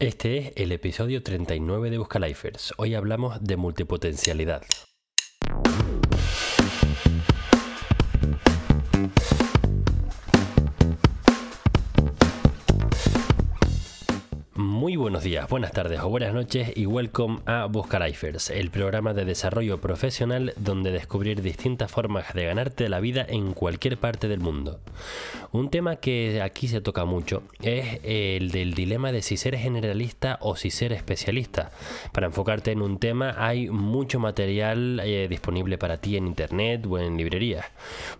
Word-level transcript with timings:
Este 0.00 0.38
es 0.38 0.52
el 0.54 0.70
episodio 0.70 1.24
39 1.24 1.90
de 1.90 1.98
Buscalifers. 1.98 2.72
Hoy 2.76 2.94
hablamos 2.94 3.42
de 3.42 3.56
multipotencialidad. 3.56 4.62
Buenos 15.08 15.24
días, 15.24 15.48
buenas 15.48 15.72
tardes 15.72 16.00
o 16.00 16.10
buenas 16.10 16.34
noches 16.34 16.70
y 16.76 16.84
welcome 16.84 17.38
a 17.46 17.64
Buscalifers, 17.64 18.50
el 18.50 18.70
programa 18.70 19.14
de 19.14 19.24
desarrollo 19.24 19.80
profesional 19.80 20.52
donde 20.58 20.90
descubrir 20.90 21.40
distintas 21.40 21.90
formas 21.90 22.34
de 22.34 22.44
ganarte 22.44 22.90
la 22.90 23.00
vida 23.00 23.24
en 23.26 23.54
cualquier 23.54 23.96
parte 23.96 24.28
del 24.28 24.40
mundo. 24.40 24.80
Un 25.50 25.70
tema 25.70 25.96
que 25.96 26.42
aquí 26.42 26.68
se 26.68 26.82
toca 26.82 27.06
mucho 27.06 27.42
es 27.62 28.00
el 28.02 28.50
del 28.50 28.74
dilema 28.74 29.10
de 29.10 29.22
si 29.22 29.38
ser 29.38 29.56
generalista 29.56 30.36
o 30.42 30.56
si 30.56 30.70
ser 30.70 30.92
especialista. 30.92 31.70
Para 32.12 32.26
enfocarte 32.26 32.72
en 32.72 32.82
un 32.82 32.98
tema 32.98 33.34
hay 33.38 33.70
mucho 33.70 34.20
material 34.20 35.00
eh, 35.02 35.26
disponible 35.26 35.78
para 35.78 35.96
ti 35.96 36.18
en 36.18 36.26
internet 36.26 36.84
o 36.86 36.98
en 36.98 37.16
librerías. 37.16 37.64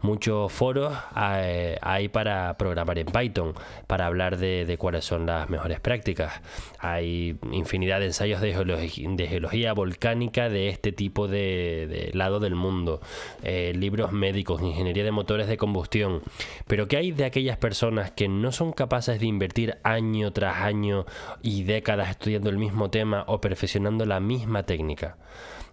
Muchos 0.00 0.50
foros 0.50 0.96
eh, 1.14 1.76
hay 1.82 2.08
para 2.08 2.56
programar 2.56 2.98
en 2.98 3.08
Python, 3.08 3.52
para 3.86 4.06
hablar 4.06 4.38
de 4.38 4.76
cuáles 4.78 5.04
son 5.04 5.26
las 5.26 5.50
mejores 5.50 5.80
prácticas 5.80 6.40
hay 6.78 7.36
infinidad 7.50 8.00
de 8.00 8.06
ensayos 8.06 8.40
de 8.40 8.52
geología, 8.52 9.72
volcánica 9.72 10.48
de 10.48 10.68
este 10.68 10.92
tipo 10.92 11.26
de, 11.26 12.10
lado 12.14 12.40
del 12.40 12.54
mundo. 12.54 13.00
Eh, 13.42 13.72
libros 13.74 14.12
médicos, 14.12 14.62
ingeniería 14.62 15.04
de 15.04 15.10
motores 15.10 15.48
de 15.48 15.56
combustión. 15.56 16.22
Pero 16.66 16.86
¿qué 16.86 16.96
hay 16.96 17.10
de 17.10 17.24
aquellas 17.24 17.56
personas 17.56 18.12
que 18.12 18.28
no 18.28 18.52
son 18.52 18.72
capaces 18.72 19.18
de 19.18 19.26
invertir 19.26 19.78
año 19.82 20.32
tras 20.32 20.58
año 20.58 21.04
y 21.42 21.64
décadas 21.64 22.10
estudiando 22.10 22.50
el 22.50 22.58
mismo 22.58 22.90
tema 22.90 23.24
o 23.26 23.40
perfeccionando 23.40 24.06
la 24.06 24.20
misma 24.20 24.62
técnica? 24.62 25.16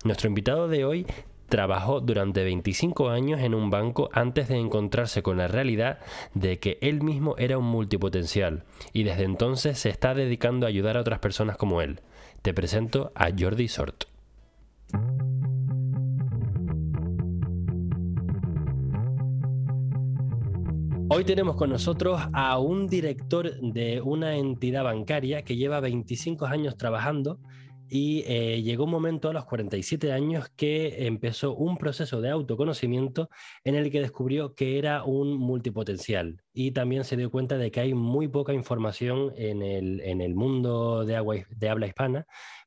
Nuestro 0.04 0.28
invitado 0.28 0.68
de 0.68 0.86
hoy 0.86 1.06
Trabajó 1.50 2.02
durante 2.02 2.44
25 2.44 3.10
años 3.10 3.40
en 3.42 3.54
un 3.54 3.70
banco 3.70 4.10
antes 4.14 4.48
de 4.48 4.58
encontrarse 4.58 5.22
con 5.22 5.38
la 5.38 5.48
realidad 5.48 6.00
de 6.34 6.60
que 6.60 6.80
él 6.82 7.02
mismo 7.04 7.36
era 7.38 7.58
un 7.58 7.66
multipotencial 7.66 8.64
y 8.94 9.04
desde 9.04 9.24
entonces 9.24 9.78
se 9.78 9.90
está 9.90 10.14
dedicando 10.14 10.66
a 10.66 10.70
ayudar 10.70 10.98
a 10.98 11.02
otras 11.02 11.20
personas 11.20 11.58
como 11.58 11.82
él. 11.82 12.02
Te 12.42 12.54
presento 12.54 13.12
a 13.16 13.30
Jordi 13.38 13.68
Sort. 13.68 14.06
Hoy 21.08 21.24
tenemos 21.24 21.56
con 21.56 21.70
nosotros 21.70 22.20
a 22.34 22.58
un 22.58 22.88
director 22.88 23.62
de 23.62 24.02
una 24.02 24.38
entidad 24.38 24.84
bancaria 24.84 25.44
que 25.44 25.56
lleva 25.56 25.80
25 25.80 26.48
años 26.48 26.78
trabajando 26.78 27.40
y 27.90 28.24
eh, 28.28 28.62
llegó 28.62 28.86
un 28.86 28.92
momento 28.92 29.30
a 29.30 29.34
los 29.34 29.46
47 29.46 30.12
años 30.12 30.50
que 30.56 31.06
empezó 31.08 31.56
un 31.56 31.78
proceso 31.78 32.22
de 32.22 32.30
autoconocimiento 32.30 33.30
en 33.64 33.76
el 33.76 33.92
que 33.92 34.02
descubrió 34.02 34.56
que 34.56 34.78
era 34.78 35.04
un 35.04 35.38
multipotencial 35.38 36.42
y 36.54 36.72
también 36.72 37.04
se 37.04 37.18
dio 37.18 37.30
cuenta 37.30 37.58
de 37.58 37.72
que 37.72 37.82
hay 37.82 37.94
muy 37.94 38.28
poca 38.28 38.54
información 38.54 39.34
en 39.36 39.62
el, 39.62 40.36
mundo 40.36 41.06
de, 41.06 41.46
de 41.50 41.70
habla 41.70 41.88
hispana 41.88 42.26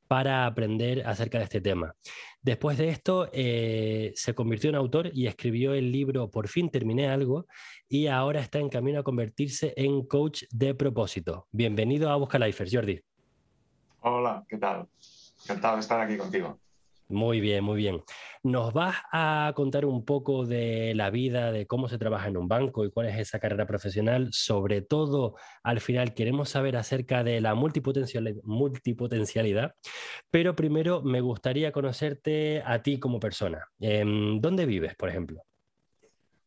para 0.08 0.46
aprender 0.46 1.06
acerca 1.06 1.38
de 1.38 1.44
este 1.44 1.60
tema. 1.60 1.94
Después 2.40 2.78
de 2.78 2.88
esto, 2.88 3.28
eh, 3.32 4.12
se 4.16 4.34
convirtió 4.34 4.70
en 4.70 4.76
autor 4.76 5.10
y 5.12 5.26
escribió 5.26 5.74
el 5.74 5.92
libro 5.92 6.30
Por 6.30 6.48
fin 6.48 6.70
terminé 6.70 7.08
algo 7.08 7.46
y 7.88 8.06
ahora 8.06 8.40
está 8.40 8.58
en 8.58 8.70
camino 8.70 9.00
a 9.00 9.04
convertirse 9.04 9.74
en 9.76 10.06
coach 10.06 10.44
de 10.50 10.74
propósito. 10.74 11.46
Bienvenido 11.52 12.10
a 12.10 12.16
Busca 12.16 12.38
Lifers, 12.38 12.70
Jordi. 12.72 13.07
Hola, 14.00 14.44
¿qué 14.48 14.58
tal? 14.58 14.86
Encantado 15.44 15.76
de 15.76 15.80
estar 15.80 16.00
aquí 16.00 16.16
contigo. 16.16 16.58
Muy 17.08 17.40
bien, 17.40 17.64
muy 17.64 17.78
bien. 17.78 18.02
¿Nos 18.42 18.74
vas 18.74 18.96
a 19.12 19.52
contar 19.56 19.86
un 19.86 20.04
poco 20.04 20.44
de 20.44 20.92
la 20.94 21.08
vida, 21.08 21.50
de 21.50 21.66
cómo 21.66 21.88
se 21.88 21.96
trabaja 21.96 22.28
en 22.28 22.36
un 22.36 22.48
banco 22.48 22.84
y 22.84 22.90
cuál 22.90 23.06
es 23.06 23.18
esa 23.18 23.38
carrera 23.38 23.66
profesional? 23.66 24.28
Sobre 24.30 24.82
todo, 24.82 25.36
al 25.62 25.80
final 25.80 26.12
queremos 26.12 26.50
saber 26.50 26.76
acerca 26.76 27.24
de 27.24 27.40
la 27.40 27.54
multipotencialidad, 27.54 29.74
pero 30.30 30.54
primero 30.54 31.00
me 31.00 31.22
gustaría 31.22 31.72
conocerte 31.72 32.62
a 32.64 32.82
ti 32.82 33.00
como 33.00 33.18
persona. 33.18 33.66
Em, 33.80 34.38
¿Dónde 34.38 34.66
vives, 34.66 34.94
por 34.94 35.08
ejemplo? 35.08 35.42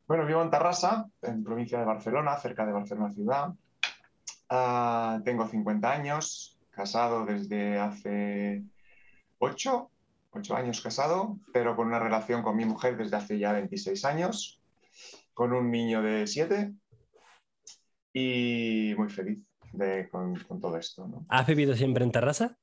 Bueno, 0.07 0.27
vivo 0.27 0.43
en 0.43 0.51
Tarrasa, 0.51 1.09
en 1.23 1.43
provincia 1.43 1.79
de 1.79 1.85
Barcelona, 1.85 2.37
cerca 2.37 2.67
de 2.67 2.73
Barcelona 2.73 3.09
ciudad. 3.09 3.49
Ah, 4.47 5.19
tengo 5.25 5.47
50 5.47 5.91
años, 5.91 6.60
casado 6.81 7.27
desde 7.27 7.77
hace 7.77 8.63
8, 9.37 9.91
8 10.31 10.55
años 10.55 10.81
casado, 10.81 11.37
pero 11.53 11.75
con 11.75 11.85
una 11.85 11.99
relación 11.99 12.41
con 12.41 12.57
mi 12.57 12.65
mujer 12.65 12.97
desde 12.97 13.17
hace 13.17 13.37
ya 13.37 13.51
26 13.53 14.03
años, 14.03 14.59
con 15.35 15.53
un 15.53 15.69
niño 15.69 16.01
de 16.01 16.25
7 16.25 16.73
y 18.13 18.95
muy 18.97 19.09
feliz 19.09 19.43
con, 20.09 20.59
todo 20.59 20.75
esto. 20.77 21.07
¿Has 21.29 21.45
vivido 21.45 21.75
siempre 21.75 22.03
en 22.03 22.11
Tarrasa? 22.11 22.57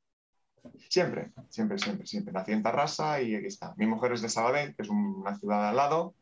Siempre, 0.89 1.31
siempre, 1.49 1.79
siempre, 1.79 2.05
siempre. 2.05 2.33
Nací 2.33 2.51
en 2.51 2.65
Tarrasa 2.65 3.23
y 3.23 3.37
aquí 3.37 3.47
está. 3.47 3.73
Mi 3.77 3.87
mujer 3.87 4.13
es 4.15 4.21
de 4.21 4.29
Sabadell, 4.29 4.75
que 4.75 4.83
es 4.83 4.89
una 4.89 5.37
ciudad 5.39 5.69
al 5.69 5.77
lado. 5.77 6.17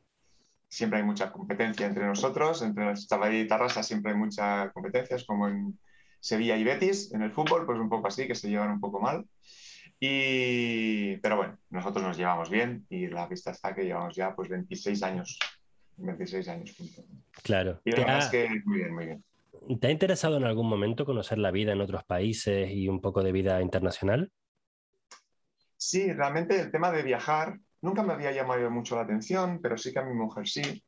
Siempre 0.68 0.98
hay 0.98 1.04
mucha 1.06 1.32
competencia 1.32 1.86
entre 1.86 2.04
nosotros. 2.04 2.60
Entre 2.60 2.94
Sabadell 2.96 3.46
y 3.46 3.48
Tarrasa 3.48 3.82
siempre 3.82 4.12
hay 4.12 4.18
mucha 4.18 4.70
competencia. 4.72 5.16
Es 5.16 5.24
como 5.24 5.48
en, 5.48 5.78
Sevilla 6.20 6.56
y 6.56 6.64
Betis 6.64 7.12
en 7.12 7.22
el 7.22 7.32
fútbol, 7.32 7.66
pues 7.66 7.78
un 7.78 7.88
poco 7.88 8.08
así, 8.08 8.26
que 8.26 8.34
se 8.34 8.48
llevan 8.48 8.70
un 8.70 8.80
poco 8.80 9.00
mal. 9.00 9.24
Y, 9.98 11.16
pero 11.18 11.36
bueno, 11.36 11.58
nosotros 11.70 12.04
nos 12.04 12.16
llevamos 12.16 12.50
bien 12.50 12.86
y 12.90 13.06
la 13.06 13.26
vista 13.26 13.50
está 13.50 13.74
que 13.74 13.84
llevamos 13.84 14.14
ya 14.14 14.34
pues 14.34 14.48
26 14.48 15.02
años. 15.02 15.38
26 15.96 16.48
años 16.48 16.76
Claro. 17.42 17.80
Y 17.84 17.92
la 17.92 17.98
verdad 17.98 18.18
es 18.18 18.26
que 18.26 18.48
muy 18.64 18.78
bien, 18.78 18.94
muy 18.94 19.06
bien. 19.06 19.24
¿Te 19.80 19.88
ha 19.88 19.90
interesado 19.90 20.36
en 20.36 20.44
algún 20.44 20.68
momento 20.68 21.04
conocer 21.04 21.38
la 21.38 21.50
vida 21.50 21.72
en 21.72 21.80
otros 21.80 22.04
países 22.04 22.70
y 22.70 22.88
un 22.88 23.00
poco 23.00 23.22
de 23.22 23.32
vida 23.32 23.62
internacional? 23.62 24.30
Sí, 25.76 26.12
realmente 26.12 26.60
el 26.60 26.70
tema 26.70 26.90
de 26.90 27.02
viajar 27.02 27.58
nunca 27.80 28.02
me 28.02 28.12
había 28.12 28.32
llamado 28.32 28.70
mucho 28.70 28.96
la 28.96 29.02
atención, 29.02 29.60
pero 29.62 29.76
sí 29.76 29.92
que 29.92 29.98
a 29.98 30.04
mi 30.04 30.14
mujer 30.14 30.46
sí. 30.46 30.82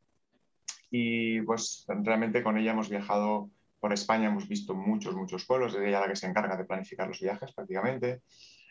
Y 0.90 1.42
pues 1.42 1.84
realmente 1.88 2.42
con 2.42 2.56
ella 2.56 2.72
hemos 2.72 2.88
viajado 2.88 3.50
por 3.80 3.92
España 3.92 4.28
hemos 4.28 4.48
visto 4.48 4.74
muchos, 4.74 5.14
muchos 5.14 5.44
pueblos, 5.44 5.74
es 5.74 5.80
ella 5.80 6.00
la 6.00 6.08
que 6.08 6.16
se 6.16 6.26
encarga 6.26 6.56
de 6.56 6.64
planificar 6.64 7.06
los 7.06 7.20
viajes 7.20 7.52
prácticamente. 7.52 8.22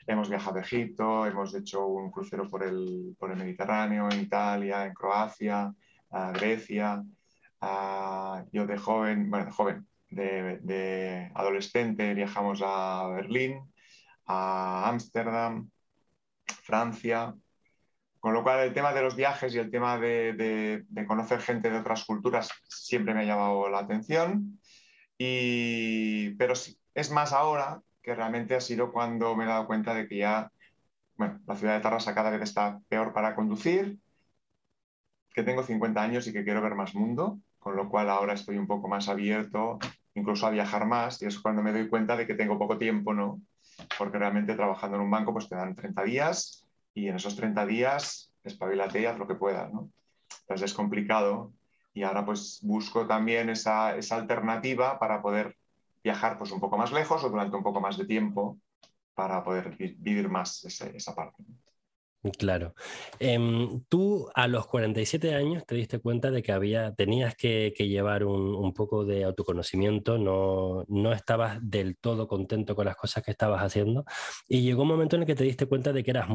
Hemos 0.05 0.29
viajado 0.29 0.57
a 0.57 0.61
Egipto, 0.61 1.25
hemos 1.25 1.53
hecho 1.53 1.85
un 1.85 2.11
crucero 2.11 2.49
por 2.49 2.63
el, 2.63 3.15
por 3.19 3.31
el 3.31 3.37
Mediterráneo, 3.37 4.09
en 4.09 4.21
Italia, 4.21 4.85
en 4.85 4.93
Croacia, 4.93 5.73
a 6.11 6.31
Grecia. 6.31 7.03
yo 8.51 8.65
de 8.65 8.77
joven, 8.77 9.29
bueno, 9.29 9.45
de 9.45 9.51
joven, 9.51 9.87
de, 10.09 11.31
adolescente 11.35 12.13
viajamos 12.13 12.61
a 12.63 13.07
Berlín, 13.09 13.59
a 14.25 14.89
Ámsterdam, 14.89 15.69
Francia. 16.45 17.33
Con 18.19 18.33
lo 18.33 18.43
cual 18.43 18.61
el 18.61 18.73
tema 18.73 18.93
de 18.93 19.01
los 19.01 19.15
viajes 19.15 19.53
y 19.53 19.59
el 19.59 19.69
tema 19.69 19.97
de, 19.97 20.83
de 20.87 21.05
conocer 21.05 21.39
gente 21.39 21.69
de 21.69 21.79
otras 21.79 22.03
culturas 22.03 22.49
siempre 22.67 23.13
me 23.13 23.21
ha 23.21 23.25
llamado 23.25 23.69
la 23.69 23.79
atención. 23.79 24.59
Y, 25.17 26.31
pero 26.35 26.55
sí, 26.55 26.77
es 26.93 27.11
más 27.11 27.33
ahora 27.33 27.81
que 28.01 28.15
realmente 28.15 28.55
ha 28.55 28.61
sido 28.61 28.91
cuando 28.91 29.35
me 29.35 29.45
he 29.45 29.47
dado 29.47 29.67
cuenta 29.67 29.93
de 29.93 30.07
que 30.07 30.17
ya, 30.17 30.51
bueno, 31.15 31.39
la 31.45 31.55
ciudad 31.55 31.75
de 31.75 31.81
Tarrasa 31.81 32.15
cada 32.15 32.29
vez 32.29 32.41
está 32.41 32.79
peor 32.87 33.13
para 33.13 33.35
conducir, 33.35 33.97
que 35.33 35.43
tengo 35.43 35.63
50 35.63 36.01
años 36.01 36.27
y 36.27 36.33
que 36.33 36.43
quiero 36.43 36.61
ver 36.61 36.75
más 36.75 36.95
mundo, 36.95 37.39
con 37.59 37.75
lo 37.75 37.89
cual 37.89 38.09
ahora 38.09 38.33
estoy 38.33 38.57
un 38.57 38.67
poco 38.67 38.87
más 38.87 39.09
abierto, 39.09 39.77
incluso 40.15 40.47
a 40.47 40.51
viajar 40.51 40.85
más, 40.85 41.21
y 41.21 41.25
es 41.25 41.39
cuando 41.39 41.61
me 41.61 41.71
doy 41.71 41.89
cuenta 41.89 42.15
de 42.15 42.25
que 42.25 42.33
tengo 42.33 42.57
poco 42.57 42.77
tiempo, 42.77 43.13
¿no? 43.13 43.41
Porque 43.97 44.17
realmente 44.17 44.55
trabajando 44.55 44.97
en 44.97 45.03
un 45.03 45.11
banco 45.11 45.33
pues 45.33 45.49
te 45.49 45.55
dan 45.55 45.75
30 45.75 46.03
días 46.03 46.65
y 46.93 47.07
en 47.09 47.15
esos 47.15 47.35
30 47.35 47.65
días 47.65 48.31
espabilate 48.43 49.01
y 49.01 49.05
haz 49.05 49.19
lo 49.19 49.27
que 49.27 49.35
puedas, 49.35 49.71
¿no? 49.71 49.91
Entonces 50.41 50.71
es 50.71 50.73
complicado 50.73 51.53
y 51.97 52.03
ahora 52.03 52.23
pues 52.23 52.59
busco 52.61 53.07
también 53.07 53.49
esa, 53.49 53.89
alternativa 54.11 54.99
para 54.99 55.19
poder 55.19 55.57
viajar 56.03 56.37
pues 56.37 56.51
un 56.51 56.59
poco 56.59 56.77
más 56.77 56.91
lejos 56.91 57.23
o 57.23 57.29
durante 57.29 57.57
un 57.57 57.63
poco 57.63 57.81
más 57.81 57.97
de 57.97 58.05
tiempo 58.05 58.59
para 59.15 59.43
poder 59.43 59.75
vivir 59.97 60.29
más 60.29 60.63
esa 60.63 61.15
parte. 61.15 61.43
Claro. 62.31 62.73
Em, 63.19 63.83
tú 63.89 64.29
a 64.33 64.47
los 64.47 64.67
47 64.67 65.33
años 65.33 65.65
te 65.65 65.75
diste 65.75 65.99
cuenta 65.99 66.31
de 66.31 66.43
que 66.43 66.51
había, 66.51 66.93
tenías 66.95 67.35
que, 67.35 67.71
llevar 67.77 68.23
un, 68.25 68.73
poco 68.73 69.05
de 69.05 69.23
autoconocimiento, 69.23 70.17
no, 70.17 70.85
no, 70.87 71.13
estabas 71.13 71.59
del 71.61 71.97
todo 71.97 72.27
contento 72.27 72.75
con 72.75 72.85
las 72.85 72.95
cosas 72.95 73.23
que 73.23 73.31
estabas 73.31 73.61
haciendo 73.61 74.05
y 74.47 74.61
llegó 74.61 74.83
un 74.83 74.89
momento 74.89 75.15
en 75.15 75.23
el 75.23 75.27
que 75.27 75.35
te 75.35 75.43
diste 75.43 75.65
cuenta 75.65 75.93
de 75.93 76.03
que 76.03 76.11
eras 76.11 76.27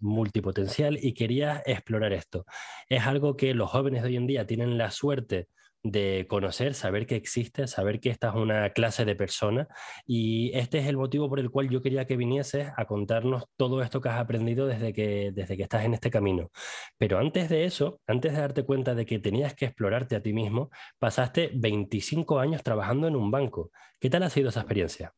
multipotencial 0.00 0.98
y 1.00 1.14
querías 1.14 1.62
explorar 1.66 2.12
esto. 2.12 2.46
Es 2.88 3.06
algo 3.06 3.36
que 3.36 3.54
los 3.54 3.70
jóvenes 3.70 4.02
de 4.02 4.08
hoy 4.08 4.16
en 4.16 4.26
día 4.26 4.46
tienen 4.46 4.78
la 4.78 4.90
suerte 4.90 5.48
de 5.84 6.26
conocer, 6.28 6.72
saber 6.72 7.06
que 7.06 7.14
existe, 7.14 7.66
saber 7.66 8.00
que 8.00 8.08
esta 8.08 8.30
es 8.30 8.34
una 8.34 8.70
clase 8.70 9.04
de 9.04 9.14
persona 9.14 9.68
y 10.06 10.50
este 10.54 10.78
es 10.78 10.86
el 10.86 10.96
motivo 10.96 11.28
por 11.28 11.38
el 11.38 11.50
cual 11.50 11.68
yo 11.68 11.82
quería 11.82 12.06
que 12.06 12.16
vinieses 12.16 12.72
a 12.74 12.86
contarnos 12.86 13.44
todo 13.56 13.82
esto 13.82 14.00
que 14.00 14.08
has 14.08 14.18
aprendido 14.18 14.66
desde 14.66 14.94
que, 14.94 15.30
desde 15.34 15.58
que 15.58 15.62
estás 15.62 15.84
en 15.84 15.92
este 15.92 16.10
camino. 16.10 16.50
Pero 16.96 17.18
antes 17.18 17.50
de 17.50 17.66
eso, 17.66 18.00
antes 18.06 18.32
de 18.32 18.40
darte 18.40 18.64
cuenta 18.64 18.94
de 18.94 19.04
que 19.04 19.18
tenías 19.18 19.54
que 19.54 19.66
explorarte 19.66 20.16
a 20.16 20.22
ti 20.22 20.32
mismo, 20.32 20.70
pasaste 20.98 21.50
25 21.54 22.38
años 22.38 22.62
trabajando 22.62 23.06
en 23.06 23.14
un 23.14 23.30
banco. 23.30 23.70
¿Qué 24.00 24.08
tal 24.08 24.22
ha 24.22 24.30
sido 24.30 24.48
esa 24.48 24.60
experiencia? 24.60 25.12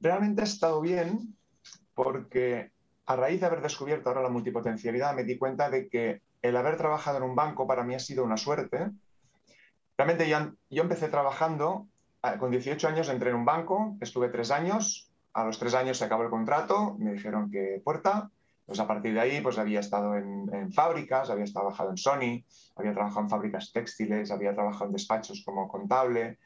Realmente 0.00 0.40
ha 0.40 0.44
estado 0.44 0.80
bien 0.80 1.36
porque 1.94 2.72
a 3.06 3.14
raíz 3.14 3.40
de 3.40 3.46
haber 3.46 3.62
descubierto 3.62 4.08
ahora 4.08 4.22
la 4.22 4.30
multipotencialidad 4.30 5.14
me 5.14 5.22
di 5.22 5.38
cuenta 5.38 5.70
de 5.70 5.88
que 5.88 6.22
el 6.42 6.56
haber 6.56 6.76
trabajado 6.76 7.18
en 7.18 7.24
un 7.24 7.34
banco 7.34 7.66
para 7.66 7.84
mí 7.84 7.94
ha 7.94 7.98
sido 7.98 8.24
una 8.24 8.36
suerte. 8.36 8.90
Realmente 9.96 10.28
yo, 10.28 10.38
yo 10.70 10.82
empecé 10.82 11.08
trabajando, 11.08 11.88
ah, 12.22 12.38
con 12.38 12.50
18 12.50 12.88
años 12.88 13.08
entré 13.08 13.30
en 13.30 13.36
un 13.36 13.44
banco, 13.44 13.96
estuve 14.00 14.28
tres 14.28 14.50
años, 14.50 15.10
a 15.32 15.44
los 15.44 15.58
tres 15.58 15.74
años 15.74 15.98
se 15.98 16.04
acabó 16.04 16.22
el 16.22 16.30
contrato, 16.30 16.96
me 16.98 17.12
dijeron 17.12 17.50
que 17.50 17.80
puerta, 17.84 18.30
pues 18.66 18.80
a 18.80 18.86
partir 18.86 19.14
de 19.14 19.20
ahí 19.20 19.40
pues 19.40 19.58
había 19.58 19.80
estado 19.80 20.16
en, 20.16 20.72
fábricas, 20.72 21.28
había 21.28 21.44
trabajado 21.44 21.90
en 21.90 21.96
Sony, 21.96 22.44
había 22.76 22.92
trabajado 22.92 23.22
en 23.22 23.28
fábricas 23.28 23.72
textiles, 23.72 24.30
había 24.30 24.54
trabajado 24.54 24.86
en 24.86 24.92
despachos 24.92 25.42
como 25.44 25.68
contable, 25.68 26.38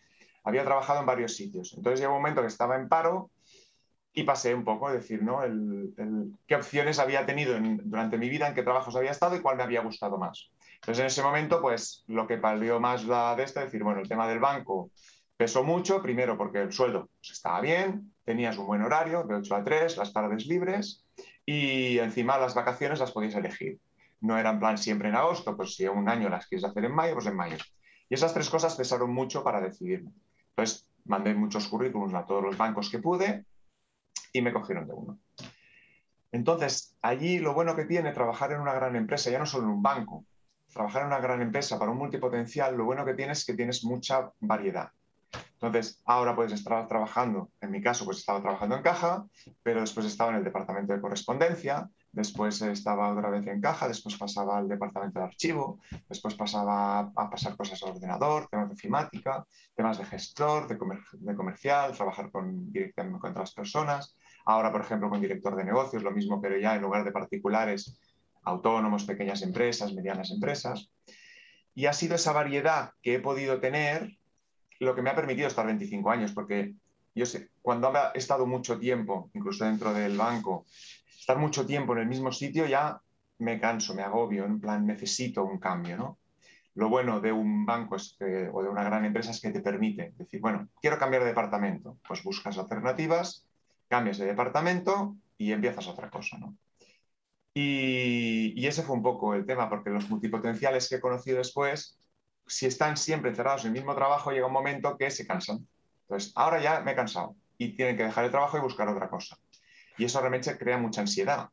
había 0.43 0.65
trabajado 0.65 1.01
en 1.01 1.07
varios 1.07 1.37
sitios. 1.37 1.75
Entonces 1.77 2.01
llegó 2.01 2.15
un 2.15 2.21
momento 2.21 2.41
que 2.41 2.49
estaba 2.49 2.77
en 2.77 2.89
paro 2.89 3.31
y 4.15 4.23
pasé 4.23 4.55
un 4.55 4.65
poco, 4.65 4.87
a 4.87 4.93
decir, 4.93 5.23
¿no? 5.23 5.41
qué 6.47 6.55
opciones 6.55 7.01
había 7.01 7.27
tenido 7.27 7.59
durante 7.83 8.17
mi 8.17 8.29
vida, 8.29 8.47
en 8.47 8.55
qué 8.55 8.63
trabajos 8.63 8.95
había 8.95 9.11
estado 9.11 9.37
y 9.37 9.41
cuál 9.41 9.57
me 9.57 9.65
había 9.65 9.83
gustado 9.83 10.19
más. 10.19 10.51
Entonces, 10.77 11.01
en 11.01 11.07
ese 11.07 11.23
momento, 11.23 11.61
pues 11.61 12.05
lo 12.07 12.27
que 12.27 12.37
valió 12.37 12.79
más 12.79 13.05
la 13.05 13.35
de 13.35 13.43
esto, 13.43 13.59
es 13.59 13.67
decir, 13.67 13.83
bueno, 13.83 14.01
el 14.01 14.09
tema 14.09 14.29
del 14.29 14.39
banco 14.39 14.91
pesó 15.37 15.65
mucho, 15.65 16.01
primero 16.01 16.39
porque 16.39 16.63
el 16.63 16.73
sueldo 16.73 17.09
pues, 17.21 17.33
estaba 17.33 17.61
bien, 17.61 18.13
tenías 18.25 18.57
un 18.57 18.67
buen 18.67 18.83
horario, 18.83 19.25
de 19.25 19.35
8 19.35 19.57
a 19.57 19.65
3, 19.65 19.97
las 19.97 20.13
tardes 20.13 20.47
libres, 20.47 21.05
y 21.45 21.99
encima 21.99 22.39
las 22.39 22.55
vacaciones 22.55 23.01
las 23.01 23.11
podías 23.11 23.35
elegir. 23.35 23.81
No 24.21 24.39
era 24.39 24.51
en 24.51 24.61
plan 24.61 24.79
siempre 24.79 25.09
en 25.09 25.17
agosto, 25.17 25.57
pues 25.57 25.75
si 25.75 25.89
un 25.89 26.09
año 26.09 26.29
las 26.29 26.47
quieres 26.47 26.65
hacer 26.65 26.85
en 26.85 26.95
mayo, 26.95 27.15
pues 27.15 27.27
en 27.27 27.37
mayo. 27.37 27.57
Y 28.09 28.15
esas 28.15 28.33
tres 28.33 28.49
cosas 28.49 28.77
pesaron 28.77 29.13
mucho 29.13 29.43
para 29.43 29.61
decidirme. 29.61 30.13
Entonces, 30.51 30.89
mandé 31.05 31.35
muchos 31.35 31.67
currículums 31.67 32.15
a 32.15 32.25
todos 32.25 32.43
los 32.43 32.57
bancos 32.57 32.89
que 32.89 33.01
pude, 33.01 33.45
y 34.33 34.43
me 34.43 34.53
cogieron 34.53 34.87
de 34.87 34.95
uno. 34.95 35.19
Entonces, 36.33 36.97
allí 37.01 37.39
lo 37.39 37.55
bueno 37.55 37.77
que 37.77 37.85
tiene 37.85 38.13
trabajar 38.13 38.53
en 38.53 38.61
una 38.61 38.75
gran 38.75 38.97
empresa, 38.97 39.31
ya 39.31 39.39
no 39.39 39.47
solo 39.47 39.65
en 39.65 39.71
un 39.71 39.83
banco, 39.83 40.25
trabajar 40.73 41.03
en 41.03 41.09
una 41.09 41.21
gran 41.21 41.41
empresa 41.41 41.79
para 41.79 41.93
un 41.93 41.99
multipotencial, 41.99 42.77
lo 42.77 42.85
bueno 42.85 43.05
que 43.05 43.15
tienes 43.15 43.39
es 43.39 43.47
que 43.47 43.55
tienes 43.55 43.85
mucha 43.85 44.33
variedad. 44.41 44.91
Entonces, 45.55 46.01
ahora 46.05 46.35
puedes 46.35 46.53
estar 46.53 46.87
trabajando, 46.89 47.51
en 47.61 47.71
mi 47.71 47.81
caso, 47.81 48.05
pues 48.05 48.19
estaba 48.19 48.43
trabajando 48.43 48.77
en 48.77 48.83
caja, 48.83 49.25
pero 49.63 49.81
después 49.81 50.07
estaba 50.07 50.31
en 50.31 50.39
el 50.39 50.45
departamento 50.45 50.93
de 50.93 51.01
correspondencia, 51.01 51.89
después 52.15 52.63
estaba 52.63 53.13
otra 53.13 53.29
vez 53.29 53.47
en 53.47 53.61
caja, 53.61 53.89
después 53.89 54.17
pasaba 54.17 54.59
al 54.59 54.69
departamento 54.69 55.19
de 55.19 55.27
archivo, 55.27 55.81
después 56.09 56.35
pasaba 56.35 57.01
a 57.01 57.31
pasar 57.31 57.57
cosas 57.57 57.83
al 57.83 57.91
ordenador, 57.91 58.47
temas 58.49 58.69
de 58.69 58.75
ofimática, 58.75 59.45
temas 59.75 59.99
de 59.99 60.05
gestor, 60.05 60.69
de, 60.69 60.79
comercial, 61.37 61.93
trabajar 61.93 62.31
con, 62.31 62.73
directamente 62.73 63.19
con 63.19 63.33
otras 63.33 63.53
personas. 63.53 64.17
Ahora, 64.47 64.71
por 64.71 64.83
ejemplo, 64.83 65.11
con 65.11 65.21
director 65.21 65.57
de 65.57 65.65
negocios, 65.65 66.03
lo 66.03 66.13
mismo, 66.13 66.41
pero 66.41 66.57
ya 66.57 66.77
en 66.77 66.83
lugar 66.83 67.05
de 67.05 67.13
particulares, 67.13 67.99
autónomos, 68.45 69.05
pequeñas 69.05 69.43
empresas, 69.43 69.93
medianas 69.93 70.31
empresas. 70.31 70.91
Y 71.75 71.87
ha 71.87 71.93
sido 71.93 72.15
esa 72.15 72.33
variedad 72.33 72.93
que 73.03 73.15
he 73.15 73.21
podido 73.21 73.59
tener 73.61 74.17
lo 74.79 74.95
que 74.95 75.03
me 75.03 75.11
ha 75.11 75.17
permitido 75.17 75.49
estar 75.49 75.67
25 75.67 76.11
años, 76.11 76.33
porque 76.33 76.75
yo 77.15 77.27
sé, 77.27 77.51
cuando 77.63 77.93
he 78.15 78.19
estado 78.19 78.47
mucho 78.47 78.79
tiempo, 78.79 79.31
incluso 79.35 79.65
dentro 79.65 79.93
del 79.95 80.17
banco, 80.17 80.67
estar 81.19 81.39
mucho 81.39 81.65
tiempo 81.65 81.93
en 81.93 82.01
el 82.01 82.07
mismo 82.07 82.33
sitio 82.33 82.67
ya 82.67 83.01
me 83.39 83.61
canso, 83.61 83.95
me 83.95 84.03
agobio, 84.03 84.45
en 84.45 84.61
plan 84.61 84.87
necesito 84.87 85.45
un 85.45 85.59
cambio, 85.59 85.97
¿no? 85.97 86.19
Lo 86.75 86.89
bueno 86.89 87.21
de 87.21 87.31
un 87.31 87.65
banco 87.65 87.97
o 87.97 88.63
de 88.63 88.69
una 88.69 88.83
gran 88.83 89.05
empresa 89.05 89.31
es 89.31 89.41
que 89.41 89.51
te 89.51 89.61
permite 89.61 90.13
decir, 90.17 90.41
bueno, 90.41 90.69
quiero 90.81 90.99
cambiar 90.99 91.23
de 91.23 91.29
departamento, 91.29 91.99
pues 92.07 92.23
buscas 92.25 92.59
alternativas, 92.59 93.47
cambias 93.89 94.19
de 94.19 94.27
departamento 94.27 95.17
y 95.39 95.53
empiezas 95.53 95.87
otra 95.87 96.11
cosa, 96.11 96.39
¿no? 96.39 96.57
Y, 97.57 98.53
y, 98.61 98.67
ese 98.67 98.83
fue 98.83 98.97
un 98.97 99.03
poco 99.03 99.35
el 99.35 99.47
tema, 99.47 99.69
porque 99.69 99.91
los 99.91 100.11
multipotenciales 100.11 100.89
que 100.89 100.97
he 100.97 101.01
conocido 101.01 101.39
después, 101.39 101.97
si 102.47 102.67
están 102.67 102.97
siempre 102.97 103.31
encerrados 103.31 103.63
en 103.63 103.69
el 103.69 103.75
mismo 103.75 103.95
trabajo, 103.95 104.33
llega 104.33 104.49
un 104.49 104.53
momento 104.53 104.97
que 104.99 105.09
se 105.13 105.25
cansan. 105.25 105.65
Entonces, 106.05 106.33
ahora 106.35 106.61
ya 106.61 106.81
me 106.81 106.93
he 106.93 106.95
cansado 106.95 107.37
y 107.59 107.77
tienen 107.77 107.97
que 107.97 108.05
dejar 108.05 108.25
el 108.25 108.31
trabajo 108.31 108.59
y 108.59 108.61
buscar 108.61 108.89
otra 108.89 109.09
cosa. 109.09 109.37
Y 109.97 110.05
eso 110.05 110.21
realmente 110.21 110.57
crea 110.59 110.79
mucha 110.79 111.01
ansiedad, 111.01 111.49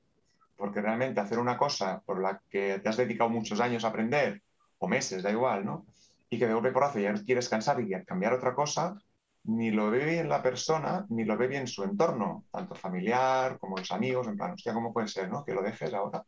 porque 0.58 0.82
realmente 0.82 1.20
hacer 1.20 1.40
una 1.40 1.58
cosa 1.58 2.02
por 2.06 2.22
la 2.22 2.42
que 2.50 2.80
te 2.80 2.90
has 2.90 2.98
dedicado 2.98 3.30
muchos 3.30 3.60
años 3.60 3.84
a 3.84 3.90
aprender, 3.90 4.42
o 4.80 4.88
meses, 4.88 5.24
da 5.24 5.32
igual, 5.32 5.66
¿no? 5.66 5.86
Y 6.30 6.40
que 6.40 6.48
de 6.48 6.54
golpe 6.54 6.72
por 6.72 7.00
ya 7.00 7.14
quieres 7.26 7.50
cansar 7.50 7.80
y 7.82 7.92
cambiar 8.04 8.34
otra 8.34 8.56
cosa, 8.56 8.96
ni 9.44 9.72
lo 9.72 9.90
ve 9.90 10.06
bien 10.06 10.30
la 10.30 10.42
persona, 10.42 11.06
ni 11.10 11.26
lo 11.26 11.38
ve 11.38 11.48
bien 11.48 11.68
su 11.68 11.84
entorno, 11.84 12.46
tanto 12.52 12.76
familiar 12.76 13.58
como 13.60 13.78
los 13.78 13.92
amigos, 13.92 14.28
en 14.28 14.38
plan, 14.38 14.52
hostia, 14.52 14.74
¿cómo 14.74 14.94
puede 14.94 15.08
ser, 15.08 15.30
no? 15.30 15.44
Que 15.44 15.54
lo 15.54 15.62
dejes 15.62 15.94
ahora. 15.94 16.24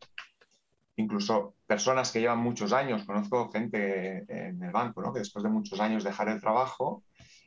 Incluso 0.96 1.56
personas 1.66 2.12
que 2.12 2.20
llevan 2.20 2.40
muchos 2.40 2.74
años, 2.74 3.06
conozco 3.06 3.52
gente 3.52 4.26
en 4.28 4.62
el 4.62 4.72
banco, 4.72 5.02
¿no? 5.02 5.14
Que 5.14 5.20
después 5.20 5.44
de 5.44 5.50
muchos 5.50 5.80
años 5.80 6.04
dejar 6.04 6.30
el 6.30 6.40
trabajo 6.40 7.04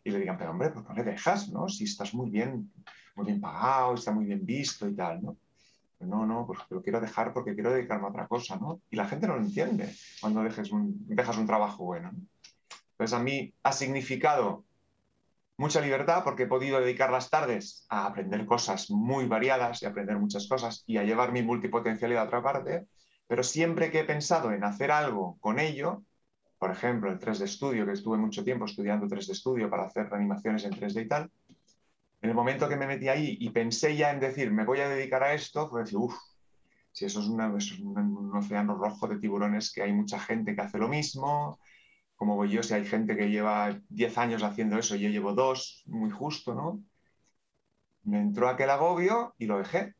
y 0.06 0.12
le 0.12 0.20
digan, 0.20 0.38
pero 0.38 0.52
hombre, 0.52 0.70
¿por 0.70 0.82
qué 0.82 0.88
no 0.90 0.94
le 0.94 1.04
dejas, 1.04 1.48
no? 1.50 1.68
Si 1.68 1.84
estás 1.84 2.14
muy 2.14 2.30
bien 2.30 2.70
muy 3.16 3.26
bien 3.26 3.40
pagado, 3.40 3.94
está 3.94 4.12
muy 4.12 4.26
bien 4.26 4.44
visto 4.44 4.86
y 4.86 4.94
tal, 4.94 5.22
¿no? 5.22 5.36
no, 6.00 6.26
no, 6.26 6.46
pues 6.46 6.58
lo 6.68 6.82
quiero 6.82 7.00
dejar 7.00 7.32
porque 7.32 7.54
quiero 7.54 7.72
dedicarme 7.72 8.06
a 8.06 8.10
otra 8.10 8.28
cosa, 8.28 8.56
¿no? 8.56 8.82
Y 8.90 8.96
la 8.96 9.08
gente 9.08 9.26
no 9.26 9.36
lo 9.36 9.40
entiende 9.40 9.92
cuando 10.20 10.42
dejes 10.42 10.70
un, 10.70 11.06
dejas 11.08 11.38
un 11.38 11.46
trabajo 11.46 11.84
bueno. 11.84 12.12
¿no? 12.12 12.18
Entonces 12.92 13.18
a 13.18 13.22
mí 13.22 13.54
ha 13.62 13.72
significado 13.72 14.64
mucha 15.56 15.80
libertad 15.80 16.22
porque 16.22 16.42
he 16.42 16.46
podido 16.46 16.80
dedicar 16.80 17.10
las 17.10 17.30
tardes 17.30 17.86
a 17.88 18.06
aprender 18.06 18.44
cosas 18.44 18.90
muy 18.90 19.26
variadas 19.26 19.82
y 19.82 19.86
aprender 19.86 20.18
muchas 20.18 20.46
cosas 20.46 20.84
y 20.86 20.98
a 20.98 21.02
llevar 21.02 21.32
mi 21.32 21.42
multipotencialidad 21.42 22.24
a 22.24 22.26
otra 22.26 22.42
parte, 22.42 22.86
pero 23.26 23.42
siempre 23.42 23.90
que 23.90 24.00
he 24.00 24.04
pensado 24.04 24.52
en 24.52 24.64
hacer 24.64 24.90
algo 24.90 25.38
con 25.40 25.58
ello, 25.58 26.02
por 26.58 26.70
ejemplo, 26.70 27.10
el 27.10 27.18
3D 27.18 27.46
Studio, 27.46 27.84
que 27.84 27.92
estuve 27.92 28.16
mucho 28.16 28.42
tiempo 28.42 28.64
estudiando 28.64 29.06
3D 29.06 29.34
Studio 29.34 29.68
para 29.68 29.84
hacer 29.84 30.12
animaciones 30.12 30.64
en 30.64 30.72
3D 30.72 31.04
y 31.04 31.08
tal, 31.08 31.30
en 32.22 32.30
el 32.30 32.34
momento 32.34 32.68
que 32.68 32.76
me 32.76 32.86
metí 32.86 33.08
ahí 33.08 33.36
y 33.40 33.50
pensé 33.50 33.96
ya 33.96 34.10
en 34.10 34.20
decir, 34.20 34.50
me 34.50 34.64
voy 34.64 34.80
a 34.80 34.88
dedicar 34.88 35.22
a 35.22 35.34
esto, 35.34 35.68
fue 35.68 35.82
decir, 35.82 35.98
uff, 35.98 36.16
si 36.92 37.04
eso 37.04 37.20
es, 37.20 37.28
un, 37.28 38.34
océano 38.34 38.74
rojo 38.74 39.06
de 39.06 39.18
tiburones 39.18 39.72
que 39.72 39.82
hay 39.82 39.92
mucha 39.92 40.18
gente 40.18 40.54
que 40.54 40.62
hace 40.62 40.78
lo 40.78 40.88
mismo, 40.88 41.60
como 42.16 42.36
voy 42.36 42.50
yo, 42.50 42.62
si 42.62 42.74
hay 42.74 42.86
gente 42.86 43.16
que 43.16 43.28
lleva 43.28 43.78
10 43.90 44.18
años 44.18 44.42
haciendo 44.42 44.78
eso, 44.78 44.96
yo 44.96 45.10
llevo 45.10 45.34
dos, 45.34 45.82
muy 45.86 46.10
justo, 46.10 46.54
¿no? 46.54 46.82
Me 48.04 48.18
entró 48.18 48.48
aquel 48.48 48.70
agobio 48.70 49.34
y 49.38 49.46
lo 49.46 49.58
dejé 49.58 49.94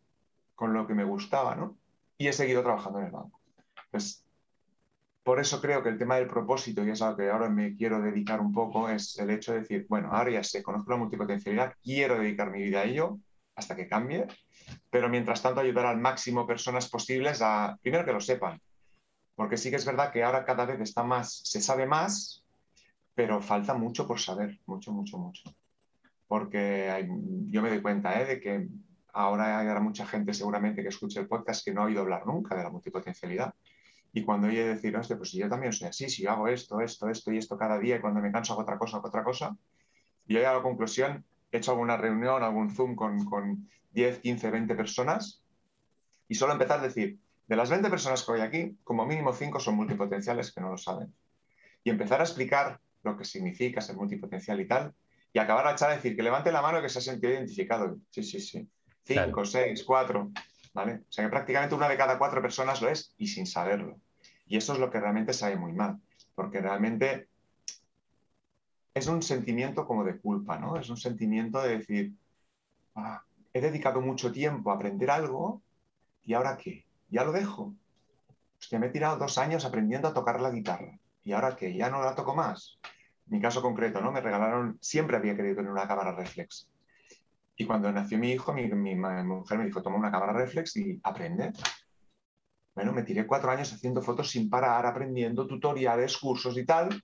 con 0.54 0.72
lo 0.72 0.86
que 0.86 0.94
me 0.94 1.04
gustaba, 1.04 1.54
¿no? 1.54 1.76
Y 2.16 2.28
he 2.28 2.32
seguido 2.32 2.62
trabajando 2.62 2.98
en 2.98 3.06
el 3.06 3.12
banco. 3.12 3.40
Pues 3.90 4.25
por 5.26 5.40
eso 5.40 5.60
creo 5.60 5.82
que 5.82 5.88
el 5.88 5.98
tema 5.98 6.14
del 6.14 6.28
propósito, 6.28 6.84
y 6.84 6.90
es 6.90 7.02
algo 7.02 7.16
que 7.16 7.28
ahora 7.28 7.48
me 7.48 7.74
quiero 7.74 8.00
dedicar 8.00 8.40
un 8.40 8.52
poco, 8.52 8.88
es 8.88 9.18
el 9.18 9.30
hecho 9.30 9.52
de 9.52 9.62
decir, 9.62 9.84
bueno, 9.88 10.08
ahora 10.12 10.30
ya 10.30 10.44
sé, 10.44 10.62
conozco 10.62 10.92
la 10.92 10.98
multipotencialidad, 10.98 11.74
quiero 11.82 12.20
dedicar 12.20 12.52
mi 12.52 12.62
vida 12.62 12.82
a 12.82 12.84
ello 12.84 13.18
hasta 13.56 13.74
que 13.74 13.88
cambie, 13.88 14.28
pero 14.88 15.08
mientras 15.08 15.42
tanto 15.42 15.60
ayudar 15.60 15.86
al 15.86 15.98
máximo 15.98 16.46
personas 16.46 16.88
posibles 16.88 17.42
a, 17.42 17.76
primero 17.82 18.04
que 18.04 18.12
lo 18.12 18.20
sepan, 18.20 18.60
porque 19.34 19.56
sí 19.56 19.68
que 19.68 19.74
es 19.74 19.84
verdad 19.84 20.12
que 20.12 20.22
ahora 20.22 20.44
cada 20.44 20.64
vez 20.64 20.80
está 20.80 21.02
más, 21.02 21.40
se 21.42 21.60
sabe 21.60 21.86
más, 21.86 22.44
pero 23.12 23.42
falta 23.42 23.74
mucho 23.74 24.06
por 24.06 24.20
saber, 24.20 24.60
mucho, 24.66 24.92
mucho, 24.92 25.18
mucho. 25.18 25.42
Porque 26.28 27.04
yo 27.50 27.62
me 27.62 27.70
doy 27.70 27.82
cuenta 27.82 28.20
¿eh? 28.20 28.26
de 28.26 28.40
que 28.40 28.68
ahora 29.12 29.58
hay 29.58 29.80
mucha 29.80 30.06
gente 30.06 30.32
seguramente 30.32 30.82
que 30.82 30.88
escuche 30.90 31.18
el 31.18 31.26
podcast 31.26 31.64
que 31.64 31.74
no 31.74 31.82
ha 31.82 31.86
oído 31.86 32.02
hablar 32.02 32.24
nunca 32.28 32.54
de 32.54 32.62
la 32.62 32.70
multipotencialidad 32.70 33.52
y 34.12 34.22
cuando 34.22 34.48
oye 34.48 34.66
decir, 34.66 34.96
hostia, 34.96 35.16
pues 35.16 35.30
si 35.30 35.38
yo 35.38 35.48
también 35.48 35.72
soy 35.72 35.88
así, 35.88 36.08
si 36.08 36.22
yo 36.22 36.30
hago 36.30 36.48
esto, 36.48 36.80
esto, 36.80 37.08
esto 37.08 37.32
y 37.32 37.38
esto 37.38 37.56
cada 37.58 37.78
día 37.78 37.96
y 37.96 38.00
cuando 38.00 38.20
me 38.20 38.32
canso 38.32 38.52
hago 38.52 38.62
otra 38.62 38.78
cosa, 38.78 38.98
otra 38.98 39.22
cosa, 39.22 39.56
y 40.26 40.34
yo 40.34 40.48
a 40.48 40.54
la 40.54 40.62
conclusión, 40.62 41.24
he 41.52 41.58
hecho 41.58 41.72
alguna 41.72 41.96
reunión, 41.96 42.42
algún 42.42 42.70
Zoom 42.70 42.96
con, 42.96 43.24
con 43.24 43.68
10, 43.92 44.20
15, 44.20 44.50
20 44.50 44.74
personas 44.74 45.42
y 46.28 46.34
solo 46.34 46.52
empezar 46.52 46.80
a 46.80 46.82
decir, 46.82 47.18
de 47.46 47.56
las 47.56 47.70
20 47.70 47.88
personas 47.90 48.24
que 48.24 48.32
hoy 48.32 48.40
aquí, 48.40 48.76
como 48.82 49.06
mínimo 49.06 49.32
5 49.32 49.60
son 49.60 49.76
multipotenciales 49.76 50.52
que 50.52 50.60
no 50.60 50.70
lo 50.70 50.78
saben. 50.78 51.14
Y 51.84 51.90
empezar 51.90 52.20
a 52.20 52.24
explicar 52.24 52.80
lo 53.04 53.16
que 53.16 53.24
significa 53.24 53.80
ser 53.80 53.96
multipotencial 53.96 54.60
y 54.60 54.66
tal, 54.66 54.92
y 55.32 55.38
acabar 55.38 55.66
a 55.66 55.72
echar 55.72 55.90
a 55.90 55.96
decir 55.96 56.16
que 56.16 56.22
levante 56.22 56.50
la 56.50 56.62
mano 56.62 56.82
que 56.82 56.88
se 56.88 56.98
ha 56.98 57.02
sentido 57.02 57.32
identificado. 57.32 57.98
Sí, 58.10 58.22
sí, 58.22 58.40
sí. 58.40 58.68
5, 59.04 59.44
6, 59.44 59.84
4, 59.84 60.32
O 60.82 61.12
sea 61.12 61.24
que 61.24 61.30
prácticamente 61.30 61.74
una 61.74 61.88
de 61.88 61.96
cada 61.96 62.18
cuatro 62.18 62.42
personas 62.42 62.80
lo 62.82 62.88
es 62.88 63.14
y 63.18 63.28
sin 63.28 63.46
saberlo. 63.46 63.98
Y 64.46 64.56
eso 64.56 64.72
es 64.74 64.78
lo 64.78 64.90
que 64.90 65.00
realmente 65.00 65.32
sabe 65.32 65.56
muy 65.56 65.72
mal. 65.72 66.00
porque 66.34 66.60
realmente 66.60 67.28
es 68.92 69.06
un 69.06 69.22
sentimiento 69.22 69.86
como 69.86 70.04
de 70.04 70.18
culpa, 70.18 70.58
¿no? 70.58 70.76
Es 70.76 70.90
un 70.90 70.96
sentimiento 70.98 71.62
de 71.62 71.78
decir, 71.78 72.12
ah, 72.94 73.22
he 73.54 73.60
dedicado 73.60 74.00
mucho 74.02 74.32
tiempo 74.32 74.70
a 74.70 74.74
aprender 74.74 75.10
algo 75.10 75.62
y 76.24 76.34
ahora 76.34 76.58
qué, 76.58 76.84
ya 77.08 77.24
lo 77.24 77.32
dejo. 77.32 77.74
Hostia, 78.58 78.78
me 78.78 78.86
he 78.86 78.90
tirado 78.90 79.16
dos 79.16 79.38
años 79.38 79.64
aprendiendo 79.64 80.08
a 80.08 80.14
tocar 80.14 80.40
la 80.40 80.50
guitarra 80.50 80.98
y 81.24 81.32
ahora 81.32 81.56
qué, 81.56 81.74
ya 81.74 81.90
no 81.90 82.02
la 82.02 82.14
toco 82.14 82.34
más. 82.34 82.78
Mi 83.26 83.40
caso 83.40 83.62
concreto, 83.62 84.00
¿no? 84.00 84.12
Me 84.12 84.20
regalaron, 84.20 84.78
siempre 84.80 85.16
había 85.16 85.36
querido 85.36 85.56
tener 85.56 85.70
una 85.70 85.88
cámara 85.88 86.12
reflex. 86.12 86.68
Y 87.56 87.64
cuando 87.64 87.90
nació 87.90 88.18
mi 88.18 88.32
hijo, 88.32 88.52
mi, 88.52 88.66
mi 88.68 88.94
mujer 88.94 89.58
me 89.58 89.64
dijo, 89.64 89.82
toma 89.82 89.96
una 89.96 90.10
cámara 90.10 90.32
reflex 90.32 90.76
y 90.76 91.00
aprende. 91.02 91.52
Bueno, 92.74 92.92
me 92.92 93.02
tiré 93.02 93.26
cuatro 93.26 93.50
años 93.50 93.72
haciendo 93.72 94.02
fotos 94.02 94.30
sin 94.30 94.50
parar, 94.50 94.84
aprendiendo 94.84 95.46
tutoriales, 95.46 96.18
cursos 96.18 96.58
y 96.58 96.66
tal. 96.66 97.02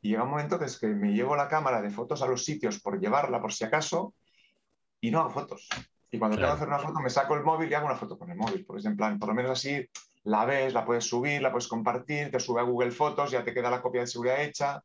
Y 0.00 0.10
llega 0.10 0.24
un 0.24 0.30
momento 0.30 0.58
que 0.58 0.64
es 0.64 0.78
que 0.80 0.88
me 0.88 1.12
llevo 1.12 1.36
la 1.36 1.46
cámara 1.46 1.80
de 1.80 1.90
fotos 1.90 2.22
a 2.22 2.26
los 2.26 2.44
sitios 2.44 2.80
por 2.80 2.98
llevarla 3.00 3.40
por 3.40 3.52
si 3.52 3.62
acaso 3.62 4.14
y 5.00 5.12
no 5.12 5.20
hago 5.20 5.30
fotos. 5.30 5.68
Y 6.10 6.18
cuando 6.18 6.36
tengo 6.36 6.48
que 6.48 6.54
hacer 6.56 6.68
una 6.68 6.80
foto 6.80 7.00
me 7.00 7.08
saco 7.08 7.34
el 7.36 7.44
móvil 7.44 7.70
y 7.70 7.74
hago 7.74 7.86
una 7.86 7.94
foto 7.94 8.18
con 8.18 8.28
el 8.30 8.36
móvil. 8.36 8.64
Porque 8.66 8.86
en 8.88 8.96
plan, 8.96 9.20
por 9.20 9.28
lo 9.28 9.34
menos 9.36 9.52
así 9.52 9.88
la 10.24 10.44
ves, 10.44 10.74
la 10.74 10.84
puedes 10.84 11.04
subir, 11.04 11.40
la 11.40 11.52
puedes 11.52 11.68
compartir, 11.68 12.30
te 12.32 12.40
sube 12.40 12.60
a 12.60 12.64
Google 12.64 12.90
Fotos, 12.90 13.30
ya 13.30 13.44
te 13.44 13.54
queda 13.54 13.70
la 13.70 13.80
copia 13.80 14.00
de 14.00 14.08
seguridad 14.08 14.42
hecha. 14.42 14.82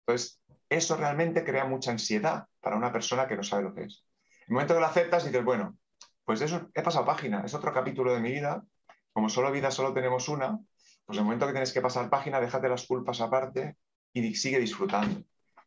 Entonces, 0.00 0.41
eso 0.76 0.96
realmente 0.96 1.44
crea 1.44 1.64
mucha 1.64 1.90
ansiedad 1.90 2.46
para 2.60 2.76
una 2.76 2.92
persona 2.92 3.26
que 3.26 3.36
no 3.36 3.42
sabe 3.42 3.64
lo 3.64 3.74
que 3.74 3.84
es. 3.84 4.04
En 4.40 4.48
el 4.48 4.54
momento 4.54 4.74
que 4.74 4.80
lo 4.80 4.86
aceptas, 4.86 5.24
dices, 5.24 5.44
bueno, 5.44 5.76
pues 6.24 6.40
eso 6.40 6.70
he 6.74 6.82
pasado 6.82 7.04
página, 7.04 7.42
es 7.44 7.54
otro 7.54 7.72
capítulo 7.72 8.14
de 8.14 8.20
mi 8.20 8.32
vida 8.32 8.64
como 9.12 9.28
solo 9.28 9.52
vida 9.52 9.70
solo 9.70 9.92
tenemos 9.92 10.28
una, 10.28 10.58
pues 11.04 11.18
el 11.18 11.24
momento 11.24 11.46
que 11.46 11.52
tienes 11.52 11.72
que 11.72 11.80
pasar 11.80 12.08
página, 12.08 12.40
déjate 12.40 12.68
las 12.68 12.86
culpas 12.86 13.20
aparte 13.20 13.76
y 14.12 14.34
sigue 14.34 14.58
disfrutando. 14.58 15.22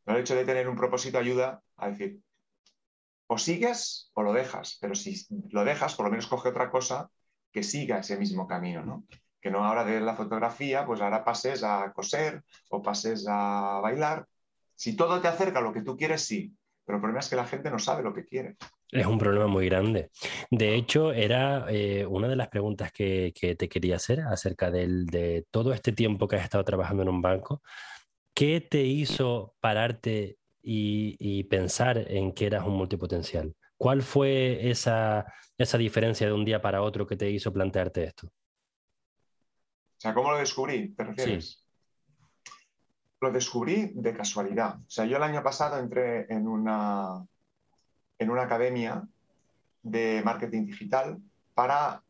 el 0.06 0.18
hecho 0.18 0.36
de 0.36 0.46
tener 0.46 0.68
un 0.68 0.76
propósito 0.76 1.18
ayuda 1.18 1.62
a 1.78 1.90
decir, 1.90 2.20
o 3.28 3.38
sigues 3.38 4.12
o 4.14 4.24
lo 4.24 4.34
dejas, 4.34 4.78
pero 4.82 4.96
si 4.96 5.26
lo 5.50 5.64
dejas, 5.64 5.96
por 5.96 6.06
lo 6.06 6.12
menos 6.12 6.28
coge 6.28 6.50
otra 6.50 6.70
cosa 6.70 7.10
que 7.52 7.64
siga 7.64 8.00
ese 8.00 8.18
mismo 8.18 8.48
camino, 8.48 8.84
¿no? 8.84 9.06
Que 9.42 9.50
no 9.52 9.64
ahora 9.64 9.84
de 9.84 10.00
la 10.02 10.16
fotografía, 10.16 10.86
pues 10.86 11.02
ahora 11.02 11.24
pases 11.24 11.64
a 11.64 11.92
coser 11.94 12.44
o 12.70 12.82
pases 12.82 13.26
a 13.28 13.80
bailar. 13.82 14.28
Si 14.76 14.96
todo 14.96 15.22
te 15.22 15.28
acerca 15.28 15.60
a 15.60 15.62
lo 15.62 15.74
que 15.74 15.82
tú 15.82 15.96
quieres, 15.98 16.22
sí, 16.22 16.54
pero 16.86 16.98
el 16.98 17.02
problema 17.02 17.20
es 17.20 17.30
que 17.30 17.36
la 17.36 17.46
gente 17.46 17.72
no 17.72 17.80
sabe 17.80 18.04
lo 18.04 18.14
que 18.14 18.26
quiere. 18.26 18.58
Es 18.92 19.06
un 19.06 19.18
problema 19.18 19.48
muy 19.48 19.68
grande. 19.68 20.12
De 20.52 20.76
hecho, 20.76 21.12
era 21.12 21.66
eh, 21.70 22.06
una 22.06 22.28
de 22.28 22.36
las 22.36 22.50
preguntas 22.50 22.92
que, 22.92 23.34
te 23.34 23.68
quería 23.70 23.96
hacer 23.96 24.22
acerca 24.22 24.70
de 24.70 25.46
todo 25.50 25.74
este 25.74 25.92
tiempo 25.92 26.28
que 26.28 26.36
has 26.36 26.44
estado 26.44 26.64
trabajando 26.64 27.04
en 27.04 27.10
un 27.10 27.22
banco. 27.22 27.62
¿Qué 28.34 28.62
te 28.62 28.84
hizo 28.84 29.56
pararte 29.60 30.38
y, 30.62 31.44
pensar 31.46 31.98
en 31.98 32.34
que 32.34 32.46
eras 32.48 32.66
un 32.66 32.76
multipotencial? 32.76 33.56
¿Cuál 33.78 34.04
fue 34.04 34.70
esa, 34.70 35.26
esa 35.58 35.78
diferencia 35.78 36.28
de 36.28 36.34
un 36.34 36.46
día 36.46 36.62
para 36.62 36.82
otro 36.82 37.08
que 37.08 37.16
te 37.16 37.30
hizo 37.30 37.52
plantearte 37.52 38.04
esto? 38.04 38.28
O 38.28 38.32
sea, 39.98 40.14
¿cómo 40.14 40.32
lo 40.32 40.38
descubrí? 40.38 40.94
¿Te 40.94 41.04
refieres? 41.04 41.65
Lo 43.22 43.32
descubrí 43.32 43.92
de 43.96 44.14
casualidad. 44.14 44.76
O 44.76 44.90
sea, 44.90 45.06
yo 45.06 45.18
el 45.18 45.24
año 45.24 45.42
pasado 45.42 45.80
entré 45.80 46.32
en 46.34 46.48
una, 46.48 47.26
en 48.20 48.30
una 48.30 48.44
academia 48.44 49.08
de 49.82 50.22
marketing 50.24 50.66
digital 50.66 51.20
para, 51.54 52.02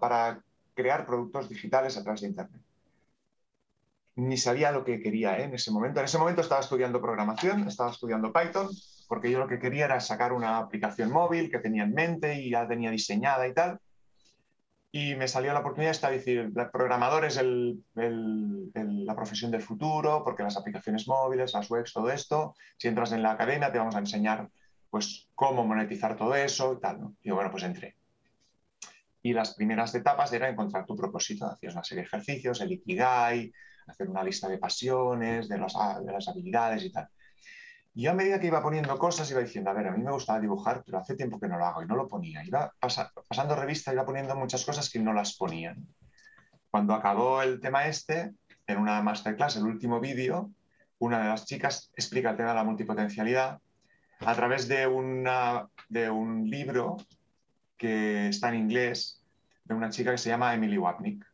para 0.00 0.42
crear 0.74 1.04
productos 1.06 1.48
digitales 1.48 1.96
a 1.96 2.02
través 2.02 2.22
de 2.22 2.28
Internet. 2.28 2.62
Ni 4.16 4.36
sabía 4.36 4.70
lo 4.70 4.84
que 4.84 5.00
quería 5.00 5.38
¿eh? 5.38 5.44
en 5.44 5.54
ese 5.54 5.72
momento. 5.72 6.00
En 6.00 6.06
ese 6.06 6.18
momento 6.18 6.40
estaba 6.40 6.60
estudiando 6.60 7.00
programación, 7.00 7.66
estaba 7.66 7.90
estudiando 7.90 8.32
Python, 8.32 8.68
porque 9.08 9.30
yo 9.30 9.40
lo 9.40 9.48
que 9.48 9.58
quería 9.58 9.86
era 9.86 10.00
sacar 10.00 10.32
una 10.32 10.58
aplicación 10.58 11.10
móvil 11.10 11.50
que 11.50 11.58
tenía 11.58 11.82
en 11.82 11.94
mente 11.94 12.40
y 12.40 12.50
ya 12.50 12.66
tenía 12.66 12.90
diseñada 12.90 13.46
y 13.48 13.54
tal. 13.54 13.80
Y 14.96 15.16
me 15.16 15.26
salió 15.26 15.52
la 15.52 15.58
oportunidad 15.58 16.00
de 16.02 16.10
decir, 16.12 16.38
el 16.38 16.70
programador 16.70 17.24
es 17.24 17.42
la 17.96 19.16
profesión 19.16 19.50
del 19.50 19.60
futuro, 19.60 20.22
porque 20.22 20.44
las 20.44 20.56
aplicaciones 20.56 21.08
móviles, 21.08 21.52
las 21.52 21.68
webs, 21.68 21.92
todo 21.92 22.12
esto, 22.12 22.54
si 22.76 22.86
entras 22.86 23.10
en 23.10 23.20
la 23.20 23.32
academia 23.32 23.72
te 23.72 23.78
vamos 23.78 23.96
a 23.96 23.98
enseñar 23.98 24.48
pues 24.88 25.28
cómo 25.34 25.66
monetizar 25.66 26.16
todo 26.16 26.36
eso 26.36 26.74
y 26.74 26.80
tal, 26.80 27.00
¿no? 27.00 27.16
Y 27.24 27.32
bueno, 27.32 27.50
pues 27.50 27.64
entré. 27.64 27.96
Y 29.20 29.32
las 29.32 29.54
primeras 29.54 29.92
etapas 29.96 30.32
era 30.32 30.48
encontrar 30.48 30.86
tu 30.86 30.94
propósito, 30.94 31.46
hacías 31.46 31.74
una 31.74 31.82
serie 31.82 32.02
de 32.02 32.06
ejercicios, 32.06 32.60
el 32.60 32.70
Ikigai, 32.70 33.52
hacer 33.88 34.08
una 34.08 34.22
lista 34.22 34.46
de 34.46 34.58
pasiones, 34.58 35.48
de, 35.48 35.56
de 35.56 36.12
las 36.12 36.28
habilidades 36.28 36.84
y 36.84 36.92
tal. 36.92 37.08
Y 37.96 38.08
a 38.08 38.14
medida 38.14 38.40
que 38.40 38.48
iba 38.48 38.60
poniendo 38.60 38.98
cosas, 38.98 39.30
iba 39.30 39.40
diciendo, 39.40 39.70
a 39.70 39.72
ver, 39.72 39.86
a 39.86 39.92
mí 39.92 40.02
me 40.02 40.10
gustaba 40.10 40.40
dibujar, 40.40 40.82
pero 40.84 40.98
hace 40.98 41.14
tiempo 41.14 41.38
que 41.38 41.46
no 41.46 41.56
lo 41.56 41.64
hago 41.64 41.82
y 41.82 41.86
no 41.86 41.94
lo 41.94 42.08
ponía. 42.08 42.44
Iba 42.44 42.72
pasando 42.80 43.54
revista, 43.54 43.92
iba 43.92 44.04
poniendo 44.04 44.34
muchas 44.34 44.64
cosas 44.64 44.90
que 44.90 44.98
no 44.98 45.12
las 45.12 45.36
ponían. 45.36 45.86
Cuando 46.70 46.92
acabó 46.94 47.40
el 47.40 47.60
tema 47.60 47.86
este, 47.86 48.34
en 48.66 48.78
una 48.78 49.00
masterclass, 49.00 49.56
el 49.56 49.64
último 49.64 50.00
vídeo, 50.00 50.50
una 50.98 51.20
de 51.20 51.28
las 51.28 51.46
chicas 51.46 51.92
explica 51.94 52.30
el 52.30 52.36
tema 52.36 52.48
de 52.48 52.56
la 52.56 52.64
multipotencialidad 52.64 53.60
a 54.18 54.34
través 54.34 54.66
de, 54.66 54.88
de 55.88 56.10
un 56.10 56.50
libro 56.50 56.96
que 57.76 58.28
está 58.28 58.48
en 58.48 58.56
inglés 58.56 59.22
de 59.64 59.74
una 59.74 59.90
chica 59.90 60.10
que 60.10 60.18
se 60.18 60.30
llama 60.30 60.52
Emily 60.52 60.78
Wapnick, 60.78 61.24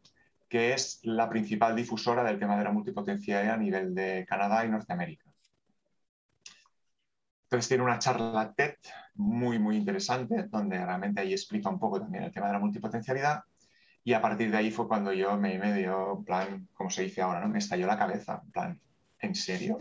que 0.49 0.75
es 0.75 1.01
la 1.05 1.31
principal 1.31 1.75
difusora 1.75 2.23
del 2.23 2.39
tema 2.39 2.59
de 2.59 2.65
la 2.65 2.73
multipotencialidad 2.73 3.55
a 3.55 3.57
nivel 3.57 3.95
de 3.95 4.27
Canadá 4.29 4.67
y 4.67 4.69
Norteamérica. 4.69 5.30
Entonces 7.51 7.67
tiene 7.67 7.83
una 7.83 7.99
charla 7.99 8.55
TED 8.55 8.77
muy, 9.17 9.59
muy 9.59 9.77
interesante, 9.77 10.45
donde 10.49 10.79
realmente 10.79 11.21
ahí 11.21 11.33
explica 11.33 11.69
un 11.69 11.81
poco 11.81 12.01
también 12.01 12.23
el 12.23 12.31
tema 12.31 12.47
de 12.47 12.53
la 12.53 12.61
multipotencialidad. 12.61 13.43
Y 14.05 14.13
a 14.13 14.23
partir 14.23 14.53
de 14.53 14.57
ahí 14.57 14.71
fue 14.71 14.87
cuando 14.87 15.13
yo 15.13 15.37
me, 15.37 15.59
me 15.59 15.75
dio, 15.75 16.23
plan, 16.25 16.69
como 16.75 16.91
se 16.91 17.03
dice 17.03 17.23
ahora, 17.23 17.41
¿no? 17.41 17.49
me 17.49 17.59
estalló 17.59 17.89
la 17.89 17.99
cabeza, 17.99 18.41
plan, 18.53 18.81
¿en 19.19 19.35
serio? 19.35 19.79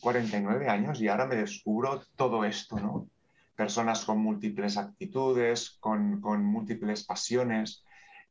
49 0.00 0.66
años 0.66 0.98
y 1.02 1.08
ahora 1.08 1.26
me 1.26 1.36
descubro 1.36 2.02
todo 2.16 2.42
esto, 2.42 2.80
¿no? 2.80 3.06
Personas 3.54 4.02
con 4.06 4.18
múltiples 4.20 4.78
actitudes, 4.78 5.76
con, 5.80 6.22
múltiples 6.42 7.04
pasiones, 7.04 7.84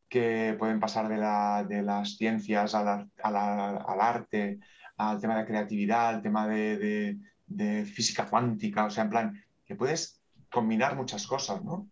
que 0.09 0.55
pueden 0.57 0.79
pasar 0.79 1.09
de, 1.09 1.83
las 1.83 2.17
ciencias 2.17 2.73
al, 2.73 3.07
arte, 3.23 4.57
al 4.97 5.21
tema 5.21 5.37
de 5.37 5.45
creatividad, 5.45 6.09
al 6.09 6.23
tema 6.23 6.47
de, 6.47 7.19
física 7.85 8.25
cuántica, 8.25 8.85
o 8.85 8.89
sea, 8.89 9.03
en 9.03 9.09
plan, 9.09 9.43
que 9.65 9.75
puedes 9.75 10.21
combinar 10.51 10.95
muchas 10.95 11.25
cosas, 11.27 11.63
¿no? 11.63 11.89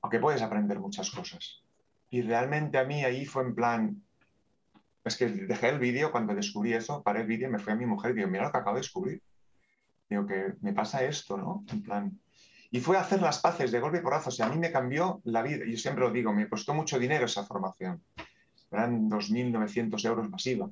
O 0.00 0.08
que 0.08 0.18
puedes 0.18 0.42
aprender 0.42 0.78
muchas 0.80 1.10
cosas. 1.10 1.62
Y 2.10 2.22
realmente 2.22 2.78
a 2.78 2.84
mí 2.84 3.04
ahí 3.04 3.24
fue 3.24 3.42
en 3.44 3.54
plan, 3.54 4.02
es 5.04 5.16
que 5.16 5.26
dejé 5.28 5.70
el 5.70 5.78
vídeo 5.78 6.12
cuando 6.12 6.34
descubrí 6.34 6.74
eso, 6.74 7.02
paré 7.02 7.22
el 7.22 7.26
vídeo 7.26 7.48
y 7.48 7.52
me 7.52 7.58
fui 7.58 7.72
a 7.72 7.76
mi 7.76 7.86
mujer 7.86 8.12
y 8.12 8.14
digo, 8.16 8.28
mira 8.28 8.44
lo 8.44 8.52
que 8.52 8.58
acabo 8.58 8.76
de 8.76 8.82
descubrir. 8.82 9.22
Digo, 10.08 10.26
que 10.26 10.52
me 10.60 10.74
pasa 10.74 11.02
esto, 11.04 11.36
¿no? 11.38 11.64
En 11.72 11.82
plan. 11.82 12.20
Y 12.70 12.80
fue 12.80 12.96
a 12.96 13.00
hacer 13.00 13.22
las 13.22 13.38
paces 13.38 13.72
de 13.72 13.80
golpe 13.80 13.98
y 13.98 14.00
porrazo. 14.02 14.28
O 14.28 14.32
sea, 14.32 14.46
a 14.46 14.48
mí 14.50 14.58
me 14.58 14.70
cambió 14.70 15.20
la 15.24 15.42
vida. 15.42 15.64
Yo 15.66 15.76
siempre 15.76 16.04
lo 16.04 16.10
digo, 16.10 16.32
me 16.32 16.48
costó 16.48 16.74
mucho 16.74 16.98
dinero 16.98 17.26
esa 17.26 17.44
formación. 17.44 18.02
Eran 18.70 19.08
2.900 19.08 20.04
euros 20.06 20.30
masiva. 20.30 20.70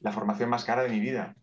La 0.00 0.12
formación 0.12 0.50
más 0.50 0.64
cara 0.64 0.82
de 0.82 0.90
mi 0.90 1.00
vida. 1.00 1.34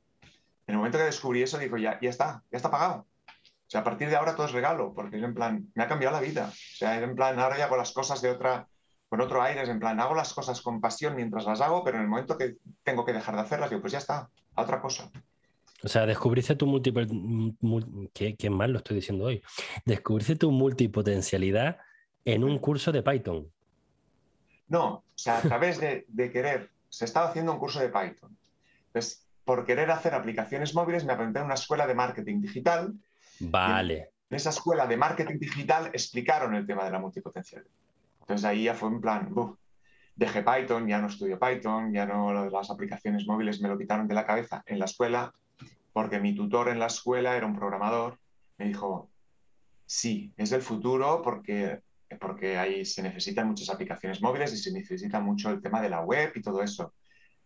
En 0.67 0.73
el 0.73 0.77
momento 0.77 0.97
que 0.97 1.05
descubrí 1.05 1.41
eso, 1.41 1.57
digo, 1.57 1.77
ya, 1.77 1.99
ya 2.01 2.09
está, 2.09 2.43
ya 2.51 2.57
está 2.57 2.71
pagado. 2.71 3.05
O 3.27 3.69
sea, 3.73 3.81
a 3.81 3.83
partir 3.83 4.09
de 4.09 4.15
ahora 4.15 4.35
todo 4.35 4.45
es 4.45 4.51
regalo, 4.51 4.93
porque 4.93 5.17
es 5.17 5.23
en 5.23 5.33
plan, 5.33 5.71
me 5.73 5.83
ha 5.83 5.87
cambiado 5.87 6.15
la 6.15 6.21
vida. 6.21 6.49
O 6.49 6.77
sea, 6.77 6.97
es 6.97 7.03
en 7.03 7.15
plan, 7.15 7.39
ahora 7.39 7.57
ya 7.57 7.65
hago 7.65 7.77
las 7.77 7.91
cosas 7.91 8.21
de 8.21 8.29
otra, 8.29 8.67
con 9.09 9.21
otro 9.21 9.41
aire, 9.41 9.63
es 9.63 9.69
en 9.69 9.79
plan, 9.79 9.99
hago 9.99 10.15
las 10.15 10.33
cosas 10.33 10.61
con 10.61 10.79
pasión 10.79 11.15
mientras 11.15 11.45
las 11.45 11.61
hago, 11.61 11.83
pero 11.83 11.97
en 11.97 12.03
el 12.03 12.09
momento 12.09 12.37
que 12.37 12.55
tengo 12.83 13.05
que 13.05 13.13
dejar 13.13 13.35
de 13.35 13.41
hacerlas, 13.41 13.69
digo, 13.69 13.81
pues 13.81 13.93
ya 13.93 13.99
está, 13.99 14.29
a 14.55 14.61
otra 14.61 14.81
cosa. 14.81 15.09
O 15.83 15.87
sea, 15.87 16.05
descubriste 16.05 16.55
tu 16.55 16.65
múltiple... 16.65 17.07
¿Qué, 18.13 18.35
qué 18.35 18.49
mal 18.49 18.71
lo 18.71 18.77
estoy 18.77 18.95
diciendo 18.95 19.25
hoy. 19.25 19.43
Descubriste 19.85 20.37
tu 20.37 20.49
multipotencialidad 20.51 21.77
en 22.25 22.43
un 22.43 22.57
curso 22.57 22.91
de 22.91 23.03
Python. 23.03 23.51
No, 24.67 24.87
o 24.87 25.03
sea, 25.13 25.39
a 25.39 25.41
través 25.41 25.79
de, 25.79 26.31
querer, 26.31 26.71
se 26.89 27.05
estaba 27.05 27.29
haciendo 27.29 27.51
un 27.51 27.59
curso 27.59 27.79
de 27.79 27.89
Python. 27.89 28.37
Entonces, 28.87 29.22
por 29.45 29.65
querer 29.65 29.91
hacer 29.91 30.13
aplicaciones 30.13 30.73
móviles, 30.73 31.05
me 31.05 31.13
apunté 31.13 31.39
en 31.39 31.45
una 31.45 31.55
escuela 31.55 31.85
de 31.85 31.95
marketing 31.95 32.41
digital. 32.41 32.93
Vale. 33.39 34.09
En 34.29 34.37
esa 34.37 34.49
escuela 34.49 34.87
de 34.87 34.97
marketing 34.97 35.37
digital 35.37 35.87
explicaron 35.93 36.55
el 36.55 36.65
tema 36.65 36.85
de 36.85 36.91
la 36.91 36.99
multipotencialidad. 36.99 37.71
Entonces 38.21 38.45
ahí 38.45 38.63
ya 38.63 38.73
fue 38.73 38.89
en 38.89 39.01
plan, 39.01 39.29
dejé 40.15 40.43
Python, 40.43 40.87
ya 40.87 40.99
no 40.99 41.07
estudio 41.07 41.39
Python, 41.39 41.91
ya 41.91 42.05
no 42.05 42.49
las 42.49 42.69
aplicaciones 42.69 43.27
móviles 43.27 43.61
me 43.61 43.67
lo 43.67 43.77
quitaron 43.77 44.07
de 44.07 44.13
la 44.13 44.25
cabeza 44.25 44.63
en 44.65 44.79
la 44.79 44.85
escuela, 44.85 45.33
porque 45.91 46.19
mi 46.19 46.33
tutor 46.33 46.69
en 46.69 46.79
la 46.79 46.87
escuela 46.87 47.35
era 47.35 47.45
un 47.45 47.55
programador. 47.55 48.17
Me 48.57 48.65
dijo, 48.65 49.09
sí, 49.85 50.31
es 50.37 50.51
el 50.51 50.61
futuro 50.61 51.21
porque, 51.21 51.81
porque 52.19 52.57
ahí 52.57 52.85
se 52.85 53.03
necesitan 53.03 53.47
muchas 53.47 53.69
aplicaciones 53.69 54.21
móviles 54.21 54.53
y 54.53 54.57
se 54.57 54.71
necesita 54.71 55.19
mucho 55.19 55.49
el 55.49 55.61
tema 55.61 55.81
de 55.81 55.89
la 55.89 56.01
web 56.01 56.31
y 56.35 56.41
todo 56.41 56.63
eso. 56.63 56.93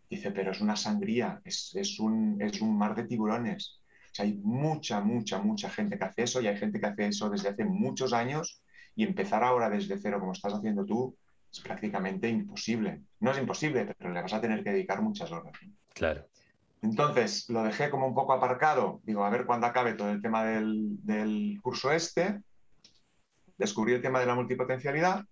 Dice, 0.09 0.31
pero 0.31 0.51
es 0.51 0.61
una 0.61 0.75
sangría, 0.75 1.41
es, 1.43 1.75
es, 1.75 1.99
un, 1.99 2.41
es 2.41 2.61
un 2.61 2.77
mar 2.77 2.95
de 2.95 3.03
tiburones. 3.03 3.81
O 4.11 4.15
sea, 4.15 4.25
hay 4.25 4.35
mucha, 4.35 5.01
mucha, 5.01 5.39
mucha 5.39 5.69
gente 5.69 5.97
que 5.97 6.05
hace 6.05 6.23
eso 6.23 6.41
y 6.41 6.47
hay 6.47 6.57
gente 6.57 6.79
que 6.79 6.85
hace 6.85 7.07
eso 7.07 7.29
desde 7.29 7.49
hace 7.49 7.65
muchos 7.65 8.13
años 8.13 8.61
y 8.95 9.03
empezar 9.03 9.43
ahora 9.43 9.69
desde 9.69 9.97
cero 9.97 10.19
como 10.19 10.31
estás 10.31 10.53
haciendo 10.53 10.85
tú 10.85 11.15
es 11.51 11.59
prácticamente 11.59 12.29
imposible. 12.29 13.01
No 13.19 13.31
es 13.31 13.37
imposible, 13.37 13.93
pero 13.97 14.13
le 14.13 14.21
vas 14.21 14.33
a 14.33 14.41
tener 14.41 14.63
que 14.63 14.71
dedicar 14.71 15.01
muchas 15.01 15.31
horas. 15.31 15.53
Claro. 15.93 16.25
Entonces 16.81 17.49
lo 17.49 17.63
dejé 17.63 17.89
como 17.89 18.07
un 18.07 18.15
poco 18.15 18.33
aparcado. 18.33 19.01
Digo, 19.03 19.23
a 19.23 19.29
ver 19.29 19.45
cuándo 19.45 19.67
acabe 19.67 19.93
todo 19.93 20.11
el 20.11 20.21
tema 20.21 20.43
del, 20.45 20.97
del 21.03 21.59
curso 21.61 21.91
este. 21.91 22.41
Descubrí 23.57 23.93
el 23.93 24.01
tema 24.01 24.19
de 24.19 24.27
la 24.27 24.35
multipotencialidad 24.35 25.25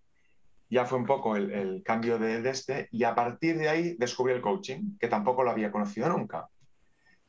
ya 0.69 0.85
fue 0.85 0.97
un 0.97 1.05
poco 1.05 1.35
el, 1.35 1.81
cambio 1.83 2.17
de, 2.17 2.49
este 2.49 2.87
y 2.91 3.03
a 3.03 3.13
partir 3.13 3.57
de 3.57 3.69
ahí 3.69 3.95
descubrí 3.97 4.33
el 4.33 4.41
coaching, 4.41 4.97
que 4.99 5.07
tampoco 5.07 5.43
lo 5.43 5.51
había 5.51 5.71
conocido 5.71 6.09
nunca. 6.09 6.47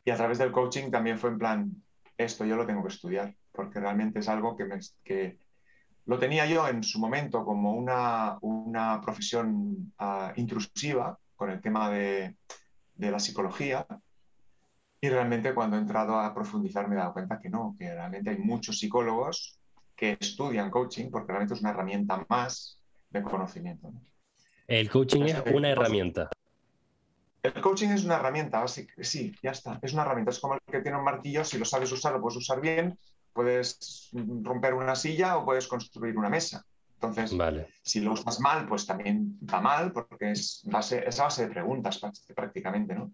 Y 0.04 0.10
a 0.10 0.16
través 0.16 0.38
del 0.38 0.52
coaching 0.52 0.90
también 0.90 1.18
fue 1.18 1.30
en 1.30 1.38
plan, 1.38 1.82
esto 2.16 2.44
yo 2.44 2.56
lo 2.56 2.66
tengo 2.66 2.82
que 2.82 2.92
estudiar, 2.92 3.34
porque 3.52 3.80
realmente 3.80 4.20
es 4.20 4.28
algo 4.28 4.56
que, 4.56 4.64
me, 4.64 4.78
que 5.04 5.38
lo 6.06 6.18
tenía 6.18 6.46
yo 6.46 6.66
en 6.68 6.82
su 6.82 6.98
momento 6.98 7.44
como 7.44 7.72
una, 7.72 8.38
una 8.40 9.00
profesión 9.00 9.92
ah, 9.98 10.32
intrusiva 10.36 11.18
con 11.34 11.50
el 11.50 11.60
tema 11.60 11.90
de, 11.90 12.36
de 12.94 13.10
la 13.10 13.18
psicología. 13.18 13.86
Y 15.00 15.08
realmente 15.10 15.54
cuando 15.54 15.76
he 15.76 15.80
entrado 15.80 16.18
a 16.18 16.34
profundizar 16.34 16.88
me 16.88 16.94
he 16.94 16.98
dado 16.98 17.12
cuenta 17.12 17.38
que 17.38 17.50
no, 17.50 17.76
que 17.78 17.92
realmente 17.92 18.30
hay 18.30 18.38
muchos 18.38 18.78
psicólogos 18.78 19.60
que 19.94 20.16
estudian 20.18 20.70
coaching 20.70 21.10
porque 21.10 21.32
realmente 21.32 21.54
es 21.54 21.60
una 21.60 21.70
herramienta 21.70 22.24
más 22.28 22.75
de 23.10 23.22
conocimiento. 23.22 23.92
El 24.66 24.90
coaching 24.90 25.22
es 25.22 25.42
una 25.52 25.70
herramienta. 25.70 26.30
El 27.42 27.60
coaching 27.60 27.90
es 27.90 28.04
una 28.04 28.16
herramienta, 28.16 28.64
sí, 28.66 29.32
ya 29.42 29.52
está. 29.52 29.78
Es 29.82 29.92
una 29.92 30.02
herramienta. 30.02 30.32
Es 30.32 30.40
como 30.40 30.54
el 30.54 30.60
que 30.66 30.80
tiene 30.80 30.98
un 30.98 31.04
martillo, 31.04 31.44
si 31.44 31.58
lo 31.58 31.64
sabes 31.64 31.92
usar, 31.92 32.12
lo 32.12 32.20
puedes 32.20 32.36
usar 32.36 32.60
bien, 32.60 32.98
puedes 33.32 34.10
romper 34.12 34.74
una 34.74 34.96
silla 34.96 35.36
o 35.36 35.44
puedes 35.44 35.68
construir 35.68 36.18
una 36.18 36.28
mesa. 36.28 36.64
Entonces, 36.94 37.36
si 37.82 38.00
lo 38.00 38.12
usas 38.14 38.40
mal, 38.40 38.66
pues 38.66 38.86
también 38.86 39.38
va 39.42 39.60
mal, 39.60 39.92
porque 39.92 40.32
es 40.32 40.62
base, 40.64 41.06
esa 41.06 41.24
base 41.24 41.46
de 41.46 41.52
preguntas 41.52 42.00
prácticamente, 42.34 42.94
¿no? 42.94 43.12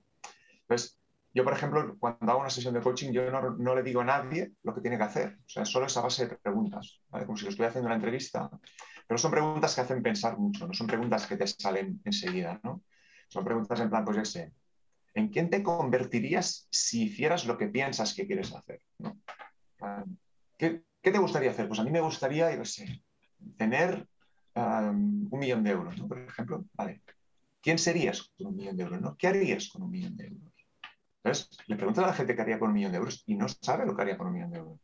Entonces, 0.62 0.98
yo, 1.34 1.44
por 1.44 1.52
ejemplo, 1.52 1.96
cuando 1.98 2.30
hago 2.30 2.40
una 2.40 2.50
sesión 2.50 2.74
de 2.74 2.80
coaching, 2.80 3.10
yo 3.10 3.30
no, 3.30 3.74
le 3.74 3.82
digo 3.82 4.02
a 4.02 4.04
nadie 4.04 4.52
lo 4.62 4.74
que 4.74 4.80
tiene 4.80 4.98
que 4.98 5.04
hacer. 5.04 5.38
O 5.44 5.48
sea, 5.48 5.62
es 5.64 5.68
solo 5.68 5.86
esa 5.86 6.00
base 6.00 6.26
de 6.26 6.36
preguntas, 6.36 7.00
Como 7.10 7.36
si 7.36 7.44
lo 7.44 7.50
estuviera 7.50 7.70
haciendo 7.70 7.86
una 7.86 7.96
entrevista. 7.96 8.50
Pero 9.12 9.20
son 9.20 9.30
preguntas 9.30 9.74
que 9.74 9.82
hacen 9.82 10.02
pensar 10.02 10.38
mucho, 10.38 10.66
no 10.66 10.72
son 10.72 10.86
preguntas 10.86 11.26
que 11.26 11.36
te 11.36 11.46
salen 11.46 12.00
enseguida, 12.02 12.58
¿no? 12.64 12.82
Son 13.28 13.44
preguntas 13.44 13.78
en 13.78 13.90
plan, 13.90 14.06
pues 14.06 14.16
ya 14.16 14.24
sé, 14.24 14.52
¿en 15.12 15.28
quién 15.28 15.50
te 15.50 15.62
convertirías 15.62 16.66
si 16.70 17.02
hicieras 17.02 17.44
lo 17.44 17.58
que 17.58 17.66
piensas 17.66 18.14
que 18.14 18.26
quieres 18.26 18.54
hacer? 18.54 18.80
¿Qué, 20.56 20.82
te 21.02 21.18
gustaría 21.18 21.50
hacer? 21.50 21.68
Pues 21.68 21.78
a 21.78 21.84
mí 21.84 21.90
me 21.90 22.00
gustaría, 22.00 22.56
yo 22.56 22.64
sé, 22.64 23.02
tener 23.58 24.08
un 24.54 25.28
millón 25.30 25.62
de 25.62 25.72
euros, 25.72 25.98
¿no? 25.98 26.08
Por 26.08 26.18
ejemplo, 26.18 26.64
vale. 26.72 27.02
¿Quién 27.60 27.76
serías 27.76 28.32
con 28.38 28.46
un 28.46 28.56
millón 28.56 28.78
de 28.78 28.84
euros? 28.84 29.00
¿no? 29.02 29.14
¿Qué 29.18 29.26
harías 29.28 29.68
con 29.68 29.82
un 29.82 29.90
millón 29.90 30.16
de 30.16 30.28
euros? 30.28 30.54
Entonces, 31.22 31.50
le 31.66 31.76
preguntas 31.76 32.04
a 32.04 32.06
la 32.06 32.14
gente 32.14 32.34
qué 32.34 32.40
haría 32.40 32.58
con 32.58 32.68
un 32.68 32.74
millón 32.76 32.92
de 32.92 32.98
euros 32.98 33.24
y 33.26 33.34
no 33.34 33.46
sabe 33.46 33.84
lo 33.84 33.94
que 33.94 34.00
haría 34.00 34.16
con 34.16 34.28
un 34.28 34.32
millón 34.32 34.52
de 34.52 34.58
euros. 34.60 34.80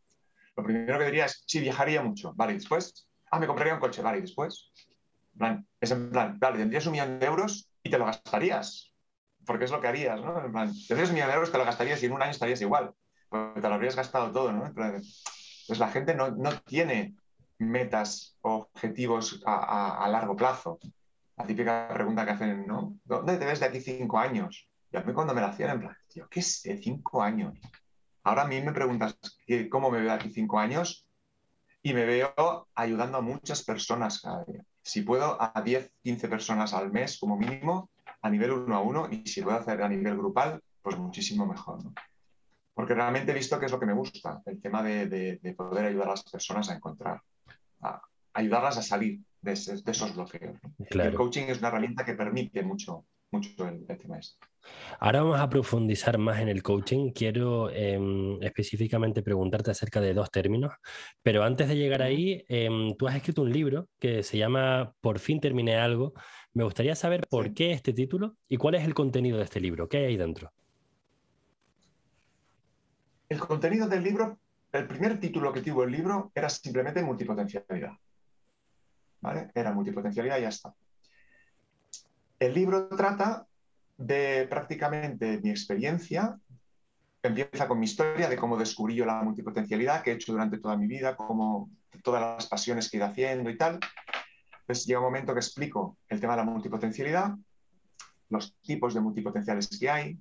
Lo 0.55 0.65
primero 0.65 0.99
que 0.99 1.07
diría 1.07 1.25
es, 1.25 1.43
sí, 1.47 1.61
viajaría 1.61 2.03
mucho. 2.03 2.35
Vale, 2.35 2.53
después, 2.53 3.08
ah, 3.31 3.39
me 3.39 3.47
compraría 3.47 3.75
un 3.75 3.81
coche, 3.81 4.03
vale, 4.03 4.19
y 4.19 4.23
después. 4.23 4.73
es 5.81 5.91
en 5.91 6.11
plan, 6.11 6.39
vale, 6.39 6.59
tendrías 6.59 6.87
un 6.87 6.93
millón 6.93 7.19
de 7.19 7.27
euros 7.27 7.71
y 7.83 7.91
te 7.91 7.99
lo 7.99 8.07
gastarías, 8.07 8.95
porque 9.47 9.65
es 9.65 9.71
lo 9.71 9.81
que 9.81 9.89
harías, 9.89 10.21
¿no? 10.21 10.45
En 10.45 10.53
plan, 10.53 10.73
tendrías 10.87 11.11
un 11.11 11.15
millón 11.15 11.29
de 11.29 11.35
euros, 11.35 11.53
te 11.53 11.59
lo 11.59 11.65
gastarías 11.65 12.03
y 12.03 12.07
en 12.07 12.13
un 12.13 12.23
año 12.23 12.31
estarías 12.31 12.61
igual, 12.61 12.93
porque 13.29 13.61
te 13.61 13.69
lo 13.69 13.75
habrías 13.75 13.97
gastado 13.97 14.33
todo, 14.33 14.53
¿no? 14.53 14.73
Pues 14.75 15.79
la 15.79 15.89
gente 15.89 16.15
no, 16.15 16.35
tiene 16.65 17.15
metas 17.59 18.37
o 18.41 18.69
objetivos 18.73 19.43
a, 19.45 20.09
largo 20.11 20.35
plazo. 20.35 20.79
La 21.37 21.47
típica 21.47 21.89
pregunta 21.93 22.25
que 22.25 22.33
hacen, 22.33 22.67
¿no? 22.67 22.99
¿Dónde 23.05 23.37
te 23.37 23.45
ves 23.45 23.61
de 23.61 23.67
aquí 23.67 23.81
cinco 23.81 24.19
años? 24.19 24.69
Y 24.91 24.97
a 24.97 25.03
mí 25.03 25.13
cuando 25.13 25.35
me 25.35 25.41
la 25.41 25.49
hacían, 25.49 25.71
en 25.71 25.81
plan, 25.81 25.97
tío, 26.09 26.27
¿qué 26.29 26.43
sé? 26.43 26.79
Cinco 26.79 27.23
años. 27.23 27.59
Ahora 28.25 28.43
a 28.43 28.47
mí 28.47 28.61
me 28.61 28.73
preguntas, 28.73 29.19
¿cómo 29.71 29.91
me 29.91 29.99
veo 29.99 30.09
de 30.09 30.15
aquí 30.15 30.31
cinco 30.31 30.59
años? 30.59 31.08
Y 31.89 31.95
me 31.95 32.05
veo 32.05 32.69
ayudando 32.75 33.17
a 33.17 33.23
muchas 33.23 33.65
personas 33.65 34.21
cada 34.21 34.45
día. 34.45 34.63
Si 34.83 35.01
puedo, 35.01 35.39
a 35.41 35.63
10, 35.63 35.91
15 36.03 36.29
personas 36.29 36.75
al 36.75 36.93
mes 36.93 37.19
como 37.19 37.39
mínimo, 37.39 37.89
a 38.21 38.29
nivel 38.29 38.53
uno 38.53 38.77
a 38.77 38.83
uno, 38.83 39.09
y 39.11 39.27
si 39.27 39.41
puedo 39.41 39.57
hacer 39.57 39.81
a 39.83 39.89
nivel 39.89 40.19
grupal, 40.19 40.61
pues 40.83 40.99
muchísimo 40.99 41.47
mejor. 41.47 41.79
Porque 42.75 42.95
realmente 42.95 43.33
he 43.33 43.35
visto 43.35 43.59
que 43.59 43.67
es 43.67 43.73
lo 43.73 43.81
que 43.81 43.87
me 43.87 43.95
gusta, 43.95 44.43
el 44.45 44.61
tema 44.61 44.83
de, 44.83 45.41
poder 45.57 45.87
ayudar 45.87 46.09
a 46.09 46.11
las 46.11 46.25
personas 46.25 46.69
a 46.69 46.75
encontrar, 46.75 47.23
a 47.81 48.03
ayudarlas 48.35 48.77
a 48.77 48.83
salir 48.83 49.21
de, 49.41 49.53
esos 49.53 50.15
bloqueos. 50.15 50.59
El 50.91 51.15
coaching 51.15 51.45
es 51.45 51.59
una 51.59 51.69
herramienta 51.69 52.05
que 52.05 52.13
permite 52.13 52.63
mucho, 52.63 53.07
mucho 53.31 53.51
tema 53.57 54.19
este. 54.19 54.47
Ahora 55.01 55.23
vamos 55.23 55.41
a 55.41 55.49
profundizar 55.49 56.19
más 56.19 56.41
en 56.41 56.49
el 56.49 56.63
coaching. 56.63 57.13
Quiero 57.13 57.71
em, 57.71 58.43
específicamente 58.43 59.23
preguntarte 59.23 59.71
acerca 59.71 60.01
de 60.01 60.15
dos 60.15 60.31
términos, 60.31 60.73
pero 61.23 61.43
antes 61.43 61.69
de 61.69 61.77
llegar 61.77 62.03
ahí, 62.03 62.45
em, 62.49 62.95
tú 62.97 63.07
has 63.07 63.17
escrito 63.17 63.43
un 63.43 63.53
libro 63.53 63.89
que 63.99 64.23
se 64.23 64.39
llama 64.39 64.95
Por 65.01 65.19
fin 65.19 65.41
terminé 65.41 65.77
algo. 65.77 66.13
Me 66.55 66.65
gustaría 66.65 66.95
saber 66.95 67.27
por 67.29 67.55
qué 67.55 67.73
este 67.73 67.93
título 67.93 68.37
y 68.49 68.57
cuál 68.57 68.75
es 68.75 68.85
el 68.85 68.95
contenido 68.95 69.39
de 69.39 69.45
este 69.45 69.61
libro. 69.61 69.89
¿Qué 69.89 69.99
hay 69.99 70.05
ahí 70.07 70.17
dentro? 70.17 70.51
El 73.29 73.39
contenido 73.39 73.87
del 73.89 74.03
libro, 74.03 74.39
el 74.73 74.87
primer 74.87 75.21
título 75.21 75.53
que 75.53 75.61
tuvo 75.61 75.85
el 75.85 75.93
libro 75.93 76.33
era 76.35 76.49
simplemente 76.49 77.03
multipotencialidad. 77.03 77.93
¿Vale? 79.21 79.51
Era 79.55 79.73
multipotencialidad 79.73 80.39
y 80.39 80.43
ya 80.43 80.49
está. 80.49 80.75
El 82.39 82.55
libro 82.55 82.89
trata 82.89 83.47
de 83.97 84.47
prácticamente 84.49 85.41
mi 85.43 85.51
experiencia. 85.51 86.39
Empieza 87.21 87.67
con 87.67 87.81
mi 87.81 87.87
historia 87.87 88.29
de 88.29 88.37
cómo 88.37 88.57
descubrí 88.57 88.95
yo 88.95 89.05
la 89.05 89.23
multipotencialidad 89.23 90.03
que 90.03 90.13
he 90.13 90.15
hecho 90.15 90.33
durante 90.33 90.59
toda 90.59 90.77
mi 90.77 90.87
vida, 90.87 91.17
cómo 91.17 91.69
todas 92.05 92.23
las 92.23 92.47
pasiones 92.47 92.89
que 92.89 92.97
he 92.97 93.01
ido 93.01 93.09
haciendo 93.09 93.51
y 93.51 93.59
tal. 93.59 93.81
Pues 94.67 94.87
llega 94.87 95.01
un 95.01 95.07
momento 95.07 95.35
que 95.35 95.41
explico 95.41 95.99
el 96.09 96.21
tema 96.21 96.35
de 96.35 96.45
la 96.45 96.51
multipotencialidad, 96.51 97.35
los 98.29 98.55
tipos 98.61 98.95
de 98.95 99.01
multipotenciales 99.01 99.69
que 99.77 99.91
hay, 99.91 100.19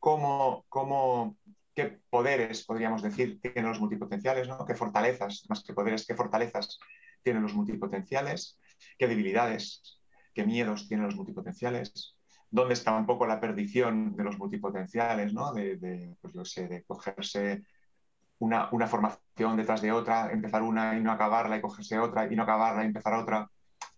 cómo, 0.00 1.36
qué 1.74 2.00
poderes, 2.10 2.64
podríamos 2.64 3.02
decir, 3.02 3.40
tienen 3.40 3.66
los 3.66 3.78
multipotenciales, 3.78 4.48
¿no? 4.48 4.64
qué 4.64 4.74
fortalezas, 4.74 5.44
más 5.48 5.62
que 5.62 5.74
poderes, 5.74 6.06
qué 6.06 6.16
fortalezas 6.16 6.78
tienen 7.22 7.42
los 7.42 7.54
multipotenciales 7.54 8.58
qué 9.00 9.08
debilidades, 9.08 9.98
qué 10.34 10.44
miedos 10.44 10.86
tienen 10.86 11.06
los 11.06 11.16
multipotenciales, 11.16 12.18
dónde 12.50 12.74
está 12.74 12.94
un 12.94 13.06
poco 13.06 13.26
la 13.26 13.40
perdición 13.40 14.14
de 14.14 14.24
los 14.24 14.36
multipotenciales, 14.36 15.32
¿no? 15.32 15.54
de, 15.54 16.14
pues 16.20 16.34
yo 16.34 16.44
sé, 16.44 16.68
de 16.68 16.84
cogerse 16.84 17.62
una, 18.40 18.68
una, 18.72 18.86
formación 18.86 19.56
detrás 19.56 19.80
de 19.80 19.90
otra, 19.90 20.30
empezar 20.30 20.60
una 20.60 20.98
y 20.98 21.00
no 21.00 21.12
acabarla 21.12 21.56
y 21.56 21.62
cogerse 21.62 21.98
otra 21.98 22.30
y 22.30 22.36
no 22.36 22.42
acabarla 22.42 22.82
y 22.82 22.88
empezar 22.88 23.14
otra. 23.14 23.50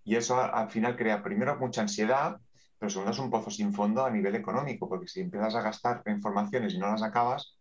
Y 0.05 0.15
eso 0.15 0.41
al 0.41 0.71
final 0.71 0.97
crea 0.97 1.21
primero 1.21 1.59
mucha 1.59 1.81
ansiedad, 1.81 2.41
pero 2.79 2.89
segundo 2.89 3.11
es 3.11 3.19
un 3.19 3.31
pozo 3.31 3.51
sin 3.51 3.75
fondo 3.75 4.05
a 4.05 4.11
nivel 4.11 4.37
económico, 4.37 4.89
porque 4.89 5.09
si 5.09 5.21
empiezas 5.21 5.57
a 5.57 5.63
gastar 5.63 6.05
informaciones 6.07 6.75
y 6.75 6.79
no 6.79 6.87
las 6.87 7.03
acabas, 7.03 7.57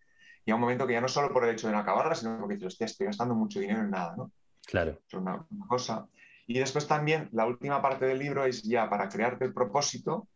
llega 0.45 0.55
un 0.55 0.61
momento 0.61 0.85
que 0.85 0.93
ya 0.93 1.01
no 1.01 1.07
solo 1.07 1.33
por 1.33 1.43
el 1.43 1.55
hecho 1.55 1.65
de 1.65 1.73
no 1.73 1.79
acabarlas, 1.79 2.19
sino 2.19 2.37
porque 2.37 2.53
dices, 2.53 2.73
hostia, 2.73 2.85
estoy 2.85 3.07
gastando 3.07 3.33
mucho 3.33 3.59
dinero 3.59 3.81
en 3.81 3.89
nada, 3.89 4.13
¿no? 4.15 4.31
Claro. 4.63 4.99
Es 5.07 5.13
una, 5.15 5.43
una 5.49 5.65
cosa. 5.65 6.07
Y 6.51 6.59
después 6.59 6.85
también 6.85 7.29
la 7.31 7.45
última 7.45 7.81
parte 7.81 8.05
del 8.05 8.19
libro 8.19 8.43
es 8.43 8.61
ya 8.63 8.89
para 8.89 9.07
crearte 9.07 9.45
el 9.45 9.53
propósito, 9.53 10.27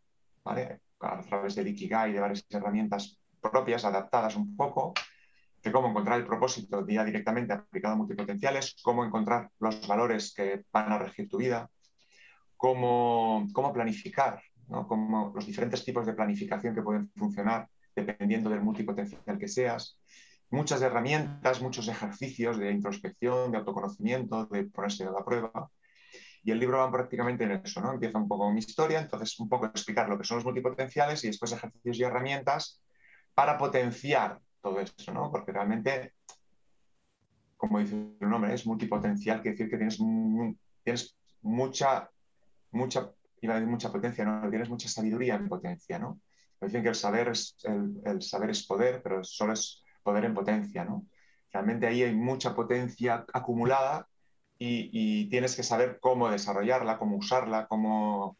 ¿vale? 0.42 0.80
a 1.00 1.20
través 1.20 1.54
del 1.56 1.68
Ikigai 1.68 2.08
y 2.10 2.14
de 2.14 2.20
varias 2.20 2.46
herramientas 2.48 3.20
propias, 3.38 3.84
adaptadas 3.84 4.34
un 4.34 4.56
poco, 4.56 4.94
de 5.62 5.70
cómo 5.70 5.90
encontrar 5.90 6.18
el 6.18 6.26
propósito 6.26 6.86
ya 6.88 7.04
directamente 7.04 7.52
aplicado 7.52 7.92
a 7.92 7.98
multipotenciales, 7.98 8.76
cómo 8.82 9.04
encontrar 9.04 9.50
los 9.60 9.86
valores 9.86 10.32
que 10.34 10.64
van 10.72 10.90
a 10.90 10.98
regir 10.98 11.28
tu 11.28 11.36
vida, 11.36 11.68
cómo, 12.56 13.46
cómo 13.52 13.74
planificar, 13.74 14.40
¿no? 14.68 14.88
cómo, 14.88 15.32
los 15.34 15.44
diferentes 15.44 15.84
tipos 15.84 16.06
de 16.06 16.14
planificación 16.14 16.74
que 16.74 16.80
pueden 16.80 17.10
funcionar 17.14 17.68
dependiendo 17.94 18.48
del 18.48 18.62
multipotencial 18.62 19.38
que 19.38 19.48
seas, 19.48 20.00
muchas 20.48 20.80
herramientas, 20.80 21.60
muchos 21.60 21.88
ejercicios 21.88 22.56
de 22.56 22.70
introspección, 22.70 23.52
de 23.52 23.58
autoconocimiento, 23.58 24.46
de 24.46 24.64
ponerse 24.64 25.04
a 25.04 25.10
la 25.10 25.22
prueba. 25.22 25.70
Y 26.46 26.52
el 26.52 26.60
libro 26.60 26.78
va 26.78 26.92
prácticamente 26.92 27.42
en 27.42 27.50
eso, 27.50 27.80
¿no? 27.80 27.92
Empieza 27.92 28.18
un 28.18 28.28
poco 28.28 28.52
mi 28.52 28.60
historia, 28.60 29.00
entonces 29.00 29.36
un 29.40 29.48
poco 29.48 29.66
explicar 29.66 30.08
lo 30.08 30.16
que 30.16 30.22
son 30.22 30.36
los 30.36 30.44
multipotenciales 30.44 31.24
y 31.24 31.26
después 31.26 31.50
ejercicios 31.50 31.98
y 31.98 32.04
herramientas 32.04 32.80
para 33.34 33.58
potenciar 33.58 34.38
todo 34.62 34.78
eso, 34.78 35.12
¿no? 35.12 35.32
Porque 35.32 35.50
realmente, 35.50 36.14
como 37.56 37.80
dice 37.80 37.96
el 38.20 38.30
nombre, 38.30 38.54
es 38.54 38.64
multipotencial, 38.64 39.42
quiere 39.42 39.56
decir 39.56 39.68
que 39.68 39.76
tienes, 39.76 39.98
tienes 40.84 41.16
mucha, 41.42 42.08
mucha 42.70 43.10
iba 43.40 43.54
a 43.54 43.56
decir 43.56 43.68
mucha 43.68 43.90
potencia, 43.90 44.24
no, 44.24 44.48
tienes 44.48 44.68
mucha 44.68 44.88
sabiduría 44.88 45.34
en 45.34 45.48
potencia, 45.48 45.98
¿no? 45.98 46.20
Dicen 46.60 46.84
que 46.84 46.90
el 46.90 46.94
saber 46.94 47.28
es, 47.28 47.56
el, 47.64 48.22
saber 48.22 48.50
es 48.50 48.64
poder, 48.64 49.02
pero 49.02 49.24
solo 49.24 49.52
es 49.52 49.82
poder 50.00 50.24
en 50.24 50.34
potencia, 50.34 50.84
¿no? 50.84 51.06
Realmente 51.52 51.88
ahí 51.88 52.04
hay 52.04 52.14
mucha 52.14 52.54
potencia 52.54 53.26
acumulada 53.32 54.06
y, 54.58 55.28
tienes 55.28 55.56
que 55.56 55.62
saber 55.62 55.98
cómo 56.00 56.30
desarrollarla, 56.30 56.98
cómo 56.98 57.16
usarla, 57.16 57.66
cómo, 57.66 58.38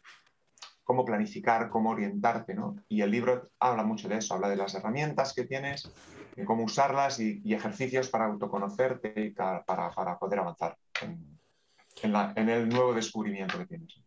cómo 0.85 1.05
planificar, 1.05 1.69
cómo 1.69 1.91
orientarte, 1.91 2.55
¿no? 2.55 2.77
Y 2.89 3.03
el 3.03 3.11
libro 3.11 3.51
habla 3.59 3.83
mucho 3.83 4.09
de 4.09 4.19
eso, 4.19 4.35
habla 4.35 4.49
de 4.49 4.57
las 4.57 4.75
herramientas 4.75 5.35
que 5.35 5.45
tienes, 5.45 5.91
de 6.35 6.45
cómo 6.45 6.65
usarlas 6.65 7.21
y, 7.21 7.43
ejercicios 7.53 8.09
para 8.09 8.27
autoconocerte 8.27 9.13
y 9.17 9.31
para, 9.31 9.65
para 9.65 10.19
poder 10.19 10.41
avanzar 10.41 10.77
en, 11.03 11.37
en, 12.03 12.49
el 12.49 12.69
nuevo 12.69 12.95
descubrimiento 12.95 13.59
que 13.59 13.67
tienes. 13.67 14.06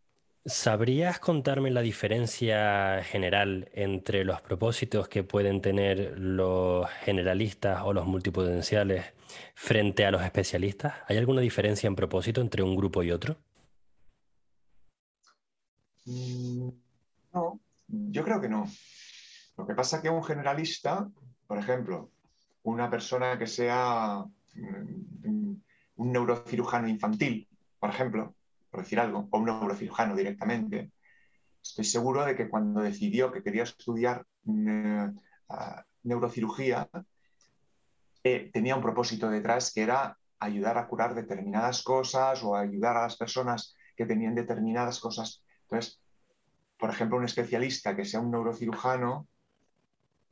¿Sabrías 0.49 1.19
contarme 1.19 1.69
la 1.69 1.81
diferencia 1.81 3.03
general 3.03 3.69
entre 3.73 4.25
los 4.25 4.41
propósitos 4.41 5.07
que 5.07 5.23
pueden 5.23 5.61
tener 5.61 6.17
los 6.17 6.89
generalistas 7.03 7.83
o 7.83 7.93
los 7.93 8.07
multipotenciales 8.07 9.05
frente 9.53 10.07
a 10.07 10.11
los 10.11 10.23
especialistas? 10.23 10.95
¿Hay 11.07 11.17
alguna 11.17 11.41
diferencia 11.41 11.85
en 11.85 11.95
propósito 11.95 12.41
entre 12.41 12.63
un 12.63 12.75
grupo 12.75 13.03
y 13.03 13.11
otro? 13.11 13.37
Mm, 16.05 16.69
no, 17.33 17.59
yo 17.87 18.23
creo 18.23 18.41
que 18.41 18.49
no. 18.49 18.67
Lo 19.55 19.67
que 19.67 19.75
pasa 19.75 19.97
es 19.97 20.01
que 20.01 20.09
un 20.09 20.23
generalista, 20.23 21.07
por 21.45 21.59
ejemplo, 21.59 22.09
una 22.63 22.89
persona 22.89 23.37
que 23.37 23.45
sea 23.45 24.25
mm, 24.55 25.53
un 25.97 26.11
neurocirujano 26.11 26.87
infantil, 26.87 27.47
por 27.79 27.91
ejemplo, 27.91 28.33
por 28.69 28.81
decir 28.81 28.99
algo, 28.99 29.27
o 29.31 29.37
un 29.39 29.45
neurocirujano 29.45 30.15
directamente, 30.15 30.91
estoy 31.61 31.85
seguro 31.85 32.25
de 32.25 32.35
que 32.35 32.49
cuando 32.49 32.81
decidió 32.81 33.31
que 33.31 33.43
quería 33.43 33.63
estudiar 33.63 34.25
mm, 34.43 35.09
neurocirugía, 36.03 36.89
eh, 38.23 38.49
tenía 38.53 38.75
un 38.75 38.81
propósito 38.81 39.29
detrás 39.29 39.71
que 39.73 39.81
era 39.81 40.17
ayudar 40.39 40.77
a 40.77 40.87
curar 40.87 41.15
determinadas 41.15 41.83
cosas 41.83 42.43
o 42.43 42.55
ayudar 42.55 42.97
a 42.97 43.03
las 43.03 43.17
personas 43.17 43.75
que 43.95 44.05
tenían 44.05 44.35
determinadas 44.35 44.99
cosas. 44.99 45.43
Entonces, 45.63 46.01
por 46.77 46.89
ejemplo, 46.89 47.17
un 47.17 47.25
especialista 47.25 47.95
que 47.95 48.05
sea 48.05 48.21
un 48.21 48.31
neurocirujano, 48.31 49.27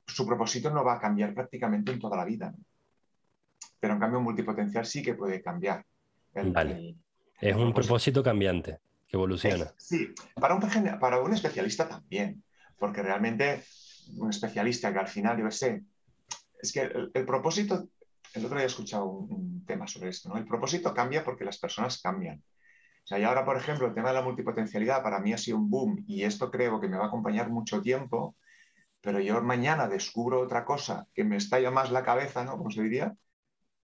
su 0.05 0.25
propósito 0.25 0.69
no 0.69 0.85
va 0.85 0.95
a 0.95 0.99
cambiar 0.99 1.33
prácticamente 1.33 1.91
en 1.91 1.99
toda 1.99 2.15
la 2.15 2.25
vida. 2.25 2.53
Pero 3.79 3.93
en 3.93 3.99
cambio, 3.99 4.19
un 4.19 4.25
multipotencial 4.25 4.85
sí 4.85 5.03
que 5.03 5.15
puede 5.15 5.41
cambiar. 5.41 5.85
vale. 6.33 6.95
Es 7.39 7.55
un 7.55 7.73
propósito 7.73 8.23
cambiante, 8.23 8.79
que 9.07 9.17
evoluciona. 9.17 9.71
sí, 9.77 10.13
para 10.35 10.55
un, 10.55 10.99
para 10.99 11.19
un 11.19 11.33
especialista 11.33 11.87
también, 11.87 12.43
porque 12.77 13.03
realmente 13.03 13.63
un 14.15 14.29
especialista 14.29 14.91
que 14.91 14.99
al 14.99 15.07
final, 15.07 15.37
yo 15.37 15.51
sé, 15.51 15.83
es 16.61 16.71
que 16.71 16.81
el, 17.13 17.25
propósito, 17.25 17.87
el 18.33 18.45
otro 18.45 18.57
día 18.57 18.65
he 18.65 18.67
escuchado 18.67 19.05
un, 19.05 19.65
tema 19.65 19.85
sobre 19.85 20.09
esto, 20.09 20.29
¿no? 20.29 20.37
El 20.37 20.45
propósito 20.45 20.93
cambia 20.93 21.25
porque 21.25 21.43
las 21.43 21.57
personas 21.57 22.01
cambian. 22.01 22.37
O 22.39 23.07
sea, 23.07 23.19
y 23.19 23.23
ahora, 23.23 23.43
por 23.43 23.57
ejemplo, 23.57 23.87
el 23.87 23.93
tema 23.93 24.09
de 24.09 24.15
la 24.15 24.21
multipotencialidad 24.21 25.03
para 25.03 25.19
mí 25.19 25.33
ha 25.33 25.37
sido 25.37 25.57
un 25.57 25.69
boom 25.69 26.05
y 26.07 26.23
esto 26.23 26.49
creo 26.49 26.79
que 26.79 26.87
me 26.87 26.97
va 26.97 27.05
a 27.05 27.07
acompañar 27.07 27.49
mucho 27.49 27.81
tiempo, 27.81 28.37
pero 29.01 29.19
yo 29.19 29.41
mañana 29.41 29.89
descubro 29.89 30.39
otra 30.39 30.63
cosa 30.63 31.05
que 31.13 31.25
me 31.25 31.35
estalla 31.35 31.69
más 31.69 31.91
la 31.91 32.03
cabeza, 32.03 32.45
¿no? 32.45 32.57
Como 32.57 32.71
se 32.71 32.81
diría, 32.81 33.13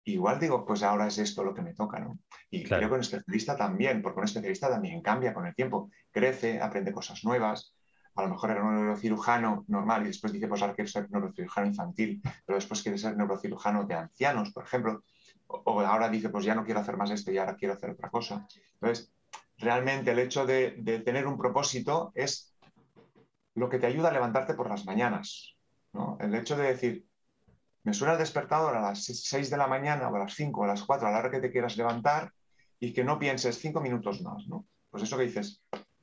igual 0.04 0.38
digo, 0.38 0.64
pues 0.64 0.82
ahora 0.82 1.06
es 1.06 1.18
esto 1.18 1.44
lo 1.44 1.54
que 1.54 1.62
me 1.62 1.74
toca, 1.74 1.98
¿no? 1.98 2.18
Y 2.50 2.64
creo 2.64 2.88
que 2.88 2.94
un 2.94 3.00
especialista 3.00 3.56
también, 3.56 4.02
porque 4.02 4.20
un 4.20 4.24
especialista 4.24 4.68
también 4.68 5.00
cambia 5.00 5.32
con 5.32 5.46
el 5.46 5.54
tiempo, 5.54 5.90
crece, 6.10 6.60
aprende 6.60 6.92
cosas 6.92 7.24
nuevas. 7.24 7.74
A 8.14 8.22
lo 8.22 8.28
mejor 8.28 8.50
era 8.50 8.62
un 8.62 8.74
neurocirujano 8.74 9.64
normal 9.68 10.02
y 10.02 10.08
después 10.08 10.32
dice, 10.32 10.48
pues 10.48 10.60
ahora 10.60 10.74
quiero 10.74 10.90
ser 10.90 11.10
neurocirujano 11.10 11.68
infantil, 11.68 12.20
pero 12.44 12.56
después 12.58 12.82
quiere 12.82 12.98
ser 12.98 13.16
neurocirujano 13.16 13.84
de 13.84 13.94
ancianos, 13.94 14.52
por 14.52 14.64
ejemplo. 14.64 15.04
O, 15.46 15.80
ahora 15.80 16.08
dice, 16.08 16.28
pues 16.28 16.44
ya 16.44 16.54
no 16.54 16.64
quiero 16.64 16.80
hacer 16.80 16.96
más 16.96 17.10
esto 17.10 17.30
y 17.30 17.38
ahora 17.38 17.56
quiero 17.56 17.74
hacer 17.74 17.90
otra 17.90 18.10
cosa. 18.10 18.46
Entonces, 18.74 19.12
realmente 19.56 20.10
el 20.10 20.18
hecho 20.18 20.44
de, 20.44 20.76
de 20.78 20.98
tener 21.00 21.26
un 21.26 21.38
propósito 21.38 22.12
es 22.14 22.54
lo 23.54 23.68
que 23.68 23.78
te 23.78 23.86
ayuda 23.86 24.08
a 24.08 24.12
levantarte 24.12 24.54
por 24.54 24.68
las 24.68 24.84
mañanas. 24.84 25.56
¿no? 25.92 26.18
El 26.20 26.34
hecho 26.34 26.56
de 26.56 26.68
decir, 26.68 27.06
me 27.84 27.94
suena 27.94 28.12
el 28.14 28.18
despertador 28.18 28.76
a 28.76 28.80
las 28.80 29.04
6 29.04 29.50
de 29.50 29.56
la 29.56 29.66
mañana 29.66 30.08
o 30.08 30.16
a 30.16 30.20
las 30.20 30.34
5 30.34 30.60
o 30.60 30.64
a 30.64 30.68
las 30.68 30.84
4, 30.84 31.08
a 31.08 31.10
la 31.10 31.18
hora 31.18 31.30
que 31.30 31.40
te 31.40 31.50
quieras 31.50 31.76
levantar 31.76 32.32
y 32.78 32.92
que 32.92 33.04
no 33.04 33.18
pienses 33.18 33.58
5 33.58 33.80
minutos 33.80 34.22
más, 34.22 34.46
¿no? 34.46 34.66
Pues 34.90 35.02
eso 35.02 35.16
que 35.16 35.24
dices, 35.24 35.62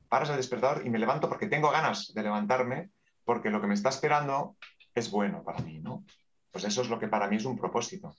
paras 0.09 0.29
el 0.29 0.37
despertador 0.37 0.85
y 0.85 0.89
me 0.89 0.99
levanto 0.99 1.29
porque 1.29 1.47
tengo 1.47 1.71
ganas 1.71 2.11
de 2.13 2.23
levantarme, 2.23 2.89
porque 3.23 3.49
lo 3.49 3.61
que 3.61 3.67
me 3.67 3.75
está 3.75 3.89
esperando 3.89 4.57
es 4.93 5.09
bueno 5.11 5.43
para 5.43 5.59
mí, 5.59 5.79
¿no? 5.79 6.03
Pues 6.51 6.65
eso 6.65 6.81
es 6.81 6.89
lo 6.89 6.99
que 6.99 7.07
para 7.07 7.27
mí 7.27 7.37
es 7.37 7.45
un 7.45 7.57
propósito. 7.57 8.13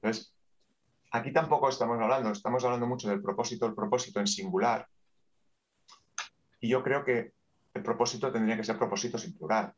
Entonces, 0.00 0.34
aquí 1.12 1.32
tampoco 1.32 1.68
estamos 1.68 2.00
hablando, 2.00 2.30
estamos 2.30 2.64
hablando 2.64 2.86
mucho 2.86 3.08
del 3.08 3.22
propósito, 3.22 3.66
el 3.66 3.74
propósito 3.74 4.20
en 4.20 4.26
singular. 4.26 4.86
Y 6.60 6.68
yo 6.68 6.82
creo 6.82 7.04
que 7.04 7.32
el 7.74 7.82
propósito 7.82 8.32
tendría 8.32 8.56
que 8.56 8.64
ser 8.64 8.76
propósito 8.76 9.18
sin 9.18 9.36
plural, 9.36 9.72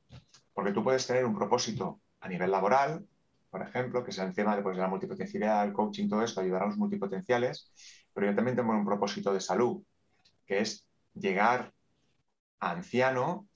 porque 0.55 0.72
tú 0.72 0.83
puedes 0.83 1.07
tener 1.07 1.24
un 1.24 1.37
propósito 1.37 2.01
a 2.20 2.29
nivel 2.29 2.51
laboral, 2.51 3.07
por 3.51 3.63
ejemplo, 3.63 4.05
que 4.05 4.11
es 4.11 4.19
el 4.19 4.35
tema 4.35 4.61
pues, 4.63 4.77
de 4.77 4.83
la 4.83 4.89
multipotencialidad, 4.89 5.65
el 5.65 5.73
coaching, 5.73 6.09
todo 6.09 6.23
esto, 6.23 6.41
ayudar 6.41 6.63
a 6.63 6.67
los 6.67 6.77
multipotenciales, 6.77 7.73
pero 8.13 8.27
yo 8.27 8.35
también 8.35 8.57
tengo 8.57 8.73
un 8.73 8.85
propósito 8.85 9.33
de 9.33 9.41
salud, 9.41 9.83
que 10.47 10.61
es 10.61 10.87
llegar 11.15 11.73
a 12.61 12.71
anciano 12.71 13.49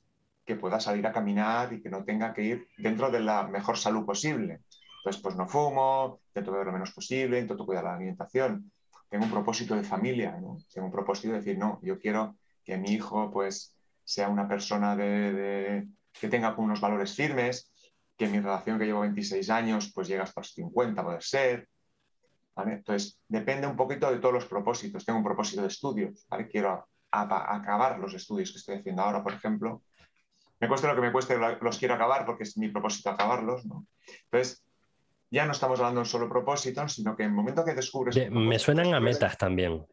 que 0.45 0.57
pueda 0.57 0.81
salir 0.81 1.07
a 1.07 1.13
caminar 1.13 1.73
y 1.73 1.83
que 1.83 1.91
no 1.91 2.05
tenga 2.05 2.33
que 2.35 2.43
ir 2.43 2.69
dentro 2.79 3.11
de 3.11 3.21
la 3.21 3.47
mejor 3.47 3.79
salud 3.79 4.05
posible. 4.05 4.61
Entonces, 4.99 5.23
pues 5.23 5.35
no 5.37 5.49
fumo, 5.49 6.21
intento 6.29 6.53
beber 6.53 6.67
lo 6.67 6.73
menos 6.73 6.93
posible, 6.93 7.41
intento 7.41 7.67
cuidar 7.67 7.85
la 7.85 7.95
alimentación. 7.97 8.71
Tengo 9.09 9.25
un 9.25 9.31
propósito 9.31 9.75
de 9.75 9.83
familia. 9.83 10.39
Tengo 10.73 10.87
un 10.87 10.93
propósito 10.93 11.33
de 11.33 11.39
decir, 11.39 11.59
no, 11.59 11.81
yo 11.83 11.99
quiero 11.99 12.37
que 12.65 12.77
mi 12.79 12.93
hijo 12.93 13.31
pues 13.33 13.75
sea 14.05 14.29
una 14.29 14.47
persona 14.47 14.95
de, 14.97 15.89
que 16.13 16.29
tenga 16.29 16.55
unos 16.57 16.81
valores 16.81 17.15
firmes, 17.15 17.72
que 18.17 18.29
mi 18.29 18.41
relación 18.41 18.79
que 18.79 18.87
llevo 18.87 19.01
26 19.01 19.51
años 19.51 19.93
pues 19.95 20.09
llega 20.09 20.25
hasta 20.25 20.41
los 20.41 20.53
50, 20.53 21.05
puede 21.05 21.21
ser. 21.21 21.69
Entonces, 22.57 23.19
depende 23.29 23.67
un 23.67 23.77
poquito 23.77 24.11
de 24.11 24.19
todos 24.19 24.35
los 24.35 24.47
propósitos. 24.47 25.05
Tengo 25.05 25.19
un 25.19 25.25
propósito 25.25 25.63
de 25.63 25.69
estudios, 25.69 26.27
¿vale? 26.29 26.49
Quiero 26.49 26.87
acabar 27.11 27.99
los 27.99 28.15
estudios 28.15 28.53
que 28.53 28.59
estoy 28.59 28.77
haciendo 28.77 29.03
ahora, 29.03 29.23
por 29.23 29.33
ejemplo. 29.33 29.83
Me 30.61 30.69
cueste 30.69 30.87
lo 30.87 30.95
que 30.95 31.01
me 31.01 31.13
cueste, 31.13 31.37
los 31.61 31.79
quiero 31.79 31.95
acabar 31.95 32.25
porque 32.25 32.45
es 32.45 32.57
mi 32.57 32.69
propósito 32.69 33.11
acabarlos, 33.11 33.65
¿no? 33.67 33.87
Entonces, 34.25 34.63
ya 35.31 35.47
no 35.47 35.53
estamos 35.53 35.81
hablando 35.81 36.01
de 36.01 36.05
un 36.05 36.11
solo 36.11 36.29
propósito, 36.29 36.87
sino 36.89 37.17
que 37.17 37.25
en 37.25 37.31
el 37.31 37.35
momento 37.35 37.65
que 37.65 37.75
descubres... 37.75 38.31
me 38.31 38.59
suenan 38.59 38.95
a 38.95 39.01
metas 39.01 39.37
también. 39.39 39.85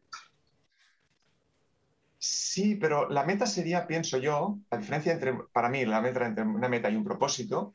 Sí, 2.18 2.76
pero 2.76 3.08
la 3.08 3.24
meta 3.24 3.46
sería, 3.46 3.86
pienso 3.86 4.18
yo, 4.18 4.58
la 4.70 4.76
diferencia 4.76 5.12
entre, 5.12 5.32
para 5.50 5.70
mí, 5.70 5.86
la 5.86 6.02
meta 6.02 6.26
entre 6.26 6.44
una 6.44 6.68
meta 6.68 6.90
y 6.90 6.96
un 6.96 7.04
propósito 7.04 7.74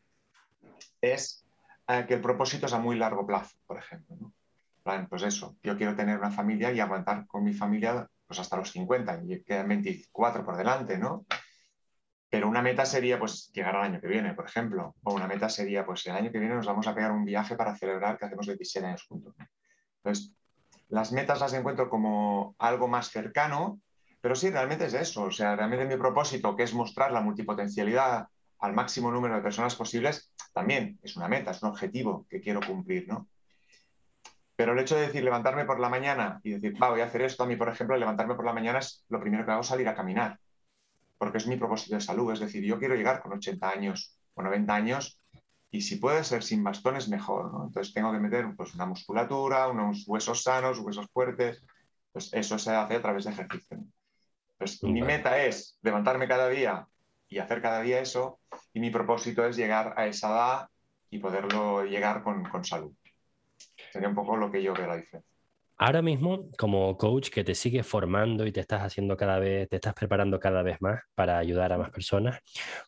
es 1.13 1.46
eh, 1.88 2.06
que 2.08 2.15
el 2.15 2.22
propósito 2.22 2.65
es 2.65 2.74
a 2.74 2.80
muy 2.80 2.98
largo 2.98 3.26
plazo, 3.26 3.56
por 3.68 3.78
ejemplo. 3.78 4.32
Pues 5.10 5.24
eso, 5.24 5.58
yo 5.63 5.76
quiero 5.78 5.96
tener 5.96 6.20
una 6.20 6.30
familia 6.30 6.72
y 6.72 6.80
aguantar 6.80 7.26
con 7.26 7.44
mi 7.44 7.54
familia 7.54 8.08
pues 8.28 8.39
hasta 8.39 8.58
los 8.58 8.72
50 8.72 9.22
y 9.28 9.44
quedan 9.44 9.68
24 9.68 10.46
por 10.46 10.58
delante, 10.58 10.98
¿no? 10.98 11.26
Pero 12.30 12.48
una 12.48 12.62
meta 12.62 12.86
sería 12.86 13.18
pues 13.18 13.52
llegar 13.52 13.76
al 13.76 13.84
año 13.84 14.02
que 14.02 14.08
viene, 14.08 14.34
por 14.34 14.46
ejemplo. 14.46 14.96
O 15.04 15.13
una 15.15 15.28
meta 15.28 15.50
sería 15.50 15.86
pues 15.86 16.06
el 16.06 16.13
año 16.15 16.32
que 16.32 16.39
viene 16.39 16.56
nos 16.56 16.68
vamos 16.68 16.86
a 16.88 16.94
pegar 16.94 17.12
un 17.12 17.26
viaje 17.26 17.56
para 17.56 17.76
celebrar 17.76 18.18
que 18.18 18.26
hacemos 18.26 18.46
27 18.46 18.88
años 18.88 19.06
juntos. 19.08 19.36
Entonces, 20.04 20.34
las 20.89 21.12
metas 21.12 21.39
las 21.39 21.54
encuentro 21.54 21.89
como 21.89 22.56
algo 22.60 22.88
más 22.88 23.10
cercano, 23.10 23.80
pero 24.22 24.36
sí, 24.36 24.50
realmente 24.50 24.86
es 24.86 24.94
eso. 24.94 25.24
O 25.24 25.32
sea, 25.32 25.56
realmente 25.56 25.86
mi 25.86 25.98
propósito, 25.98 26.56
que 26.56 26.63
es 26.63 26.74
mostrar 26.74 27.12
la 27.12 27.22
multipotencialidad 27.22 28.28
al 28.65 28.73
máximo 28.73 29.12
número 29.12 29.36
de 29.36 29.41
personas 29.41 29.75
posibles, 29.75 30.32
también 30.54 30.99
es 31.04 31.15
una 31.15 31.28
meta, 31.28 31.51
es 31.51 31.62
un 31.62 31.69
objetivo 31.69 32.25
que 32.30 32.41
quiero 32.41 32.60
cumplir, 32.62 33.08
¿no? 33.08 33.28
Pero 34.56 34.73
el 34.73 34.80
hecho 34.80 34.95
de 34.95 35.08
decir 35.08 35.23
levantarme 35.23 35.65
por 35.65 35.80
la 35.80 35.89
mañana 35.89 36.39
y 36.43 36.51
decir, 36.51 36.82
va, 36.82 36.89
voy 36.89 37.01
a 37.01 37.06
hacer 37.06 37.21
esto, 37.21 37.43
a 37.43 37.47
mí, 37.47 37.56
por 37.58 37.69
ejemplo, 37.69 37.97
levantarme 37.97 38.36
por 38.36 38.45
la 38.45 38.54
mañana 38.54 38.80
es 38.80 39.06
lo 39.10 39.19
primero 39.19 39.45
que 39.45 39.51
hago 39.51 39.63
salir 39.63 39.88
a 39.89 39.95
caminar, 39.95 40.39
porque 41.17 41.38
es 41.39 41.47
mi 41.47 41.58
propósito 41.58 41.95
de 41.95 42.01
salud, 42.01 42.32
es 42.32 42.39
decir, 42.39 42.63
yo 42.63 42.80
quiero 42.80 42.95
llegar 42.95 43.21
con 43.21 43.34
80 43.34 43.69
años 43.69 44.17
o 44.34 44.41
90 44.41 44.73
años 44.73 45.19
y 45.71 45.82
si 45.82 45.97
puede 45.97 46.23
ser 46.23 46.41
sin 46.41 46.63
bastones, 46.63 47.10
mejor, 47.10 47.51
¿no? 47.51 47.65
Entonces 47.65 47.93
tengo 47.93 48.12
que 48.13 48.19
meter 48.19 48.47
pues, 48.56 48.73
una 48.75 48.86
musculatura, 48.86 49.67
unos 49.67 50.08
huesos 50.08 50.43
sanos, 50.43 50.80
huesos 50.80 51.08
fuertes, 51.12 51.62
pues 52.13 52.32
eso 52.34 52.58
se 52.58 52.71
hace 52.71 52.95
a 52.95 53.01
través 53.01 53.25
de 53.25 53.32
ejercicio. 53.32 53.84
Pues 54.58 54.82
mi 54.84 55.01
meta 55.01 55.43
es 55.43 55.78
levantarme 55.82 56.30
cada 56.30 56.47
día 56.47 56.88
y 57.28 57.40
hacer 57.40 57.62
cada 57.62 57.82
día 57.82 58.00
eso. 58.00 58.40
Y 58.74 58.80
mi 58.80 58.90
propósito 58.90 59.46
es 59.46 59.58
llegar 59.58 59.94
a 59.98 60.08
esa 60.08 60.30
edad 60.30 60.70
y 61.10 61.20
poderlo 61.20 61.84
llegar 61.86 62.24
con, 62.24 62.64
salud. 62.64 62.94
Sería 63.92 64.10
un 64.10 64.16
poco 64.16 64.36
lo 64.36 64.52
que 64.52 64.62
yo 64.62 64.74
veo 64.74 64.88
la 64.88 64.98
diferencia. 64.98 65.32
Ahora 65.78 66.02
mismo, 66.02 66.50
como 66.58 66.98
coach 66.98 67.30
que 67.30 67.44
te 67.44 67.54
sigue 67.54 67.84
formando 67.84 68.46
y 68.46 68.54
te 68.54 68.62
estás 68.62 68.82
haciendo 68.82 69.18
cada 69.18 69.40
vez, 69.40 69.68
te 69.68 69.76
estás 69.76 69.94
preparando 69.94 70.40
cada 70.40 70.64
vez 70.64 70.82
más 70.82 71.02
para 71.16 71.38
ayudar 71.38 71.74
a 71.74 71.78
más 71.78 71.90
personas, 71.90 72.40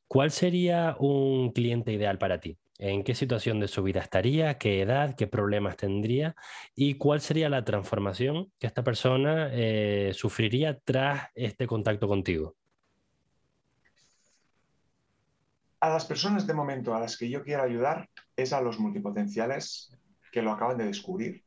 ¿cuál 0.08 0.32
sería 0.32 0.96
un 1.00 1.52
cliente 1.52 1.92
ideal 1.92 2.18
para 2.18 2.40
ti? 2.40 2.58
¿En 2.80 3.04
qué 3.04 3.14
situación 3.16 3.60
de 3.60 3.68
su 3.68 3.84
vida 3.84 4.00
estaría? 4.00 4.58
¿Qué 4.58 4.82
edad? 4.82 5.16
¿Qué 5.16 5.28
problemas 5.28 5.76
tendría? 5.76 6.36
¿Y 6.76 6.94
cuál 6.94 7.20
sería 7.20 7.50
la 7.50 7.66
transformación 7.66 8.54
que 8.60 8.68
esta 8.68 8.84
persona 8.84 9.50
eh, 9.52 10.12
sufriría 10.14 10.80
tras 10.80 11.30
este 11.36 11.68
contacto 11.68 12.08
contigo? 12.08 12.56
A 15.80 15.90
las 15.90 16.06
personas 16.06 16.48
de 16.48 16.54
momento 16.54 16.96
a 16.96 17.00
las 17.00 17.18
que 17.18 17.30
yo 17.30 17.44
quiero 17.44 17.64
ayudar 17.64 18.10
es 18.36 18.54
a 18.54 18.62
los 18.62 18.80
multipotenciales 18.80 19.92
que 20.32 20.42
lo 20.42 20.52
acaban 20.52 20.78
de 20.78 20.86
descubrir 20.86 21.44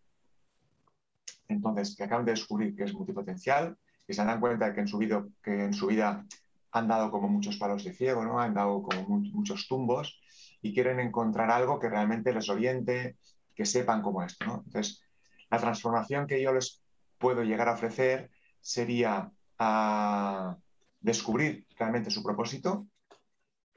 entonces, 1.51 1.97
que 1.97 2.05
acaban 2.05 2.25
de 2.25 2.33
descubrir 2.33 2.75
que 2.75 2.85
es 2.85 2.95
multipotencial, 2.95 3.77
que 4.07 4.15
se 4.15 4.25
dan 4.25 4.41
cuenta 4.41 4.73
que 4.73 4.81
en 4.81 4.89
su 4.89 4.99
vida, 4.99 5.25
que 5.43 5.65
en 5.65 5.75
su 5.75 5.89
vida 5.89 6.25
han 6.73 6.89
dado 6.89 7.11
como 7.11 7.29
muchos 7.29 7.57
palos 7.57 7.85
de 7.85 7.93
ciego, 7.93 8.25
¿no? 8.25 8.41
han 8.41 8.55
dado 8.55 8.83
como 8.83 9.03
muchos 9.19 9.67
tumbos 9.67 10.21
y 10.63 10.73
quieren 10.73 11.01
encontrar 11.01 11.51
algo 11.51 11.81
que 11.81 11.89
realmente 11.89 12.33
les 12.33 12.49
oriente, 12.49 13.17
que 13.55 13.67
sepan 13.67 14.03
cómo. 14.03 14.21
¿no? 14.47 14.63
Entonces, 14.65 15.03
la 15.51 15.59
transformación 15.59 16.27
que 16.27 16.41
yo 16.41 16.53
les 16.53 16.83
puedo 17.19 17.43
llegar 17.43 17.69
a 17.69 17.75
ofrecer 17.75 18.31
sería 18.61 19.31
a 19.59 20.57
descubrir 21.01 21.67
realmente 21.77 22.11
su 22.11 22.23
propósito, 22.23 22.87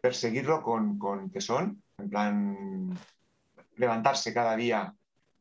perseguirlo 0.03 0.61
con, 0.61 0.99
con 0.99 1.31
tesón, 1.31 1.81
en 1.97 2.09
plan 2.09 2.89
levantarse 3.77 4.33
cada 4.33 4.55
día 4.55 4.93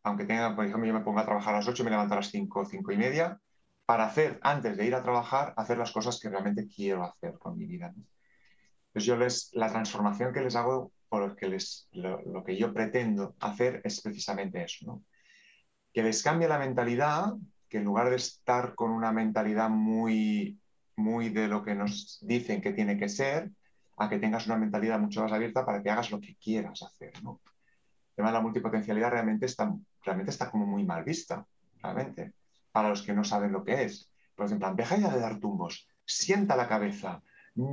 aunque 0.02 0.24
tenga, 0.24 0.54
por 0.54 0.64
ejemplo, 0.64 0.86
yo 0.86 0.94
me 0.94 1.00
ponga 1.00 1.22
a 1.22 1.24
trabajar 1.24 1.54
a 1.54 1.58
las 1.58 1.68
8, 1.68 1.84
me 1.84 1.90
levanto 1.90 2.14
a 2.14 2.18
las 2.18 2.30
5, 2.30 2.64
5 2.64 2.92
y 2.92 2.96
media, 2.96 3.40
para 3.86 4.04
hacer, 4.04 4.38
antes 4.42 4.76
de 4.76 4.86
ir 4.86 4.94
a 4.94 5.02
trabajar, 5.02 5.54
hacer 5.56 5.78
las 5.78 5.92
cosas 5.92 6.18
que 6.18 6.28
realmente 6.28 6.66
quiero 6.66 7.04
hacer 7.04 7.38
con 7.38 7.56
mi 7.56 7.66
vida. 7.66 7.92
Entonces 7.96 9.04
yo 9.04 9.16
les, 9.16 9.50
la 9.52 9.70
transformación 9.70 10.32
que 10.32 10.40
les 10.40 10.56
hago, 10.56 10.92
o 11.08 11.18
lo 11.18 11.36
que, 11.36 11.48
les, 11.48 11.88
lo, 11.92 12.42
que 12.44 12.56
yo 12.56 12.72
pretendo 12.72 13.36
hacer 13.40 13.80
es 13.84 14.00
precisamente 14.00 14.62
eso, 14.62 14.86
¿no? 14.86 15.04
Que 15.92 16.02
les 16.02 16.22
cambie 16.22 16.48
la 16.48 16.58
mentalidad, 16.58 17.34
que 17.68 17.78
en 17.78 17.84
lugar 17.84 18.10
de 18.10 18.16
estar 18.16 18.74
con 18.74 18.90
una 18.90 19.12
mentalidad 19.12 19.68
muy, 19.68 20.58
muy 20.96 21.28
de 21.28 21.48
lo 21.48 21.62
que 21.62 21.74
nos 21.74 22.18
dicen 22.22 22.62
que 22.62 22.72
tiene 22.72 22.98
que 22.98 23.08
ser, 23.08 23.50
a 23.96 24.08
que 24.08 24.18
tengas 24.18 24.46
una 24.46 24.56
mentalidad 24.56 24.98
mucho 24.98 25.22
más 25.22 25.32
abierta 25.32 25.64
para 25.64 25.82
que 25.82 25.90
hagas 25.90 26.10
lo 26.10 26.20
que 26.20 26.36
quieras 26.36 26.82
hacer, 26.82 27.12
¿no? 27.22 27.40
El 28.10 28.16
tema 28.16 28.28
de 28.28 28.34
la 28.34 28.40
multipotencialidad 28.40 29.10
realmente 29.10 29.46
está 29.46 29.72
realmente 30.04 30.30
está 30.30 30.50
como 30.50 30.66
muy 30.66 30.84
mal 30.84 31.04
vista, 31.04 31.46
realmente, 31.82 32.32
para 32.70 32.88
los 32.88 33.02
que 33.02 33.12
no 33.12 33.24
saben 33.24 33.52
lo 33.52 33.64
que 33.64 33.84
es. 33.84 34.10
Pues 34.34 34.52
en 34.52 34.58
plan, 34.58 34.76
deja 34.76 34.96
ya 34.96 35.10
de 35.10 35.20
dar 35.20 35.38
tumbos, 35.38 35.88
sienta 36.04 36.56
la 36.56 36.68
cabeza, 36.68 37.22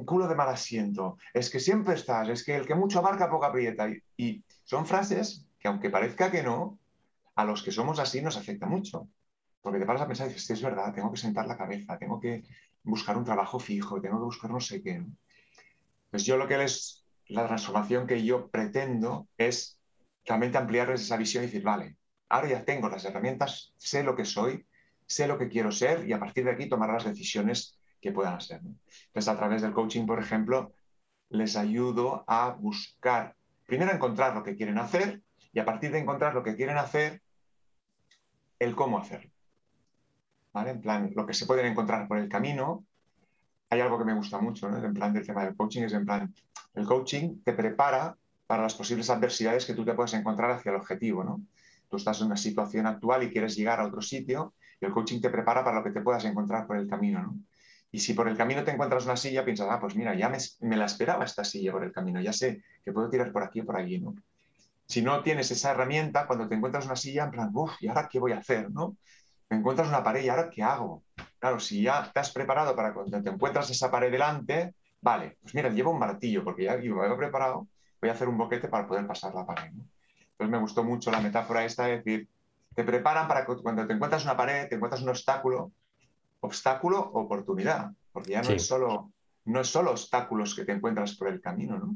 culo 0.05 0.27
de 0.27 0.35
mal 0.35 0.49
asiento, 0.49 1.17
es 1.33 1.49
que 1.49 1.59
siempre 1.59 1.95
estás, 1.95 2.27
es 2.29 2.43
que 2.43 2.55
el 2.55 2.67
que 2.67 2.75
mucho 2.75 2.99
abarca 2.99 3.29
poco 3.29 3.45
aprieta. 3.45 3.87
Y, 4.17 4.43
son 4.63 4.85
frases 4.85 5.47
que 5.59 5.67
aunque 5.67 5.89
parezca 5.89 6.29
que 6.29 6.43
no, 6.43 6.77
a 7.35 7.43
los 7.43 7.63
que 7.63 7.71
somos 7.71 7.99
así 7.99 8.21
nos 8.21 8.37
afecta 8.37 8.67
mucho. 8.67 9.07
Porque 9.61 9.79
te 9.79 9.85
paras 9.85 10.03
a 10.03 10.07
pensar 10.07 10.27
y 10.27 10.33
dices, 10.33 10.49
es 10.51 10.61
verdad, 10.61 10.93
tengo 10.93 11.11
que 11.11 11.17
sentar 11.17 11.47
la 11.47 11.57
cabeza, 11.57 11.97
tengo 11.97 12.19
que 12.19 12.43
buscar 12.83 13.17
un 13.17 13.25
trabajo 13.25 13.59
fijo, 13.59 13.99
tengo 13.99 14.17
que 14.19 14.25
buscar 14.25 14.51
no 14.51 14.59
sé 14.59 14.81
qué. 14.81 15.03
Pues 16.09 16.25
yo 16.25 16.37
lo 16.37 16.47
que 16.47 16.57
les, 16.57 17.05
la 17.27 17.47
transformación 17.47 18.07
que 18.07 18.23
yo 18.23 18.49
pretendo 18.49 19.27
es 19.37 19.79
realmente 20.25 20.57
ampliarles 20.57 21.01
esa 21.01 21.17
visión 21.17 21.43
y 21.43 21.47
decir, 21.47 21.63
vale, 21.63 21.97
ahora 22.29 22.49
ya 22.49 22.65
tengo 22.65 22.89
las 22.89 23.05
herramientas, 23.05 23.73
sé 23.77 24.03
lo 24.03 24.15
que 24.15 24.25
soy, 24.25 24.65
sé 25.05 25.27
lo 25.27 25.37
que 25.37 25.49
quiero 25.49 25.71
ser 25.71 26.07
y 26.07 26.13
a 26.13 26.19
partir 26.19 26.45
de 26.45 26.51
aquí 26.51 26.69
tomar 26.69 26.89
las 26.89 27.05
decisiones 27.05 27.79
que 28.01 28.11
puedan 28.11 28.39
ser. 28.39 28.61
Entonces, 29.07 29.27
a 29.27 29.37
través 29.37 29.61
del 29.61 29.73
coaching, 29.73 30.05
por 30.05 30.19
ejemplo, 30.19 30.73
les 31.29 31.55
ayudo 31.55 32.23
a 32.27 32.51
buscar, 32.51 33.35
primero 33.65 33.91
encontrar 33.91 34.35
lo 34.35 34.43
que 34.43 34.55
quieren 34.55 34.77
hacer 34.77 35.21
y 35.51 35.59
a 35.59 35.65
partir 35.65 35.91
de 35.91 35.99
encontrar 35.99 36.33
lo 36.33 36.43
que 36.43 36.55
quieren 36.55 36.77
hacer, 36.77 37.21
el 38.59 38.75
cómo 38.75 38.99
hacerlo. 38.99 39.31
¿Vale? 40.53 40.71
En 40.71 40.81
plan, 40.81 41.11
lo 41.15 41.25
que 41.25 41.33
se 41.33 41.45
pueden 41.45 41.65
encontrar 41.65 42.07
por 42.07 42.17
el 42.17 42.29
camino. 42.29 42.85
Hay 43.69 43.81
algo 43.81 43.97
que 43.97 44.05
me 44.05 44.13
gusta 44.13 44.39
mucho, 44.39 44.69
¿no? 44.69 44.83
En 44.83 44.93
plan 44.93 45.13
del 45.13 45.25
tema 45.25 45.45
del 45.45 45.55
coaching, 45.55 45.83
es 45.83 45.93
en 45.93 46.05
plan, 46.05 46.33
el 46.73 46.85
coaching 46.85 47.41
te 47.43 47.53
prepara 47.53 48.17
para 48.47 48.63
las 48.63 48.73
posibles 48.73 49.09
adversidades 49.09 49.65
que 49.65 49.73
tú 49.73 49.85
te 49.85 49.93
puedes 49.93 50.13
encontrar 50.13 50.51
hacia 50.51 50.71
el 50.71 50.77
objetivo, 50.77 51.23
¿no? 51.23 51.41
Tú 51.89 51.97
estás 51.97 52.19
en 52.21 52.27
una 52.27 52.37
situación 52.37 52.85
actual 52.85 53.23
y 53.23 53.31
quieres 53.31 53.55
llegar 53.55 53.79
a 53.79 53.85
otro 53.85 54.01
sitio 54.01 54.53
y 54.79 54.85
el 54.85 54.91
coaching 54.91 55.21
te 55.21 55.29
prepara 55.29 55.63
para 55.63 55.77
lo 55.77 55.83
que 55.83 55.91
te 55.91 56.01
puedas 56.01 56.23
encontrar 56.25 56.67
por 56.67 56.77
el 56.77 56.87
camino. 56.87 57.21
¿no? 57.21 57.39
Y 57.91 57.99
si 57.99 58.13
por 58.13 58.27
el 58.27 58.37
camino 58.37 58.63
te 58.63 58.71
encuentras 58.71 59.05
una 59.05 59.17
silla, 59.17 59.43
piensas, 59.43 59.67
ah, 59.69 59.79
pues 59.79 59.95
mira, 59.95 60.13
ya 60.15 60.29
me, 60.29 60.77
la 60.77 60.85
esperaba 60.85 61.25
esta 61.25 61.43
silla 61.43 61.71
por 61.71 61.83
el 61.83 61.91
camino, 61.91 62.21
ya 62.21 62.33
sé 62.33 62.63
que 62.85 62.91
puedo 62.91 63.09
tirar 63.09 63.31
por 63.31 63.43
aquí 63.43 63.61
o 63.61 63.65
por 63.65 63.77
allí. 63.77 63.99
¿no? 63.99 64.15
Si 64.85 65.01
no 65.01 65.23
tienes 65.23 65.49
esa 65.49 65.71
herramienta, 65.71 66.27
cuando 66.27 66.47
te 66.47 66.55
encuentras 66.55 66.85
una 66.85 66.95
silla, 66.95 67.25
en 67.25 67.31
plan, 67.31 67.49
uff, 67.53 67.81
¿y 67.81 67.87
ahora 67.87 68.07
qué 68.09 68.19
voy 68.19 68.33
a 68.33 68.37
hacer? 68.37 68.69
¿no? 68.71 68.97
Me 69.49 69.57
encuentras 69.57 69.87
una 69.87 70.03
pared 70.03 70.23
y 70.23 70.29
ahora 70.29 70.49
qué 70.49 70.61
hago. 70.63 71.03
Claro, 71.39 71.59
si 71.59 71.83
ya 71.83 72.11
te 72.11 72.19
has 72.19 72.31
preparado 72.31 72.75
para 72.75 72.93
cuando 72.93 73.21
te 73.21 73.29
encuentras 73.29 73.69
esa 73.69 73.89
pared 73.89 74.11
delante, 74.11 74.75
vale, 75.01 75.37
pues 75.41 75.55
mira, 75.55 75.69
llevo 75.69 75.91
un 75.91 75.99
martillo 75.99 76.43
porque 76.43 76.65
ya 76.65 76.77
me 76.77 76.85
he 76.85 77.17
preparado, 77.17 77.67
voy 77.99 78.09
a 78.09 78.13
hacer 78.13 78.27
un 78.27 78.37
boquete 78.37 78.67
para 78.67 78.87
poder 78.87 79.07
pasar 79.07 79.33
la 79.33 79.45
pared. 79.45 79.71
¿no? 79.71 79.83
Entonces 80.31 80.51
me 80.51 80.59
gustó 80.59 80.83
mucho 80.83 81.11
la 81.11 81.21
metáfora 81.21 81.65
esta 81.65 81.85
de 81.85 81.97
decir, 81.97 82.29
te 82.75 82.83
preparan 82.83 83.27
para 83.27 83.45
que 83.45 83.55
cuando 83.57 83.85
te 83.87 83.93
encuentras 83.93 84.23
una 84.23 84.37
pared, 84.37 84.67
te 84.69 84.75
encuentras 84.75 85.01
un 85.01 85.09
obstáculo, 85.09 85.71
obstáculo, 86.41 86.99
oportunidad, 86.99 87.91
porque 88.11 88.31
ya 88.31 88.41
no, 88.41 88.51
es 88.51 88.65
solo, 88.65 89.11
no 89.45 89.61
es 89.61 89.67
solo 89.67 89.91
obstáculos 89.91 90.55
que 90.55 90.63
te 90.63 90.71
encuentras 90.71 91.15
por 91.15 91.27
el 91.27 91.41
camino, 91.41 91.77
¿no? 91.77 91.95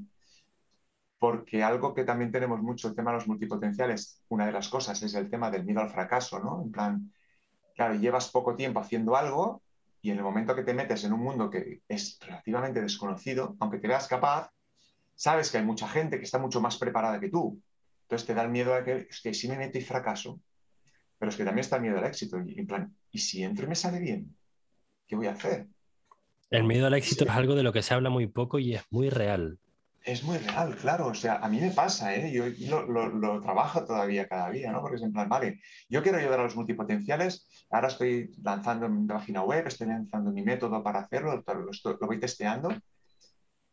Porque 1.19 1.63
algo 1.63 1.93
que 1.93 2.03
también 2.03 2.31
tenemos 2.31 2.61
mucho, 2.61 2.89
el 2.89 2.95
tema 2.95 3.11
de 3.11 3.17
los 3.17 3.27
multipotenciales, 3.27 4.21
una 4.27 4.45
de 4.45 4.51
las 4.51 4.67
cosas 4.67 5.01
es 5.03 5.13
el 5.13 5.29
tema 5.29 5.49
del 5.49 5.63
miedo 5.63 5.79
al 5.79 5.89
fracaso, 5.89 6.39
¿no? 6.39 6.61
En 6.61 6.71
plan, 6.71 7.13
claro, 7.75 7.95
llevas 7.95 8.29
poco 8.29 8.55
tiempo 8.55 8.79
haciendo 8.79 9.15
algo 9.15 9.61
y 10.01 10.11
en 10.11 10.17
el 10.17 10.23
momento 10.23 10.55
que 10.55 10.63
te 10.63 10.73
metes 10.73 11.03
en 11.03 11.13
un 11.13 11.21
mundo 11.21 11.49
que 11.49 11.81
es 11.87 12.19
relativamente 12.19 12.81
desconocido, 12.81 13.55
aunque 13.59 13.79
te 13.79 13.87
veas 13.87 14.07
capaz, 14.07 14.49
sabes 15.15 15.49
que 15.49 15.57
hay 15.59 15.65
mucha 15.65 15.87
gente 15.87 16.17
que 16.17 16.25
está 16.25 16.39
mucho 16.39 16.59
más 16.61 16.77
preparada 16.77 17.19
que 17.19 17.29
tú, 17.29 17.61
entonces 18.03 18.27
te 18.27 18.33
da 18.33 18.43
el 18.43 18.49
miedo 18.49 18.73
a 18.73 18.83
que, 18.83 19.07
es 19.09 19.21
que 19.21 19.33
si 19.33 19.47
me 19.47 19.57
meto 19.57 19.77
y 19.77 19.81
fracaso, 19.81 20.39
pero 21.17 21.29
es 21.29 21.37
que 21.37 21.45
también 21.45 21.61
está 21.61 21.77
el 21.77 21.83
miedo 21.83 21.97
al 21.97 22.05
éxito. 22.05 22.37
Y, 22.45 22.59
en 22.59 22.67
plan, 22.67 22.95
¿y 23.09 23.19
si 23.19 23.43
entro 23.43 23.65
y 23.65 23.69
me 23.69 23.75
sale 23.75 23.99
bien? 23.99 24.35
¿Qué 25.07 25.15
voy 25.15 25.27
a 25.27 25.31
hacer? 25.31 25.67
El 26.49 26.65
miedo 26.65 26.85
al 26.85 26.93
éxito 26.93 27.23
es 27.23 27.29
algo 27.29 27.55
de 27.55 27.63
lo 27.63 27.71
que 27.71 27.81
se 27.81 27.93
habla 27.93 28.09
muy 28.09 28.27
poco 28.27 28.59
y 28.59 28.75
es 28.75 28.83
muy 28.91 29.09
real. 29.09 29.57
Es 30.03 30.23
muy 30.23 30.37
real, 30.37 30.75
claro. 30.75 31.07
O 31.07 31.13
sea, 31.13 31.37
a 31.37 31.47
mí 31.47 31.59
me 31.61 31.71
pasa, 31.71 32.13
¿eh? 32.13 32.31
Yo 32.31 32.83
lo, 32.83 33.41
trabajo 33.41 33.85
todavía 33.85 34.27
cada 34.27 34.49
día, 34.49 34.71
¿no? 34.71 34.81
Porque 34.81 34.97
es 34.97 35.01
en 35.01 35.13
plan, 35.13 35.29
vale, 35.29 35.61
yo 35.89 36.03
quiero 36.03 36.17
ayudar 36.17 36.41
a 36.41 36.43
los 36.43 36.55
multipotenciales, 36.55 37.47
ahora 37.69 37.87
estoy 37.87 38.31
lanzando 38.43 38.89
mi 38.89 39.07
página 39.07 39.43
web, 39.43 39.65
estoy 39.65 39.87
lanzando 39.87 40.31
mi 40.31 40.41
método 40.41 40.83
para 40.83 40.99
hacerlo, 40.99 41.41
lo, 41.47 41.97
lo 41.99 42.07
voy 42.07 42.19
testeando 42.19 42.75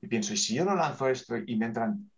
y 0.00 0.06
pienso, 0.06 0.32
¿y 0.32 0.36
si 0.36 0.54
yo 0.54 0.64
lo 0.64 0.76
lanzo 0.76 1.08
esto 1.08 1.36
y 1.36 1.56
me 1.56 1.66
entran 1.66 2.10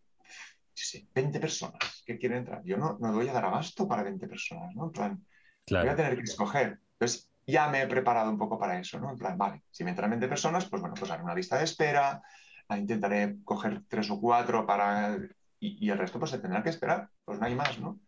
20 1.15 1.41
personas 1.41 2.03
que 2.07 2.19
quieren 2.19 2.39
entrar. 2.39 2.63
Yo 2.65 2.77
no, 2.77 2.99
no 3.01 3.13
voy 3.13 3.29
a 3.29 3.33
dar 3.33 3.45
abasto 3.45 3.87
para 3.87 4.03
20 4.03 4.27
personas, 4.27 4.75
¿no? 4.75 4.87
En 4.87 4.93
plan, 4.93 5.27
voy 5.69 5.89
a 5.89 5.97
tener 5.97 6.17
que 6.17 6.23
escoger. 6.23 6.81
Entonces, 6.95 7.29
ya 7.47 7.69
me 7.69 7.83
he 7.83 7.87
preparado 7.87 8.31
un 8.31 8.39
poco 8.39 8.59
para 8.59 8.79
eso, 8.79 8.99
¿no? 8.99 9.11
En 9.11 9.19
plan, 9.19 9.37
vale, 9.37 9.63
si 9.71 9.85
me 9.85 9.91
entran 9.91 10.11
20 10.11 10.29
personas, 10.29 10.67
pues 10.67 10.81
bueno, 10.81 10.95
pues 10.99 11.11
haré 11.11 11.23
una 11.23 11.35
lista 11.35 11.59
de 11.59 11.65
espera, 11.65 12.23
intentaré 12.79 13.37
coger 13.45 13.83
tres 13.89 14.11
o 14.11 14.21
cuatro 14.21 14.67
para... 14.67 15.19
Y, 15.59 15.89
el 15.91 15.99
resto 15.99 16.19
pues 16.19 16.33
se 16.33 16.39
tendrá 16.39 16.63
que 16.63 16.71
esperar, 16.71 17.09
pues 17.25 17.39
no 17.39 17.47
hay 17.47 17.55
más, 17.55 17.79
¿no? 17.79 18.01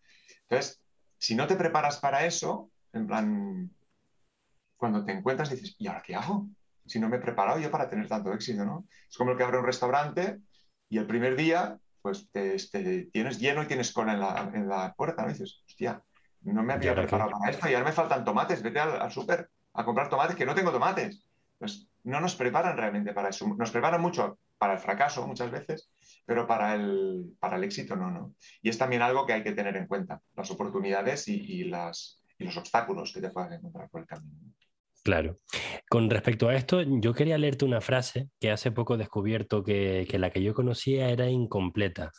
Entonces, 0.49 0.83
si 1.19 1.37
no 1.37 1.47
te 1.47 1.55
preparas 1.55 1.99
para 1.99 2.27
eso, 2.27 2.71
en 2.93 3.07
plan, 3.07 3.71
cuando 4.77 5.05
te 5.05 5.13
encuentras 5.13 5.51
dices, 5.51 5.77
¿y 5.79 5.87
ahora 5.87 6.03
qué 6.05 6.17
hago? 6.17 6.49
Si 6.85 6.99
no 6.99 7.09
me 7.09 7.17
he 7.17 7.21
preparado 7.21 7.61
yo 7.61 7.71
para 7.71 7.89
tener 7.89 8.09
tanto 8.09 8.33
éxito, 8.33 8.65
¿no? 8.65 8.87
Es 9.09 9.17
como 9.17 9.31
el 9.31 9.37
que 9.37 9.45
abre 9.45 9.59
un 9.59 9.67
restaurante 9.67 10.41
y 10.89 10.99
el 10.99 11.07
primer 11.07 11.37
día 11.37 11.79
pues 12.03 12.29
te, 12.31 12.59
tienes 13.13 13.39
lleno 13.39 13.63
y 13.63 13.67
tienes 13.67 13.93
cola 13.93 14.13
en 14.53 14.69
la, 14.69 14.95
puerta, 14.95 15.23
¿no? 15.23 15.29
dices, 15.29 15.63
hostia, 15.67 16.03
no 16.43 16.63
me 16.63 16.75
había 16.75 16.95
preparado 16.95 17.31
para 17.31 17.51
esto 17.51 17.69
y 17.69 17.73
ahora 17.73 17.87
me 17.87 17.93
faltan 17.93 18.25
tomates, 18.25 18.63
vete 18.63 18.79
al, 18.81 19.11
súper 19.11 19.49
a 19.73 19.85
comprar 19.85 20.09
tomates, 20.09 20.37
que 20.37 20.47
no 20.47 20.55
tengo 20.55 20.71
tomates. 20.71 21.25
Pues 21.59 21.89
no 22.05 22.21
nos 22.21 22.37
preparan 22.37 22.77
realmente 22.77 23.13
para 23.13 23.31
eso. 23.31 23.47
Nos 23.57 23.71
preparan 23.71 24.01
mucho 24.01 24.39
para 24.59 24.75
el 24.75 24.79
fracaso 24.79 25.27
muchas 25.27 25.51
veces, 25.51 25.91
pero 26.27 26.47
para 26.47 26.75
el, 26.75 27.37
para 27.39 27.57
el 27.57 27.65
éxito 27.65 27.97
no, 27.97 28.11
¿no? 28.11 28.35
Y 28.63 28.69
es 28.69 28.79
también 28.79 29.03
algo 29.03 29.27
que 29.27 29.35
hay 29.35 29.43
que 29.43 29.53
tener 29.53 29.77
en 29.77 29.87
cuenta, 29.87 30.21
las 30.35 30.51
oportunidades 30.51 31.29
y, 31.29 31.65
las, 31.65 32.23
y 32.39 32.45
los 32.45 32.57
obstáculos 32.57 33.13
que 33.13 33.21
te 33.21 33.31
puedas 33.31 33.53
encontrar 33.53 33.89
por 33.91 34.03
el 34.03 34.07
camino. 34.07 34.39
Claro. 35.03 35.37
Con 35.91 36.09
respecto 36.09 36.49
a 36.49 36.55
esto, 36.55 36.81
yo 36.83 37.13
quería 37.13 37.37
leerte 37.37 37.67
una 37.67 37.83
frase 37.83 38.31
que 38.41 38.51
hace 38.51 38.73
poco 38.73 38.95
he 38.95 38.99
descubierto 38.99 39.63
que, 39.63 40.07
la 40.13 40.31
que 40.31 40.43
yo 40.43 40.55
conocía 40.55 41.11
era 41.11 41.29
incompleta. 41.29 42.11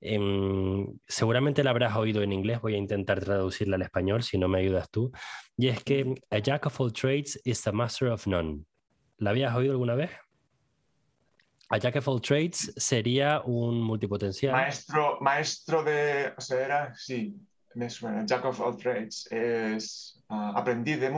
em, 0.00 0.86
seguramente 1.08 1.64
la 1.64 1.70
habrás 1.70 1.96
oído 1.96 2.22
en 2.22 2.32
inglés, 2.32 2.60
voy 2.60 2.74
a 2.74 2.78
intentar 2.78 3.20
traducirla 3.20 3.76
al 3.76 3.82
español 3.82 4.22
si 4.22 4.36
no 4.36 4.46
me 4.46 4.58
ayudas 4.58 4.90
tú, 4.90 5.10
y 5.56 5.68
es 5.68 5.82
que 5.82 6.14
a 6.30 6.38
jack 6.38 6.66
of 6.66 6.78
all 6.78 6.92
trades 6.92 7.40
is 7.44 7.62
the 7.62 7.72
master 7.72 8.08
of 8.08 8.26
none. 8.26 8.66
¿La 9.16 9.30
habías 9.30 9.54
oído 9.54 9.72
alguna 9.72 9.94
vez? 9.94 10.10
A 11.68 11.78
jack 11.78 11.96
of 11.96 12.08
all 12.08 12.20
trades 12.20 12.72
sería 12.76 13.42
un 13.44 13.80
multipotencial. 13.82 14.52
Maestro, 14.52 15.18
maestro 15.20 15.82
de, 15.82 16.32
o 16.36 16.40
sea, 16.40 16.64
era, 16.64 16.94
sí, 16.94 17.34
me 17.74 17.90
suena, 17.90 18.24
jack 18.24 18.44
of 18.44 18.60
all 18.60 18.76
trades, 18.76 19.26
es 19.30 20.22
uh, 20.28 20.56
aprendiz 20.56 21.00
de 21.00 21.10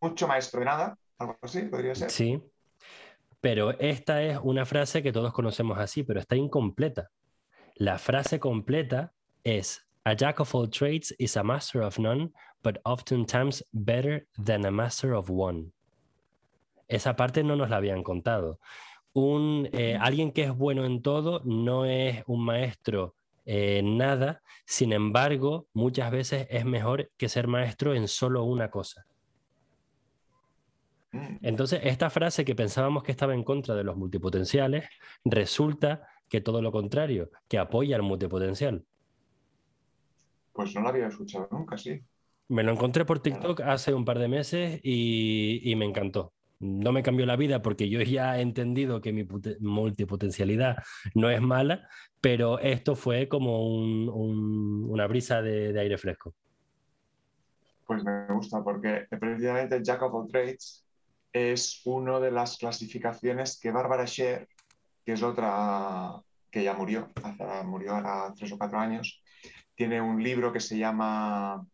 mucho 0.00 0.28
maestro 0.28 0.60
de 0.60 0.66
nada, 0.66 0.98
algo 1.18 1.36
así, 1.42 1.62
podría 1.62 1.94
ser. 1.94 2.10
Sí, 2.10 2.40
pero 3.40 3.70
esta 3.78 4.22
es 4.22 4.38
una 4.42 4.64
frase 4.64 5.02
que 5.02 5.12
todos 5.12 5.32
conocemos 5.32 5.78
así, 5.78 6.04
pero 6.04 6.20
está 6.20 6.36
incompleta. 6.36 7.10
La 7.74 7.98
frase 7.98 8.38
completa 8.38 9.12
es 9.42 9.88
A 10.08 10.14
jack 10.14 10.40
of 10.40 10.54
all 10.54 10.66
trades 10.66 11.14
is 11.18 11.36
a 11.36 11.42
master 11.42 11.82
of 11.82 11.98
none, 11.98 12.32
but 12.62 12.78
oftentimes 12.86 13.62
better 13.74 14.26
than 14.42 14.64
a 14.64 14.70
master 14.70 15.14
of 15.14 15.28
one. 15.28 15.72
Esa 16.88 17.14
parte 17.14 17.42
no 17.42 17.56
nos 17.56 17.68
la 17.68 17.76
habían 17.76 18.02
contado. 18.02 18.58
Un, 19.18 19.68
eh, 19.72 19.98
alguien 20.00 20.30
que 20.30 20.44
es 20.44 20.56
bueno 20.56 20.84
en 20.84 21.02
todo 21.02 21.40
no 21.44 21.84
es 21.84 22.22
un 22.28 22.44
maestro 22.44 23.16
en 23.44 23.96
nada, 23.96 24.42
sin 24.64 24.92
embargo, 24.92 25.66
muchas 25.72 26.12
veces 26.12 26.46
es 26.50 26.64
mejor 26.64 27.10
que 27.16 27.28
ser 27.28 27.48
maestro 27.48 27.94
en 27.94 28.06
solo 28.06 28.44
una 28.44 28.70
cosa. 28.70 29.06
Mm. 31.10 31.38
Entonces, 31.42 31.80
esta 31.82 32.10
frase 32.10 32.44
que 32.44 32.54
pensábamos 32.54 33.02
que 33.02 33.10
estaba 33.10 33.34
en 33.34 33.42
contra 33.42 33.74
de 33.74 33.82
los 33.82 33.96
multipotenciales, 33.96 34.84
resulta 35.24 36.06
que 36.28 36.40
todo 36.40 36.62
lo 36.62 36.70
contrario, 36.70 37.30
que 37.48 37.58
apoya 37.58 37.96
al 37.96 38.02
multipotencial. 38.02 38.84
Pues 40.52 40.72
no 40.76 40.82
lo 40.82 40.90
había 40.90 41.08
escuchado 41.08 41.48
nunca, 41.50 41.76
sí. 41.76 42.00
Me 42.46 42.62
lo 42.62 42.70
encontré 42.70 43.04
por 43.04 43.18
TikTok 43.18 43.62
hace 43.62 43.92
un 43.92 44.04
par 44.04 44.20
de 44.20 44.28
meses 44.28 44.80
y, 44.84 45.74
me 45.76 45.86
encantó. 45.86 46.32
No 46.60 46.90
me 46.92 47.02
cambió 47.02 47.24
la 47.24 47.36
vida 47.36 47.62
porque 47.62 47.88
yo 47.88 48.00
ya 48.02 48.38
he 48.38 48.42
entendido 48.42 49.00
que 49.00 49.12
mi 49.12 49.26
multipotencialidad 49.60 50.76
no 51.14 51.30
es 51.30 51.40
mala, 51.40 51.88
pero 52.20 52.58
esto 52.58 52.96
fue 52.96 53.28
como 53.28 53.68
una 53.68 55.06
brisa 55.06 55.40
de, 55.40 55.78
aire 55.78 55.98
fresco. 55.98 56.34
Pues 57.86 58.02
me 58.04 58.26
gusta 58.26 58.62
porque 58.62 59.06
precisamente 59.18 59.82
Jack 59.82 60.02
of 60.02 60.14
all 60.14 60.28
Trades 60.28 60.84
es 61.32 61.80
una 61.84 62.18
de 62.18 62.32
las 62.32 62.56
clasificaciones 62.56 63.58
que 63.60 63.70
Barbara 63.70 64.04
Sher, 64.04 64.48
que 65.04 65.12
es 65.12 65.22
otra 65.22 66.20
que 66.50 66.64
ya 66.64 66.74
murió, 66.74 67.08
murió 67.64 67.94
ahora 67.94 68.32
tres 68.36 68.52
o 68.52 68.58
cuatro 68.58 68.78
años, 68.78 69.22
tiene 69.74 70.00
un 70.00 70.22
libro 70.22 70.52
que 70.52 70.60
se 70.60 70.76
llama 70.76 71.64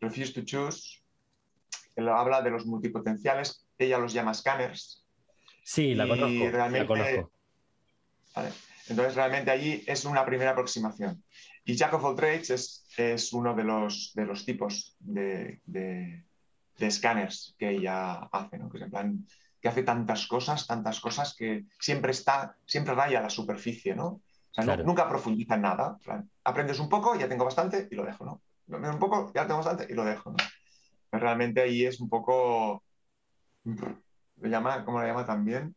Refuse 0.00 0.34
to 0.34 0.42
Choose, 0.44 1.00
que 1.94 2.02
habla 2.02 2.42
de 2.42 2.50
los 2.50 2.66
multipotenciales, 2.66 3.61
ella 3.78 3.98
los 3.98 4.12
llama 4.12 4.34
scanners. 4.34 5.04
Sí, 5.64 5.94
la 5.94 6.06
conozco. 6.06 6.50
Realmente, 6.50 7.26
Entonces, 8.88 9.14
realmente 9.14 9.50
allí 9.50 9.84
es 9.86 10.04
una 10.04 10.24
primera 10.24 10.50
aproximación. 10.50 11.22
Y 11.64 11.76
Jack 11.76 11.94
of 11.94 12.04
all 12.04 12.16
Trades 12.16 12.86
es, 12.96 13.32
uno 13.32 13.54
de 13.54 13.64
los, 13.64 14.12
de 14.14 14.26
los 14.26 14.44
tipos 14.44 14.96
de 14.98 15.60
de 16.82 16.86
escáneres 16.86 17.54
que 17.58 17.70
ella 17.70 18.14
hace, 18.32 18.58
¿no? 18.58 18.68
que, 18.68 18.78
es 18.78 18.84
en 18.84 18.90
plan, 18.90 19.26
que 19.60 19.68
hace 19.68 19.82
tantas 19.82 20.26
cosas, 20.26 20.66
tantas 20.66 21.00
cosas 21.00 21.34
que 21.34 21.64
siempre 21.78 22.12
está, 22.12 22.56
siempre 22.66 22.94
raya 22.94 23.20
la 23.20 23.30
superficie, 23.30 23.94
¿no? 23.94 24.20
nunca 24.84 25.08
profundiza 25.08 25.54
en 25.54 25.62
nada. 25.62 25.96
aprendes 26.44 26.78
un 26.78 26.88
poco, 26.88 27.16
ya 27.16 27.28
tengo 27.28 27.44
bastante 27.44 27.88
y 27.90 27.94
lo 27.94 28.04
dejo, 28.04 28.24
¿no? 28.24 28.42
Un 28.68 28.98
poco, 28.98 29.32
ya 29.34 29.46
tengo 29.46 29.62
bastante 29.62 29.86
y 29.90 29.94
lo 29.94 30.04
dejo, 30.04 30.30
¿no? 30.30 30.36
realmente 31.18 31.60
ahí 31.60 31.84
es 31.84 32.00
un 32.00 32.08
poco, 32.08 32.84
lo 33.64 34.48
llama, 34.48 34.84
¿cómo 34.84 35.00
lo 35.00 35.06
llama 35.06 35.24
también? 35.24 35.74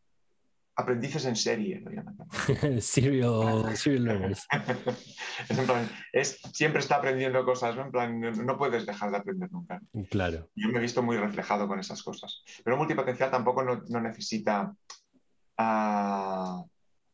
aprendices 0.75 1.25
en 1.25 1.35
serie, 1.35 1.79
lo 1.79 1.91
llaman 1.91 2.17
serial, 2.81 3.75
serial 3.77 4.03
learners. 4.03 4.45
es, 6.13 6.39
siempre 6.53 6.79
está 6.79 6.97
aprendiendo 6.97 7.45
cosas, 7.45 7.75
¿no? 7.75 7.83
En 7.83 7.91
plan, 7.91 8.19
no, 8.19 8.57
puedes 8.57 8.85
dejar 8.85 9.11
de 9.11 9.17
aprender 9.17 9.51
nunca. 9.51 9.79
Claro. 10.09 10.49
Yo 10.55 10.67
me 10.69 10.79
he 10.79 10.81
visto 10.81 11.01
muy 11.01 11.17
reflejado 11.17 11.67
con 11.67 11.79
esas 11.79 12.03
cosas. 12.03 12.43
Pero 12.63 12.77
multipotencial 12.77 13.31
tampoco 13.31 13.63
no, 13.63 14.01
necesita 14.01 14.75
uh, 15.57 16.67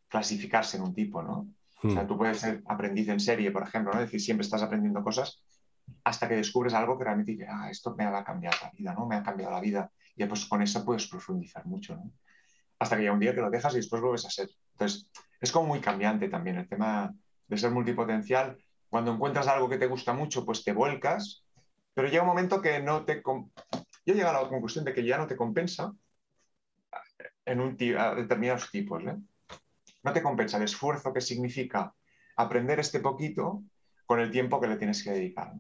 clasificarse 0.07 0.77
en 0.77 0.84
un 0.84 0.95
tipo, 0.95 1.21
¿no? 1.21 1.47
O 1.84 1.89
sea, 1.89 2.03
hmm. 2.03 2.07
tú 2.07 2.17
puedes 2.17 2.39
ser 2.39 2.62
aprendiz 2.67 3.10
en 3.10 3.19
serie, 3.19 3.51
por 3.51 3.63
ejemplo, 3.63 3.93
¿no? 3.93 3.99
Es 3.99 4.07
decir, 4.07 4.21
siempre 4.21 4.43
estás 4.43 4.62
aprendiendo 4.62 5.03
cosas 5.03 5.43
hasta 6.03 6.27
que 6.27 6.36
descubres 6.36 6.73
algo 6.73 6.97
que 6.97 7.03
realmente 7.03 7.34
dices, 7.34 7.47
ah, 7.49 7.69
esto 7.69 7.95
me 7.95 8.05
ha 8.05 8.23
cambiado 8.23 8.57
la 8.62 8.71
vida, 8.71 8.93
¿no? 8.93 9.05
Me 9.05 9.15
ha 9.15 9.23
cambiado 9.23 9.53
la 9.53 9.60
vida. 9.60 9.91
Y 10.15 10.26
pues 10.26 10.45
con 10.45 10.62
eso 10.62 10.84
puedes 10.86 11.08
profundizar 11.08 11.65
mucho, 11.65 12.02
hasta 12.80 12.97
que 12.97 13.04
ya 13.04 13.13
un 13.13 13.19
día 13.19 13.34
te 13.34 13.41
lo 13.41 13.50
dejas 13.50 13.74
y 13.74 13.78
después 13.78 14.02
vuelves 14.02 14.26
a 14.26 14.30
ser. 14.30 14.50
Entonces, 14.74 15.10
es 15.39 15.52
como 15.52 15.67
muy 15.67 15.80
cambiante 15.80 16.30
también 16.30 16.58
el 16.58 16.67
tema 16.67 17.13
de 17.47 17.58
ser 17.58 17.71
multipotencial. 17.71 18.58
Cuando 18.89 19.13
encuentras 19.13 19.47
algo 19.47 19.69
que 19.69 19.78
te 19.78 19.88
gusta 19.88 20.13
mucho, 20.13 20.45
pues 20.45 20.63
te 20.63 20.74
vuelcas, 20.74 21.43
pero 21.93 22.08
llega 22.08 22.24
un 22.24 22.30
momento 22.30 22.62
que 22.62 22.82
no 22.82 23.06
te... 23.06 23.21
Yo 24.06 24.13
llego 24.13 24.30
a 24.30 24.34
la 24.34 24.50
conclusión 24.50 24.84
de 24.86 24.93
que 24.93 25.06
ya 25.06 25.17
no 25.17 25.28
te 25.28 25.36
compensa 25.36 25.93
en 27.45 27.60
un 27.60 27.78
a 27.97 28.15
determinados 28.15 28.69
tipos. 28.71 29.04
¿eh? 29.04 29.15
No 30.04 30.13
te 30.13 30.21
compensa 30.21 30.58
el 30.58 30.63
esfuerzo 30.63 31.13
que 31.13 31.21
significa 31.21 31.93
aprender 32.36 32.80
este 32.80 33.00
poquito 33.00 33.63
con 34.06 34.19
el 34.19 34.32
tiempo 34.32 34.60
que 34.60 34.67
le 34.67 34.78
tienes 34.78 35.04
que 35.04 35.12
dedicar. 35.12 35.54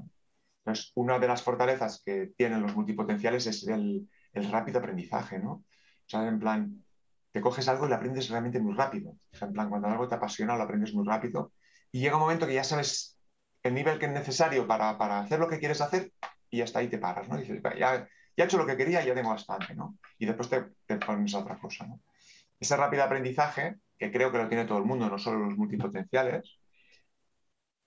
Entonces, 0.59 0.91
una 0.95 1.19
de 1.19 1.27
las 1.27 1.41
fortalezas 1.41 2.01
que 2.05 2.33
tienen 2.37 2.61
los 2.61 2.75
multipotenciales 2.75 3.47
es 3.47 3.67
el, 3.67 4.07
el 4.33 4.51
rápido 4.51 4.79
aprendizaje, 4.79 5.39
¿no? 5.39 5.51
O 5.51 5.65
sea, 6.07 6.27
en 6.27 6.39
plan, 6.39 6.83
te 7.31 7.41
coges 7.41 7.67
algo 7.67 7.85
y 7.85 7.89
lo 7.89 7.95
aprendes 7.95 8.29
realmente 8.29 8.59
muy 8.59 8.73
rápido. 8.73 9.11
O 9.11 9.35
sea, 9.35 9.47
en 9.47 9.53
plan, 9.53 9.69
cuando 9.69 9.87
algo 9.87 10.07
te 10.07 10.15
apasiona, 10.15 10.57
lo 10.57 10.63
aprendes 10.63 10.93
muy 10.93 11.05
rápido. 11.05 11.53
Y 11.91 11.99
llega 11.99 12.15
un 12.15 12.21
momento 12.21 12.47
que 12.47 12.53
ya 12.53 12.63
sabes 12.63 13.17
el 13.63 13.73
nivel 13.73 13.99
que 13.99 14.07
es 14.07 14.11
necesario 14.11 14.67
para, 14.67 14.97
para 14.97 15.19
hacer 15.19 15.39
lo 15.39 15.47
que 15.47 15.59
quieres 15.59 15.81
hacer 15.81 16.11
y 16.49 16.61
hasta 16.61 16.79
ahí 16.79 16.89
te 16.89 16.97
paras, 16.97 17.29
¿no? 17.29 17.37
Dices, 17.37 17.61
ya, 17.63 18.07
ya 18.35 18.43
he 18.43 18.43
hecho 18.43 18.57
lo 18.57 18.65
que 18.65 18.77
quería, 18.77 19.03
ya 19.03 19.13
tengo 19.13 19.29
bastante, 19.29 19.73
¿no? 19.75 19.97
Y 20.17 20.25
después 20.25 20.49
te, 20.49 20.65
te 20.85 20.97
pones 20.97 21.33
a 21.35 21.39
otra 21.39 21.57
cosa, 21.57 21.87
¿no? 21.87 22.01
Ese 22.59 22.77
rápido 22.77 23.03
aprendizaje, 23.03 23.77
que 23.97 24.11
creo 24.11 24.31
que 24.31 24.37
lo 24.37 24.47
tiene 24.47 24.65
todo 24.65 24.77
el 24.77 24.85
mundo, 24.85 25.09
no 25.09 25.17
solo 25.17 25.39
los 25.39 25.57
multipotenciales, 25.57 26.59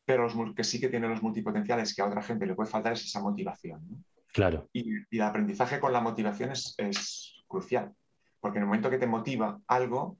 pero 0.04 0.28
los 0.28 0.54
que 0.54 0.64
sí 0.64 0.80
que 0.80 0.88
tienen 0.88 1.10
los 1.10 1.22
multipotenciales 1.22 1.94
que 1.94 2.02
a 2.02 2.06
otra 2.06 2.22
gente 2.22 2.46
le 2.46 2.54
puede 2.54 2.70
faltar 2.70 2.92
es 2.92 3.04
esa 3.04 3.20
motivación, 3.20 3.86
¿no? 3.88 3.98
Claro. 4.34 4.68
Y, 4.72 4.96
el 5.12 5.22
aprendizaje 5.22 5.78
con 5.78 5.92
la 5.92 6.00
motivación 6.00 6.50
es, 6.50 7.44
crucial. 7.46 7.94
Porque 8.40 8.58
en 8.58 8.62
el 8.62 8.66
momento 8.66 8.90
que 8.90 8.98
te 8.98 9.06
motiva 9.06 9.60
algo, 9.68 10.18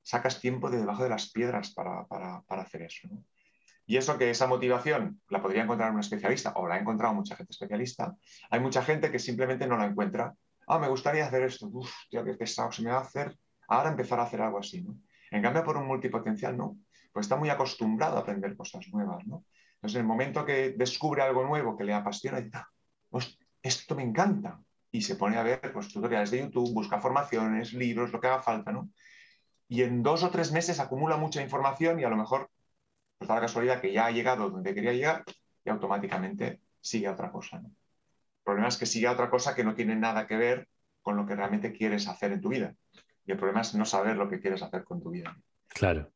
sacas 0.00 0.40
tiempo 0.40 0.70
de 0.70 0.78
debajo 0.78 1.02
de 1.02 1.08
las 1.08 1.32
piedras 1.32 1.74
para, 1.74 2.06
hacer 2.48 2.82
eso. 2.82 3.08
Y 3.84 3.96
eso 3.96 4.16
que 4.16 4.30
esa 4.30 4.46
motivación 4.46 5.20
la 5.28 5.42
podría 5.42 5.64
encontrar 5.64 5.90
un 5.90 5.98
especialista 5.98 6.52
o 6.54 6.68
la 6.68 6.76
ha 6.76 6.78
encontrado 6.78 7.14
mucha 7.14 7.34
gente 7.34 7.50
especialista, 7.50 8.14
hay 8.48 8.60
mucha 8.60 8.82
gente 8.82 9.10
que 9.10 9.18
simplemente 9.18 9.66
no 9.66 9.76
la 9.76 9.86
encuentra. 9.86 10.32
Ah, 10.68 10.78
me 10.78 10.88
gustaría 10.88 11.26
hacer 11.26 11.42
esto. 11.42 11.66
Uf, 11.66 11.90
tío, 12.08 12.24
qué 12.24 12.34
pesado 12.34 12.70
se 12.70 12.82
me 12.82 12.92
va 12.92 12.98
a 12.98 13.02
hacer. 13.02 13.36
Ahora 13.66 13.90
empezar 13.90 14.20
a 14.20 14.22
hacer 14.22 14.40
algo 14.40 14.58
así. 14.58 14.86
En 15.32 15.42
cambio, 15.42 15.64
por 15.64 15.76
un 15.76 15.86
multipotencial, 15.88 16.56
no. 16.56 16.78
Pues 17.12 17.26
está 17.26 17.34
muy 17.34 17.50
acostumbrado 17.50 18.18
a 18.18 18.20
aprender 18.20 18.56
cosas 18.56 18.86
nuevas. 18.92 19.26
¿no? 19.26 19.44
Entonces, 19.74 19.96
en 19.96 20.02
el 20.02 20.06
momento 20.06 20.44
que 20.44 20.74
descubre 20.76 21.22
algo 21.22 21.44
nuevo 21.44 21.76
que 21.76 21.82
le 21.82 21.92
apasiona, 21.92 22.40
dice, 22.40 22.56
ah, 22.58 22.68
esto 23.62 23.94
me 23.94 24.02
encanta 24.02 24.60
y 24.90 25.02
se 25.02 25.16
pone 25.16 25.36
a 25.36 25.42
ver 25.42 25.60
pues, 25.72 25.88
tutoriales 25.88 26.30
de 26.30 26.40
YouTube, 26.40 26.72
busca 26.72 27.00
formaciones, 27.00 27.72
libros, 27.72 28.12
lo 28.12 28.20
que 28.20 28.26
haga 28.26 28.42
falta, 28.42 28.72
¿no? 28.72 28.90
Y 29.68 29.82
en 29.82 30.02
dos 30.02 30.22
o 30.22 30.30
tres 30.30 30.50
meses 30.52 30.80
acumula 30.80 31.16
mucha 31.16 31.42
información 31.42 32.00
y 32.00 32.04
a 32.04 32.08
lo 32.08 32.16
mejor, 32.16 32.50
pues 33.18 33.28
da 33.28 33.34
la 33.34 33.42
casualidad 33.42 33.80
que 33.80 33.92
ya 33.92 34.06
ha 34.06 34.10
llegado 34.10 34.48
donde 34.48 34.74
quería 34.74 34.92
llegar 34.92 35.24
y 35.64 35.70
automáticamente 35.70 36.60
sigue 36.80 37.06
a 37.06 37.12
otra 37.12 37.30
cosa. 37.30 37.58
El 37.58 37.72
problema 38.44 38.68
es 38.68 38.78
que 38.78 38.86
sigue 38.86 39.06
a 39.08 39.12
otra 39.12 39.28
cosa 39.28 39.54
que 39.54 39.64
no 39.64 39.74
tiene 39.74 39.94
nada 39.94 40.26
que 40.26 40.36
ver 40.36 40.68
con 41.02 41.16
lo 41.16 41.26
que 41.26 41.36
realmente 41.36 41.72
quieres 41.72 42.08
hacer 42.08 42.32
en 42.32 42.40
tu 42.40 42.48
vida. 42.48 42.74
Y 43.26 43.32
el 43.32 43.36
problema 43.36 43.60
es 43.60 43.74
no 43.74 43.84
saber 43.84 44.16
lo 44.16 44.30
que 44.30 44.40
quieres 44.40 44.62
hacer 44.62 44.84
con 44.84 45.02
tu 45.02 45.10
vida. 45.10 45.36
Claro 45.68 46.10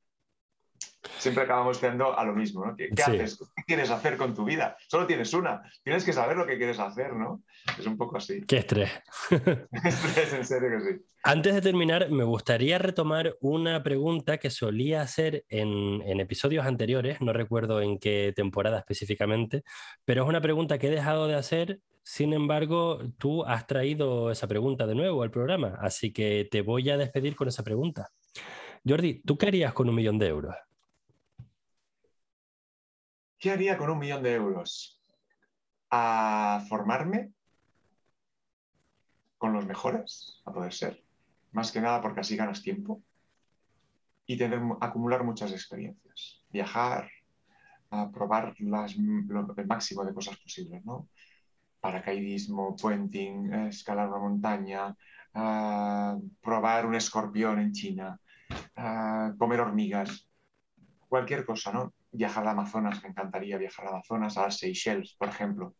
siempre 1.18 1.44
acabamos 1.44 1.78
quedando 1.78 2.16
a 2.16 2.24
lo 2.24 2.34
mismo, 2.34 2.64
¿no? 2.64 2.76
¿Qué, 2.76 2.90
haces? 3.02 3.38
¿Qué 3.56 3.62
quieres 3.66 3.90
hacer 3.90 4.16
con 4.16 4.34
tu 4.34 4.44
vida? 4.44 4.76
Solo 4.88 5.06
tienes 5.06 5.32
una. 5.34 5.62
Tienes 5.82 6.04
que 6.04 6.12
saber 6.12 6.36
lo 6.36 6.46
que 6.46 6.56
quieres 6.56 6.78
hacer, 6.78 7.12
¿no? 7.14 7.42
Es 7.78 7.86
un 7.86 7.96
poco 7.96 8.16
así. 8.16 8.44
Qué 8.46 8.58
estrés. 8.58 8.90
estrés, 9.30 10.32
en 10.32 10.44
serio 10.44 10.70
que 10.78 10.92
sí. 10.92 11.04
Antes 11.24 11.54
de 11.54 11.60
terminar, 11.60 12.10
me 12.10 12.24
gustaría 12.24 12.78
retomar 12.78 13.36
una 13.40 13.82
pregunta 13.82 14.38
que 14.38 14.50
solía 14.50 15.02
hacer 15.02 15.44
en, 15.48 16.02
en, 16.02 16.18
episodios 16.18 16.66
anteriores, 16.66 17.20
no 17.20 17.32
recuerdo 17.32 17.80
en 17.80 17.98
qué 17.98 18.32
temporada 18.34 18.78
específicamente, 18.78 19.62
pero 20.04 20.24
es 20.24 20.28
una 20.28 20.40
pregunta 20.40 20.78
que 20.78 20.88
he 20.88 20.90
dejado 20.90 21.28
de 21.28 21.36
hacer. 21.36 21.80
Sin 22.02 22.32
embargo, 22.32 22.98
tú 23.18 23.44
has 23.44 23.68
traído 23.68 24.32
esa 24.32 24.48
pregunta 24.48 24.88
de 24.88 24.96
nuevo 24.96 25.22
al 25.22 25.30
programa, 25.30 25.78
así 25.80 26.12
que 26.12 26.48
te 26.50 26.60
voy 26.60 26.90
a 26.90 26.96
despedir 26.96 27.36
con 27.36 27.46
esa 27.46 27.62
pregunta. 27.62 28.10
Jordi, 28.84 29.22
¿tú 29.22 29.38
qué 29.38 29.46
harías 29.46 29.72
con 29.72 29.88
un 29.88 29.94
millón 29.94 30.18
de 30.18 30.26
euros? 30.26 30.56
¿Qué 33.42 33.50
haría 33.50 33.76
con 33.76 33.90
un 33.90 33.98
millón 33.98 34.22
de 34.22 34.34
euros? 34.34 35.02
A 35.90 36.64
formarme 36.68 37.32
con 39.36 39.52
los 39.52 39.66
mejores, 39.66 40.40
a 40.44 40.52
poder 40.52 40.72
ser. 40.72 41.02
Más 41.50 41.72
que 41.72 41.80
nada 41.80 42.00
porque 42.00 42.20
así 42.20 42.36
ganas 42.36 42.62
tiempo 42.62 43.02
y 44.26 44.36
tener, 44.38 44.60
acumular 44.80 45.24
muchas 45.24 45.50
experiencias. 45.50 46.44
Viajar, 46.50 47.10
a 47.90 48.12
probar 48.12 48.54
el 48.60 49.66
máximo 49.66 50.04
de 50.04 50.14
cosas 50.14 50.36
posibles, 50.36 50.84
¿no? 50.84 51.08
Paracaidismo, 51.80 52.76
puenting, 52.76 53.52
escalar 53.52 54.08
una 54.08 54.18
montaña, 54.18 54.94
probar 56.40 56.86
un 56.86 56.94
escorpión 56.94 57.58
en 57.58 57.72
China, 57.72 58.20
comer 59.36 59.60
hormigas, 59.62 60.28
cualquier 61.08 61.44
cosa, 61.44 61.72
¿no? 61.72 61.92
Viajar 62.12 62.44
al 62.44 62.50
Amazonas, 62.50 63.02
me 63.02 63.08
encantaría 63.08 63.58
viajar 63.58 63.86
al 63.86 63.94
Amazonas, 63.94 64.36
a 64.36 64.50
Seychelles, 64.50 65.14
por 65.18 65.28
ejemplo, 65.28 65.74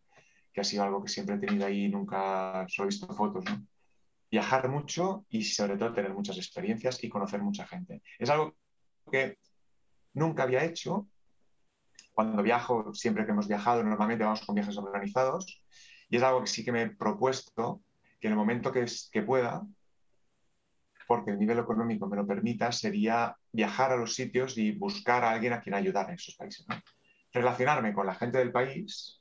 que 0.53 0.61
ha 0.61 0.64
sido 0.64 0.83
algo 0.83 1.03
que 1.03 1.11
siempre 1.11 1.37
he 1.37 1.39
tenido 1.39 1.66
ahí 1.66 1.85
y 1.85 1.89
nunca 1.89 2.66
solo 2.68 2.87
he 2.87 2.91
visto 2.91 3.12
fotos. 3.14 3.45
Viajar 4.30 4.68
mucho 4.68 5.26
y 5.28 5.45
sobre 5.45 5.76
todo 5.76 5.93
tener 5.93 6.14
muchas 6.14 6.39
experiencias 6.39 7.03
y 7.05 7.09
conocer 7.09 7.43
mucha 7.43 7.66
gente. 7.66 8.03
Es 8.18 8.30
algo 8.30 8.57
que 9.11 9.39
nunca 10.14 10.45
había 10.45 10.64
hecho. 10.64 11.09
Cuando 12.12 12.43
viajo, 12.43 12.93
siempre 12.95 13.24
que 13.24 13.33
hemos 13.33 13.49
viajado, 13.49 13.83
normalmente 13.85 14.24
vamos 14.24 14.43
con 14.43 14.55
viajes 14.55 14.76
organizados 14.76 15.62
y 16.09 16.16
es 16.16 16.22
algo 16.22 16.41
que 16.43 16.47
sí 16.47 16.64
que 16.64 16.72
me 16.72 16.83
he 16.83 16.91
propuesto 16.91 17.83
que 18.20 18.28
en 18.28 18.33
el 18.33 18.39
momento 18.39 18.70
que, 18.70 18.87
que 19.11 19.22
pueda, 19.22 19.66
porque 21.12 21.32
el 21.32 21.38
nivel 21.38 21.58
económico 21.58 22.06
me 22.06 22.16
lo 22.16 22.26
permita, 22.26 22.72
sería 22.72 23.36
viajar 23.52 23.92
a 23.92 23.96
los 23.96 24.14
sitios 24.14 24.56
y 24.56 24.72
buscar 24.72 25.24
a 25.24 25.32
alguien 25.32 25.52
a 25.52 25.60
quien 25.60 25.74
ayudar 25.74 26.08
en 26.08 26.14
esos 26.14 26.34
países. 26.36 26.64
Relacionarme 27.34 27.92
con 27.92 28.06
la 28.06 28.14
gente 28.14 28.38
del 28.38 28.50
país, 28.50 29.20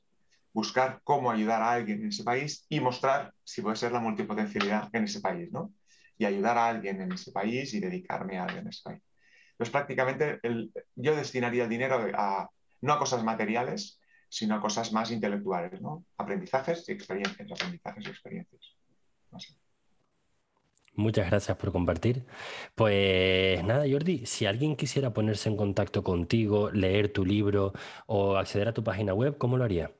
buscar 0.54 1.02
cómo 1.04 1.30
ayudar 1.30 1.60
a 1.60 1.72
alguien 1.72 2.00
en 2.00 2.08
ese 2.08 2.24
país 2.24 2.64
y 2.70 2.80
mostrar 2.80 3.34
si 3.44 3.60
puede 3.60 3.76
ser 3.76 3.92
la 3.92 4.00
multipotencialidad 4.00 4.88
en 4.90 5.04
ese 5.04 5.20
país, 5.20 5.52
¿no? 5.52 5.74
Y 6.16 6.24
ayudar 6.24 6.56
a 6.56 6.68
alguien 6.68 6.98
en 7.02 7.12
ese 7.12 7.30
país 7.30 7.74
y 7.74 7.80
dedicarme 7.80 8.38
a 8.38 8.44
alguien 8.44 8.60
en 8.60 8.68
ese 8.68 8.82
país. 8.84 9.02
Entonces, 9.50 9.70
prácticamente 9.70 10.40
yo 10.94 11.14
destinaría 11.14 11.64
el 11.64 11.68
dinero 11.68 12.08
a, 12.14 12.48
no 12.80 12.92
a 12.94 12.98
cosas 12.98 13.22
materiales, 13.22 14.00
sino 14.30 14.54
a 14.54 14.62
cosas 14.62 14.94
más 14.94 15.10
intelectuales, 15.10 15.78
¿no? 15.82 16.06
Aprendizajes 16.16 16.88
y 16.88 16.92
experiencias, 16.92 17.52
aprendizajes 17.52 18.06
y 18.06 18.08
experiencias. 18.08 18.76
Muchas 20.94 21.30
gracias 21.30 21.56
por 21.56 21.72
compartir. 21.72 22.24
Pues 22.74 23.64
nada, 23.64 23.84
Jordi, 23.90 24.26
si 24.26 24.44
alguien 24.46 24.76
quisiera 24.76 25.12
ponerse 25.12 25.48
en 25.48 25.56
contacto 25.56 26.02
contigo, 26.02 26.70
leer 26.70 27.10
tu 27.12 27.24
libro 27.24 27.72
o 28.06 28.36
acceder 28.36 28.68
a 28.68 28.74
tu 28.74 28.84
página 28.84 29.14
web, 29.14 29.38
¿cómo 29.38 29.56
lo 29.56 29.64
haría? 29.64 29.90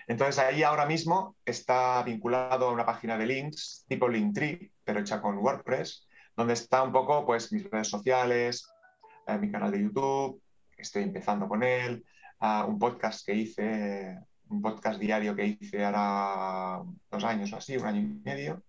Entonces 0.06 0.38
ahí 0.38 0.62
ahora 0.62 0.86
mismo 0.86 1.36
está 1.44 2.02
vinculado 2.02 2.68
a 2.68 2.72
una 2.72 2.86
página 2.86 3.18
de 3.18 3.26
links 3.26 3.84
tipo 3.88 4.08
Linktree, 4.08 4.72
pero 4.82 5.00
hecha 5.00 5.20
con 5.20 5.38
WordPress, 5.38 6.08
donde 6.34 6.54
está 6.54 6.82
un 6.82 6.92
poco 6.92 7.26
pues 7.26 7.52
mis 7.52 7.70
redes 7.70 7.88
sociales, 7.88 8.66
eh, 9.28 9.38
mi 9.38 9.50
canal 9.50 9.70
de 9.70 9.82
YouTube, 9.82 10.42
estoy 10.76 11.02
empezando 11.04 11.48
con 11.48 11.62
él, 11.62 12.04
uh, 12.40 12.68
un 12.68 12.78
podcast 12.78 13.24
que 13.26 13.34
hice, 13.34 14.18
un 14.48 14.62
podcast 14.62 14.98
diario 14.98 15.34
que 15.36 15.46
hice 15.46 15.84
ahora 15.84 16.82
dos 17.10 17.24
años 17.24 17.52
o 17.52 17.56
así, 17.56 17.76
un 17.76 17.86
año 17.86 18.00
y 18.00 18.20
medio. 18.24 18.62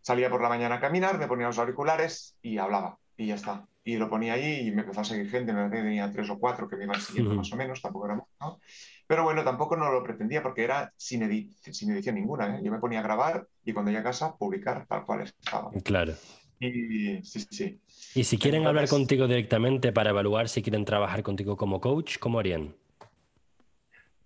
Salía 0.00 0.30
por 0.30 0.42
la 0.42 0.48
mañana 0.48 0.76
a 0.76 0.80
caminar, 0.80 1.18
me 1.18 1.26
ponía 1.26 1.46
los 1.46 1.58
auriculares 1.58 2.36
y 2.42 2.58
hablaba 2.58 2.98
y 3.16 3.26
ya 3.26 3.34
está 3.34 3.66
y 3.84 3.96
lo 3.96 4.08
ponía 4.08 4.34
ahí 4.34 4.68
y 4.68 4.70
me 4.72 4.82
empezó 4.82 5.00
a 5.00 5.04
seguir 5.04 5.30
gente, 5.30 5.52
me 5.52 5.68
tenía 5.68 6.10
tres 6.12 6.28
o 6.30 6.38
cuatro 6.38 6.68
que 6.68 6.76
me 6.76 6.84
iban 6.84 7.00
siguiendo 7.00 7.34
más 7.34 7.52
o 7.52 7.56
menos, 7.56 7.80
tampoco 7.80 8.06
era 8.06 8.14
mucho, 8.14 8.60
pero 9.06 9.24
bueno, 9.24 9.42
tampoco 9.42 9.76
no 9.76 9.90
lo 9.90 10.02
pretendía 10.02 10.42
porque 10.42 10.64
era 10.64 10.92
sin, 10.96 11.54
sin 11.58 11.90
edición 11.90 12.14
ninguna, 12.14 12.58
¿eh? 12.58 12.60
yo 12.62 12.70
me 12.70 12.78
ponía 12.78 13.00
a 13.00 13.02
grabar 13.02 13.46
y 13.64 13.72
cuando 13.72 13.90
llegué 13.90 14.00
a 14.00 14.04
casa 14.04 14.36
publicar 14.36 14.86
tal 14.86 15.04
cual 15.04 15.22
estaba. 15.22 15.70
Claro. 15.82 16.14
Y 16.60 17.22
sí, 17.24 17.46
sí. 17.50 17.80
Y 18.14 18.24
si 18.24 18.36
quieren 18.36 18.66
hablar 18.66 18.86
contigo 18.86 19.26
directamente 19.26 19.92
para 19.92 20.10
evaluar 20.10 20.48
si 20.50 20.62
quieren 20.62 20.84
trabajar 20.84 21.22
contigo 21.22 21.56
como 21.56 21.80
coach, 21.80 22.18
¿cómo 22.18 22.38
harían? 22.38 22.76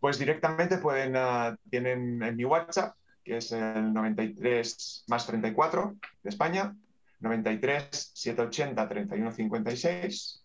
Pues 0.00 0.18
directamente 0.18 0.78
pueden, 0.78 1.14
uh, 1.14 1.56
tienen 1.70 2.20
en 2.22 2.36
mi 2.36 2.44
WhatsApp, 2.44 2.96
que 3.22 3.36
es 3.36 3.52
el 3.52 3.94
93 3.94 5.04
más 5.06 5.26
34 5.28 5.94
de 6.24 6.28
España, 6.28 6.76
93 7.20 8.10
780 8.12 8.88
3156, 8.88 10.42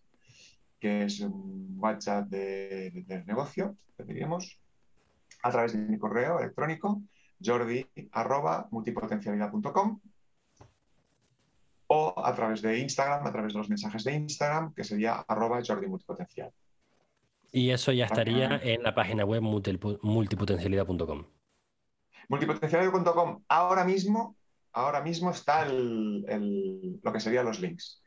que 0.80 1.04
es 1.06 1.20
un 1.22 1.76
WhatsApp 1.80 2.28
de, 2.30 2.92
del 3.08 3.26
negocio, 3.26 3.76
diríamos, 3.98 4.60
a 5.42 5.52
través 5.52 5.74
de 5.74 5.80
mi 5.80 5.98
correo 5.98 6.40
electrónico, 6.40 7.02
jordi 7.44 7.86
multipotencialidad.com 8.70 10.00
o 11.90 12.14
a 12.18 12.34
través 12.34 12.62
de 12.62 12.80
Instagram, 12.80 13.26
a 13.26 13.32
través 13.32 13.54
de 13.54 13.60
los 13.60 13.70
mensajes 13.70 14.04
de 14.04 14.14
Instagram, 14.14 14.74
que 14.74 14.84
sería 14.84 15.26
arroba 15.28 15.60
jordi 15.66 15.88
multipotencial. 15.88 16.52
Y 17.52 17.72
eso 17.72 17.92
ya 17.92 18.06
estaría 18.06 18.60
en 18.64 18.84
la 18.84 18.94
página 18.94 19.26
web 19.26 19.42
multipotencialidad.com. 19.42 21.26
Multipotencialidad.com 22.30 23.44
ahora 23.48 23.84
mismo 23.84 24.36
ahora 24.74 25.02
mismo 25.02 25.32
está 25.32 25.66
lo 25.66 27.14
que 27.14 27.20
serían 27.20 27.46
los 27.46 27.60
links. 27.60 28.02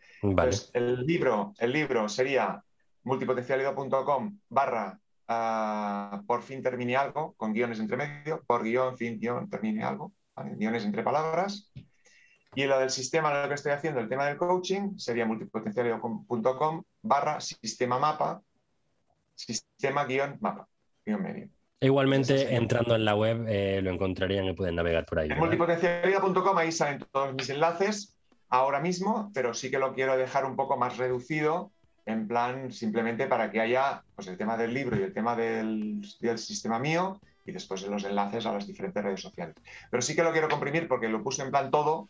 el 0.73 1.07
libro, 1.07 1.55
el 1.59 1.73
libro 1.73 2.09
sería 2.09 2.63
multipotencialidad.com 3.05 4.39
barra 4.49 4.99
ah, 5.29 6.23
por 6.27 6.43
fin 6.43 6.63
termine 6.63 6.97
algo, 6.97 7.35
con 7.35 7.53
guiones 7.53 7.81
entre 7.81 7.97
medio, 7.97 8.43
por 8.47 8.63
guion, 8.63 8.97
fin, 8.97 9.19
guion, 9.19 9.49
termine 9.49 9.83
algo, 9.83 10.13
guiones 10.57 10.85
entre 10.85 11.03
palabras. 11.03 11.73
Y 12.55 12.65
lo 12.67 12.79
del 12.79 12.91
sistema, 12.91 13.43
lo 13.43 13.49
que 13.49 13.55
estoy 13.55 13.73
haciendo, 13.73 14.01
el 14.01 14.09
tema 14.09 14.27
del 14.27 14.37
coaching, 14.37 14.99
sería 14.99 15.25
multipotencialidad.com 15.25 16.83
barra 17.03 17.41
sistema 17.41 17.99
mapa, 17.99 18.43
sistema 19.35 20.05
guion 20.05 20.37
mapa, 20.41 20.69
guion 21.05 21.23
medio. 21.23 21.49
Igualmente, 21.81 22.55
entrando 22.55 22.95
en 22.95 23.05
la 23.05 23.17
web, 23.17 23.47
eh, 23.49 23.81
lo 23.83 23.91
encontrarían 23.91 24.45
y 24.45 24.53
pueden 24.53 24.77
navegar 24.77 25.05
por 25.07 25.19
ahí. 25.19 25.31
En 25.31 25.39
multipotencialidad.com 25.39 26.59
ahí 26.59 26.71
salen 26.71 27.05
todos 27.11 27.35
mis 27.35 27.49
enlaces 27.49 28.17
ahora 28.51 28.81
mismo, 28.81 29.31
pero 29.35 29.55
sí 29.55 29.71
que 29.71 29.79
lo 29.79 29.95
quiero 29.95 30.17
dejar 30.17 30.45
un 30.45 30.55
poco 30.55 30.77
más 30.77 30.99
reducido, 30.99 31.73
en 32.05 32.29
plan 32.29 32.71
simplemente 32.71 33.27
para 33.27 33.51
que 33.51 33.61
haya 33.61 34.05
pues, 34.15 34.29
el 34.29 34.37
tema 34.37 34.57
del 34.57 34.75
libro 34.75 34.99
y 34.99 35.03
el 35.03 35.15
tema 35.15 35.35
del, 35.35 36.03
del 36.21 36.39
sistema 36.39 36.79
mío 36.79 37.19
y 37.45 37.53
después 37.53 37.87
los 37.89 38.05
enlaces 38.05 38.47
a 38.47 38.53
las 38.53 38.67
diferentes 38.67 39.03
redes 39.03 39.21
sociales. 39.21 39.57
Pero 39.91 40.03
sí 40.03 40.15
que 40.15 40.23
lo 40.23 40.33
quiero 40.33 40.49
comprimir 40.49 40.87
porque 40.87 41.09
lo 41.09 41.23
puse 41.23 41.43
en 41.43 41.51
plan 41.51 41.71
todo 41.71 42.09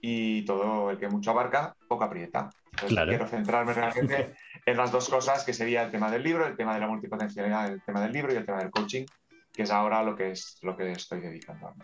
y 0.00 0.44
todo 0.44 0.90
el 0.90 0.98
que 0.98 1.08
mucho 1.08 1.30
abarca, 1.30 1.74
poco 1.88 2.04
aprieta. 2.04 2.50
Entonces, 2.72 2.98
quiero 3.08 3.26
centrarme 3.26 3.72
realmente 3.72 4.34
en 4.66 4.76
las 4.76 4.92
dos 4.92 5.08
cosas, 5.08 5.44
que 5.44 5.52
sería 5.52 5.84
el 5.84 5.90
tema 5.90 6.10
del 6.10 6.22
libro, 6.22 6.46
el 6.46 6.56
tema 6.56 6.74
de 6.74 6.80
la 6.80 6.88
multipotencialidad, 6.88 7.72
el 7.72 7.82
tema 7.82 8.00
del 8.00 8.12
libro 8.12 8.32
y 8.32 8.36
el 8.36 8.44
tema 8.44 8.58
del 8.58 8.70
coaching, 8.70 9.06
que 9.52 9.62
es 9.62 9.70
ahora 9.70 10.02
lo 10.02 10.16
que, 10.16 10.32
es, 10.32 10.58
lo 10.62 10.76
que 10.76 10.92
estoy 10.92 11.20
dedicando 11.20 11.68
a 11.68 11.74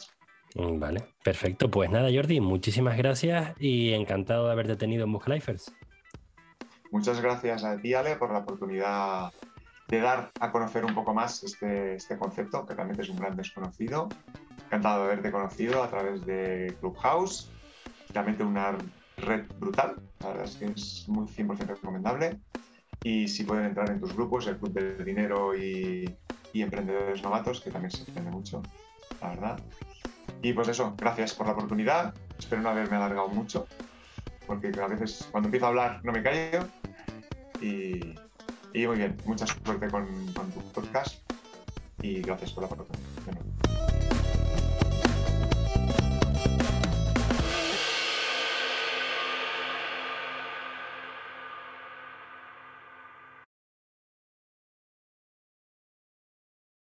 mm, 0.54 0.78
Vale, 0.78 1.04
perfecto. 1.22 1.70
Pues 1.70 1.90
nada, 1.90 2.08
Jordi, 2.12 2.40
muchísimas 2.40 2.96
gracias 2.96 3.54
y 3.58 3.92
encantado 3.92 4.46
de 4.46 4.52
haberte 4.52 4.76
tenido 4.76 5.06
en 5.06 5.18
Lifers. 5.26 5.72
Muchas 6.90 7.20
gracias 7.20 7.62
a 7.62 7.76
ti, 7.76 7.94
Ale, 7.94 8.16
por 8.16 8.32
la 8.32 8.40
oportunidad 8.40 9.32
de 9.86 10.00
dar 10.00 10.30
a 10.40 10.50
conocer 10.50 10.84
un 10.84 10.94
poco 10.94 11.14
más 11.14 11.42
este, 11.44 11.94
este 11.94 12.18
concepto, 12.18 12.66
que 12.66 12.74
realmente 12.74 13.02
es 13.02 13.08
un 13.08 13.16
gran 13.16 13.36
desconocido. 13.36 14.08
Encantado 14.66 15.00
de 15.00 15.12
haberte 15.12 15.30
conocido 15.30 15.82
a 15.82 15.88
través 15.88 16.24
de 16.26 16.76
Clubhouse, 16.80 17.50
realmente 18.12 18.42
una 18.42 18.76
red 19.16 19.44
brutal, 19.58 19.96
la 20.20 20.28
verdad 20.28 20.44
es 20.44 20.56
que 20.56 20.66
es 20.66 21.08
muy 21.08 21.26
100% 21.26 21.66
recomendable 21.66 22.38
y 23.02 23.28
si 23.28 23.44
pueden 23.44 23.64
entrar 23.64 23.90
en 23.90 24.00
tus 24.00 24.14
grupos, 24.14 24.46
el 24.46 24.58
Club 24.58 24.72
del 24.72 25.04
Dinero 25.04 25.56
y, 25.56 26.16
Emprendedores 26.52 27.22
Novatos, 27.22 27.60
que 27.60 27.70
también 27.70 27.90
se 27.90 28.00
entiende 28.00 28.30
mucho, 28.30 28.62
la 29.22 29.30
verdad. 29.30 29.60
Y 30.42 30.52
pues 30.52 30.68
eso, 30.68 30.94
gracias 30.96 31.34
por 31.34 31.46
la 31.46 31.52
oportunidad. 31.52 32.14
Espero 32.38 32.60
no 32.60 32.70
haberme 32.70 32.96
alargado 32.96 33.28
mucho, 33.28 33.66
porque 34.46 34.72
a 34.80 34.86
veces 34.86 35.28
cuando 35.30 35.46
empiezo 35.46 35.66
a 35.66 35.68
hablar 35.70 36.04
no 36.04 36.12
me 36.12 36.22
callo. 36.22 36.66
Y, 37.62 38.16
muy 38.86 38.96
bien, 38.96 39.16
mucha 39.24 39.46
suerte 39.46 39.88
con, 39.88 40.06
con 40.32 40.50
tu 40.50 40.60
podcast 40.72 41.22
y 42.02 42.20
gracias 42.20 42.52
por 42.52 42.64
la 42.64 42.68
oportunidad. 42.68 43.79